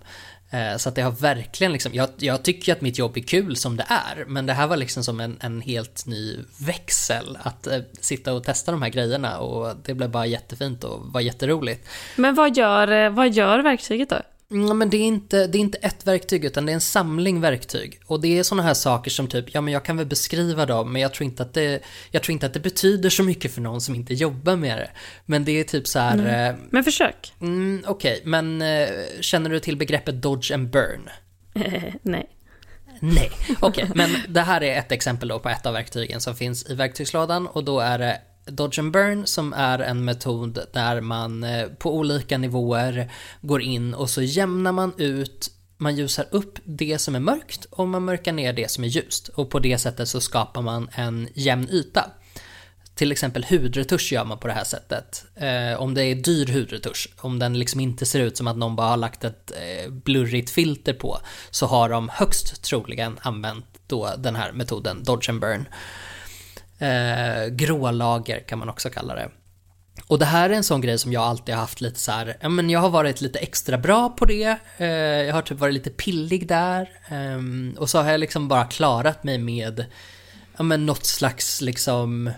Eh, 0.49 0.77
så 0.77 0.89
att 0.89 0.95
det 0.95 1.01
har 1.01 1.11
verkligen 1.11 1.73
liksom, 1.73 1.93
jag, 1.93 2.09
jag 2.17 2.43
tycker 2.43 2.71
att 2.71 2.81
mitt 2.81 2.97
jobb 2.97 3.17
är 3.17 3.21
kul 3.21 3.55
som 3.55 3.77
det 3.77 3.85
är, 3.89 4.25
men 4.27 4.45
det 4.45 4.53
här 4.53 4.67
var 4.67 4.77
liksom 4.77 5.03
som 5.03 5.19
en, 5.19 5.37
en 5.41 5.61
helt 5.61 6.05
ny 6.05 6.37
växel 6.59 7.37
att 7.41 7.67
eh, 7.67 7.79
sitta 7.99 8.33
och 8.33 8.43
testa 8.43 8.71
de 8.71 8.81
här 8.81 8.89
grejerna 8.89 9.37
och 9.39 9.75
det 9.83 9.93
blev 9.93 10.09
bara 10.09 10.25
jättefint 10.25 10.83
och 10.83 10.99
var 11.05 11.21
jätteroligt. 11.21 11.87
Men 12.15 12.35
vad 12.35 12.57
gör, 12.57 12.91
eh, 12.91 13.09
vad 13.09 13.29
gör 13.29 13.59
verktyget 13.59 14.09
då? 14.09 14.21
Mm, 14.51 14.77
men 14.77 14.89
det 14.89 14.97
är, 14.97 15.07
inte, 15.07 15.47
det 15.47 15.57
är 15.57 15.59
inte 15.59 15.77
ett 15.77 16.07
verktyg 16.07 16.45
utan 16.45 16.65
det 16.65 16.71
är 16.71 16.73
en 16.73 16.81
samling 16.81 17.41
verktyg. 17.41 17.99
Och 18.05 18.21
det 18.21 18.39
är 18.39 18.43
sådana 18.43 18.63
här 18.63 18.73
saker 18.73 19.11
som 19.11 19.27
typ, 19.27 19.53
ja 19.53 19.61
men 19.61 19.73
jag 19.73 19.85
kan 19.85 19.97
väl 19.97 20.05
beskriva 20.05 20.65
dem 20.65 20.93
men 20.93 21.01
jag 21.01 21.13
tror 21.13 21.25
inte 21.25 21.43
att 21.43 21.53
det, 21.53 21.83
jag 22.11 22.23
tror 22.23 22.33
inte 22.33 22.45
att 22.45 22.53
det 22.53 22.59
betyder 22.59 23.09
så 23.09 23.23
mycket 23.23 23.51
för 23.53 23.61
någon 23.61 23.81
som 23.81 23.95
inte 23.95 24.13
jobbar 24.13 24.55
med 24.55 24.77
det. 24.77 24.89
Men 25.25 25.45
det 25.45 25.51
är 25.51 25.63
typ 25.63 25.87
så 25.87 25.99
här, 25.99 26.49
eh, 26.49 26.55
Men 26.69 26.83
försök. 26.83 27.33
mm, 27.41 27.83
okej, 27.87 28.21
men 28.23 28.61
eh, 28.61 28.89
känner 29.21 29.49
du 29.49 29.59
till 29.59 29.77
begreppet 29.77 30.21
dodge 30.21 30.51
and 30.51 30.69
burn? 30.69 31.09
Nej. 32.01 32.29
Nej, 32.99 33.31
okej, 33.59 33.91
men 33.95 34.09
det 34.29 34.41
här 34.41 34.63
är 34.63 34.79
ett 34.79 34.91
exempel 34.91 35.27
då 35.27 35.39
på 35.39 35.49
ett 35.49 35.65
av 35.65 35.73
verktygen 35.73 36.21
som 36.21 36.35
finns 36.35 36.69
i 36.69 36.75
verktygslådan 36.75 37.47
och 37.47 37.63
då 37.63 37.79
är 37.79 37.99
det 37.99 38.21
Dodge 38.47 38.79
and 38.79 38.91
Burn 38.91 39.27
som 39.27 39.53
är 39.53 39.79
en 39.79 40.05
metod 40.05 40.59
där 40.73 41.01
man 41.01 41.43
eh, 41.43 41.67
på 41.67 41.95
olika 41.95 42.37
nivåer 42.37 43.11
går 43.41 43.61
in 43.61 43.93
och 43.93 44.09
så 44.09 44.21
jämnar 44.21 44.71
man 44.71 44.93
ut 44.97 45.51
man 45.77 45.95
ljusar 45.95 46.25
upp 46.31 46.59
det 46.63 46.97
som 46.99 47.15
är 47.15 47.19
mörkt 47.19 47.65
och 47.69 47.87
man 47.87 48.05
mörkar 48.05 48.31
ner 48.31 48.53
det 48.53 48.71
som 48.71 48.83
är 48.83 48.87
ljust 48.87 49.27
och 49.27 49.49
på 49.49 49.59
det 49.59 49.77
sättet 49.77 50.09
så 50.09 50.21
skapar 50.21 50.61
man 50.61 50.89
en 50.93 51.29
jämn 51.33 51.69
yta. 51.71 52.11
Till 52.95 53.11
exempel 53.11 53.45
hudretusch 53.49 54.11
gör 54.11 54.25
man 54.25 54.39
på 54.39 54.47
det 54.47 54.53
här 54.53 54.63
sättet. 54.63 55.25
Eh, 55.35 55.81
om 55.81 55.93
det 55.93 56.03
är 56.03 56.15
dyr 56.15 56.47
hudretusch, 56.47 57.09
om 57.17 57.39
den 57.39 57.59
liksom 57.59 57.79
inte 57.79 58.05
ser 58.05 58.19
ut 58.19 58.37
som 58.37 58.47
att 58.47 58.57
någon 58.57 58.75
bara 58.75 58.87
har 58.87 58.97
lagt 58.97 59.23
ett 59.23 59.51
eh, 59.51 59.91
blurrigt 59.91 60.49
filter 60.49 60.93
på, 60.93 61.19
så 61.49 61.65
har 61.65 61.89
de 61.89 62.09
högst 62.09 62.63
troligen 62.63 63.19
använt 63.21 63.65
då 63.87 64.13
den 64.17 64.35
här 64.35 64.51
metoden, 64.51 65.03
Dodge 65.03 65.29
and 65.29 65.41
Burn. 65.41 65.65
Eh, 66.79 67.47
grålager 67.47 68.39
kan 68.39 68.59
man 68.59 68.69
också 68.69 68.89
kalla 68.89 69.15
det. 69.15 69.29
Och 70.07 70.19
det 70.19 70.25
här 70.25 70.49
är 70.49 70.53
en 70.53 70.63
sån 70.63 70.81
grej 70.81 70.97
som 70.97 71.13
jag 71.13 71.23
alltid 71.23 71.55
har 71.55 71.61
haft 71.61 71.81
lite 71.81 71.99
så 71.99 72.11
här, 72.11 72.37
ja 72.41 72.49
men 72.49 72.69
jag 72.69 72.79
har 72.79 72.89
varit 72.89 73.21
lite 73.21 73.39
extra 73.39 73.77
bra 73.77 74.09
på 74.09 74.25
det, 74.25 74.57
eh, 74.77 74.87
jag 74.87 75.33
har 75.33 75.41
typ 75.41 75.59
varit 75.59 75.73
lite 75.73 75.89
pillig 75.89 76.47
där, 76.47 76.89
ehm, 77.07 77.75
och 77.79 77.89
så 77.89 78.01
har 78.01 78.11
jag 78.11 78.19
liksom 78.19 78.47
bara 78.47 78.65
klarat 78.65 79.23
mig 79.23 79.37
med 79.37 79.85
ja 80.57 80.63
men 80.63 80.85
något 80.85 81.05
slags 81.05 81.61
liksom, 81.61 82.31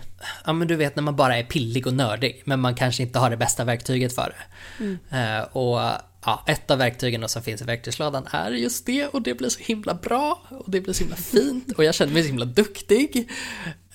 ja 0.46 0.52
men 0.52 0.68
du 0.68 0.76
vet 0.76 0.96
när 0.96 1.02
man 1.02 1.16
bara 1.16 1.36
är 1.36 1.44
pillig 1.44 1.86
och 1.86 1.94
nördig, 1.94 2.42
men 2.44 2.60
man 2.60 2.74
kanske 2.74 3.02
inte 3.02 3.18
har 3.18 3.30
det 3.30 3.36
bästa 3.36 3.64
verktyget 3.64 4.14
för 4.14 4.34
det. 4.36 5.16
Eh, 5.16 5.42
och 5.42 5.80
ja, 6.24 6.44
ett 6.46 6.70
av 6.70 6.78
verktygen 6.78 7.28
som 7.28 7.42
finns 7.42 7.62
i 7.62 7.64
verktygslådan 7.64 8.26
är 8.30 8.50
just 8.50 8.86
det 8.86 9.06
och 9.06 9.22
det 9.22 9.34
blir 9.34 9.48
så 9.48 9.60
himla 9.60 9.94
bra 9.94 10.42
och 10.48 10.70
det 10.70 10.80
blir 10.80 10.94
så 10.94 11.04
himla 11.04 11.16
fint 11.16 11.72
och 11.72 11.84
jag 11.84 11.94
känner 11.94 12.12
mig 12.12 12.22
så 12.22 12.28
himla 12.28 12.44
duktig. 12.44 13.30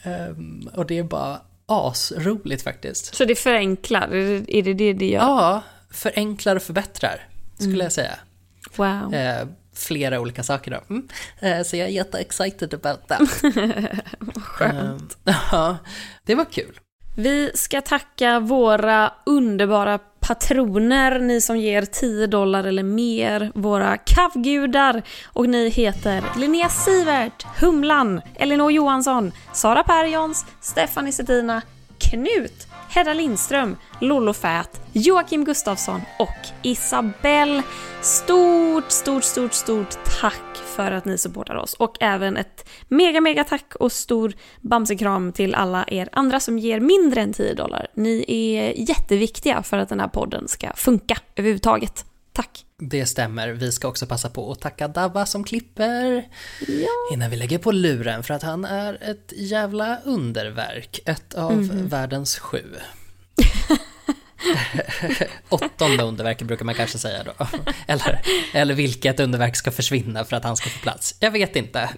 Ehm, 0.06 0.70
och 0.76 0.86
det 0.86 0.98
är 0.98 1.04
bara 1.04 1.42
asroligt 1.66 2.64
faktiskt. 2.64 3.16
Så 3.16 3.26
det 3.26 3.36
förenklar, 3.36 4.08
är 4.48 4.62
det 4.64 4.74
det 4.74 4.94
det, 4.94 5.10
gör? 5.10 5.20
Ja, 5.20 5.64
förenklar 5.92 6.56
och 6.56 6.62
förbättrar 6.62 7.28
skulle 7.60 7.84
jag 7.84 7.94
säga. 7.94 8.12
Wow. 8.76 9.14
Eh, 9.14 9.48
flera 9.76 10.20
olika 10.20 10.44
saker 10.44 10.72
då. 10.72 10.82
Mm. 10.96 11.08
Eh, 11.40 11.64
Så 11.64 11.78
jag 11.78 11.88
är 11.88 11.92
jätte-excited 11.92 12.74
about 12.74 13.08
that. 13.08 13.22
Skönt. 14.44 15.18
Ja, 15.52 15.78
det 16.24 16.36
var 16.36 16.46
kul. 16.46 16.80
Vi 17.18 17.52
ska 17.56 17.82
tacka 17.82 18.40
våra 18.40 19.14
underbara 19.26 20.00
patroner, 20.28 21.20
ni 21.20 21.42
som 21.42 21.58
ger 21.58 21.86
10 21.86 22.28
dollar 22.28 22.64
eller 22.64 22.84
mer, 22.84 23.52
våra 23.56 23.98
kavgudar. 23.98 25.04
Och 25.26 25.50
ni 25.50 25.70
heter 25.70 26.24
Linnea 26.38 26.70
Sivert, 26.70 27.46
Humlan, 27.60 28.22
Elinor 28.36 28.72
Johansson, 28.72 29.32
Sara 29.54 29.84
Perjons, 29.84 30.46
Stefanie 30.62 31.12
Sedina, 31.12 31.62
Knut, 32.00 32.65
Hedda 32.96 33.14
Lindström, 33.14 33.78
Lollo 34.02 34.34
Fät, 34.34 34.82
Joakim 34.94 35.44
Gustafsson 35.46 36.02
och 36.20 36.48
Isabelle. 36.62 37.64
Stort, 38.02 38.92
stort, 38.92 39.24
stort, 39.24 39.54
stort 39.54 39.98
tack 40.22 40.56
för 40.66 40.92
att 40.92 41.06
ni 41.06 41.18
supportar 41.18 41.56
oss. 41.56 41.74
Och 41.74 41.98
även 42.00 42.38
ett 42.38 42.70
mega, 42.88 43.22
mega 43.22 43.44
tack 43.44 43.76
och 43.76 43.92
stor 43.92 44.34
bamsekram 44.62 45.32
till 45.32 45.56
alla 45.56 45.86
er 45.88 46.10
andra 46.12 46.40
som 46.40 46.60
ger 46.60 46.80
mindre 46.80 47.22
än 47.22 47.34
10 47.34 47.54
dollar. 47.54 47.88
Ni 47.94 48.26
är 48.28 48.90
jätteviktiga 48.90 49.64
för 49.64 49.78
att 49.78 49.90
den 49.90 50.00
här 50.00 50.08
podden 50.08 50.48
ska 50.48 50.74
funka 50.76 51.18
överhuvudtaget. 51.36 52.06
Tack! 52.36 52.66
Det 52.78 53.06
stämmer. 53.06 53.50
Vi 53.50 53.72
ska 53.72 53.88
också 53.88 54.06
passa 54.08 54.30
på 54.30 54.52
att 54.52 54.62
tacka 54.62 54.88
Dabba 54.88 55.26
som 55.26 55.44
klipper 55.44 56.28
Ja. 56.68 56.88
innan 57.14 57.30
vi 57.30 57.36
lägger 57.36 57.58
på 57.58 57.72
luren 57.72 58.24
för 58.24 58.34
att 58.34 58.44
han 58.44 58.66
är 58.66 59.10
ett 59.12 59.34
jävla 59.36 59.98
underverk. 60.06 61.00
Ett 61.06 61.34
av 61.34 61.68
världens 61.90 62.40
sju. 62.40 62.64
Åttonde 65.50 66.04
underverket 66.04 66.48
brukar 66.48 66.66
man 66.66 66.76
kanske 66.76 66.98
säga 66.98 67.24
då. 67.24 67.48
Eller, 67.88 68.22
eller 68.54 68.74
vilket 68.74 69.20
underverk 69.20 69.56
ska 69.56 69.72
försvinna 69.72 70.26
för 70.26 70.36
att 70.36 70.44
han 70.44 70.58
ska 70.58 70.70
få 70.70 70.80
plats. 70.80 71.16
Jag 71.20 71.32
vet 71.32 71.56
inte. 71.56 71.80
Eh, 71.80 71.90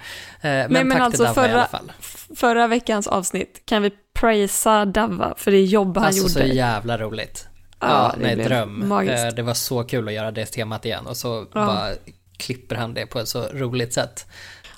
Men, 0.42 0.72
Men, 0.74 0.88
men 0.88 0.98
tack 0.98 1.06
alltså 1.06 1.26
till 1.26 1.34
Dabba 1.36 1.48
i 1.48 1.52
alla 1.52 1.68
fall. 1.68 1.92
förra 2.36 2.68
veckans 2.68 3.08
avsnitt 3.08 3.62
kan 3.66 3.82
vi 3.82 3.92
prisa 4.14 4.86
Davva 4.86 5.34
för 5.38 5.52
det 5.52 5.62
jobb 5.62 5.98
han 5.98 6.06
Alltså 6.06 6.30
så 6.30 6.40
gjorde. 6.40 6.54
jävla 6.54 6.98
roligt. 6.98 7.48
Ja, 7.80 7.88
Ja, 7.88 8.14
det 8.18 8.36
nej, 8.36 8.46
dröm. 8.46 8.88
magiskt. 8.88 9.24
Eh, 9.26 9.30
Det 9.36 9.42
var 9.42 9.54
så 9.54 9.84
kul 9.84 10.08
att 10.08 10.14
göra 10.14 10.32
det 10.32 10.46
temat 10.46 10.86
igen 10.86 11.08
och 11.08 11.18
så 11.18 11.46
bara 11.54 11.90
klipper 12.38 12.76
han 12.76 12.94
det 12.94 13.06
på 13.06 13.20
ett 13.20 13.28
så 13.28 13.44
roligt 13.54 13.94
sätt. 13.94 14.26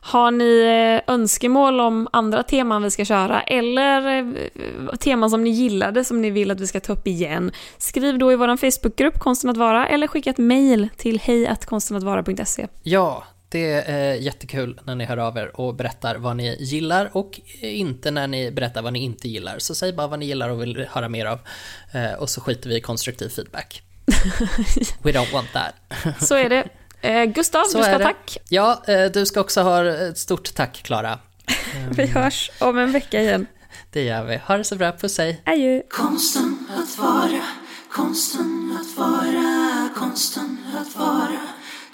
Har 0.01 0.31
ni 0.31 0.61
eh, 1.07 1.13
önskemål 1.13 1.79
om 1.79 2.07
andra 2.13 2.43
teman 2.43 2.83
vi 2.83 2.91
ska 2.91 3.05
köra 3.05 3.41
eller 3.41 4.17
eh, 4.17 4.95
teman 4.99 5.29
som 5.29 5.43
ni 5.43 5.49
gillade 5.49 6.05
som 6.05 6.21
ni 6.21 6.29
vill 6.29 6.51
att 6.51 6.59
vi 6.59 6.67
ska 6.67 6.79
ta 6.79 6.93
upp 6.93 7.07
igen? 7.07 7.51
Skriv 7.77 8.17
då 8.19 8.31
i 8.31 8.35
vår 8.35 8.57
Facebookgrupp 8.71 9.19
Konsten 9.19 9.49
att 9.49 9.57
vara 9.57 9.87
eller 9.87 10.07
skicka 10.07 10.29
ett 10.29 10.37
mejl 10.37 10.89
till 10.97 11.19
hejatkonstenatvara.se. 11.19 12.67
Ja, 12.83 13.23
det 13.49 13.71
är 13.71 14.13
jättekul 14.13 14.79
när 14.83 14.95
ni 14.95 15.05
hör 15.05 15.17
av 15.17 15.37
er 15.37 15.59
och 15.59 15.75
berättar 15.75 16.15
vad 16.15 16.35
ni 16.35 16.57
gillar 16.59 17.17
och 17.17 17.39
inte 17.61 18.11
när 18.11 18.27
ni 18.27 18.51
berättar 18.51 18.81
vad 18.81 18.93
ni 18.93 18.99
inte 18.99 19.29
gillar. 19.29 19.59
Så 19.59 19.75
säg 19.75 19.93
bara 19.93 20.07
vad 20.07 20.19
ni 20.19 20.25
gillar 20.25 20.49
och 20.49 20.61
vill 20.61 20.87
höra 20.91 21.09
mer 21.09 21.25
av 21.25 21.39
eh, 21.91 22.13
och 22.13 22.29
så 22.29 22.41
skiter 22.41 22.69
vi 22.69 22.75
i 22.75 22.81
konstruktiv 22.81 23.29
feedback. 23.29 23.83
We 25.03 25.11
don't 25.11 25.33
want 25.33 25.53
that. 25.53 25.73
Så 26.19 26.35
är 26.35 26.49
det. 26.49 26.69
Eh, 27.01 27.25
Gustav, 27.25 27.63
Så 27.63 27.77
du 27.77 27.83
ska 27.83 27.91
ha 27.91 27.99
tack. 27.99 28.37
Ja, 28.49 28.83
eh, 28.87 29.05
du 29.05 29.25
ska 29.25 29.41
också 29.41 29.61
ha 29.61 29.85
ett 29.85 30.17
stort 30.17 30.53
tack 30.55 30.83
Klara. 30.83 31.19
Vi 31.91 32.05
hörs 32.05 32.51
om 32.59 32.77
en 32.77 32.91
vecka 32.91 33.21
igen. 33.21 33.47
Det 33.91 34.03
gör 34.03 34.23
vi. 34.23 34.37
Ha 34.37 34.57
det 34.57 34.63
så 34.63 34.75
bra, 34.75 34.91
puss 34.91 35.17
hej. 35.17 35.41
Adjö. 35.45 35.81
Konsten 35.89 36.67
att 36.77 36.97
vara, 36.97 37.41
konsten 37.91 38.77
att 38.81 38.97
vara, 38.97 39.89
konsten 39.95 40.57
att 40.81 40.95
vara, 40.95 41.39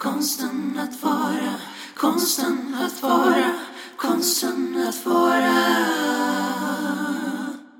konsten 0.05 0.79
att 0.79 1.03
vara, 1.03 1.55
konsten 1.97 2.75
att 2.85 3.03
vara, 3.03 3.51
konsten 3.97 4.85
att 4.87 5.05
vara. 5.05 5.55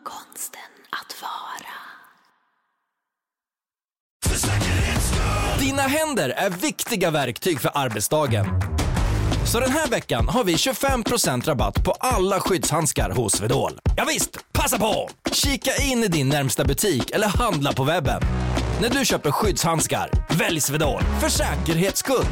Konsten 0.03 0.61
att 0.89 1.15
vara. 1.21 1.75
Dina 5.59 5.81
händer 5.81 6.29
är 6.29 6.49
viktiga 6.49 7.11
verktyg 7.11 7.61
för 7.61 7.71
arbetsdagen. 7.73 8.45
Så 9.45 9.59
den 9.59 9.71
här 9.71 9.87
veckan 9.87 10.29
har 10.29 10.43
vi 10.43 10.55
25% 10.55 11.45
rabatt 11.45 11.83
på 11.83 11.91
alla 11.91 12.39
skyddshandskar 12.39 13.09
hos 13.09 13.33
Swedol. 13.33 13.79
Ja 13.97 14.05
visst, 14.07 14.39
passa 14.53 14.77
på! 14.77 15.09
Kika 15.31 15.71
in 15.75 16.03
i 16.03 16.07
din 16.07 16.29
närmsta 16.29 16.63
butik 16.63 17.11
eller 17.11 17.27
handla 17.27 17.73
på 17.73 17.83
webben. 17.83 18.21
När 18.81 18.89
du 18.89 19.05
köper 19.05 19.31
skyddshandskar, 19.31 20.09
välj 20.29 20.61
Svedol 20.61 21.01
för 21.21 21.29
säkerhets 21.29 21.99
skull. 21.99 22.25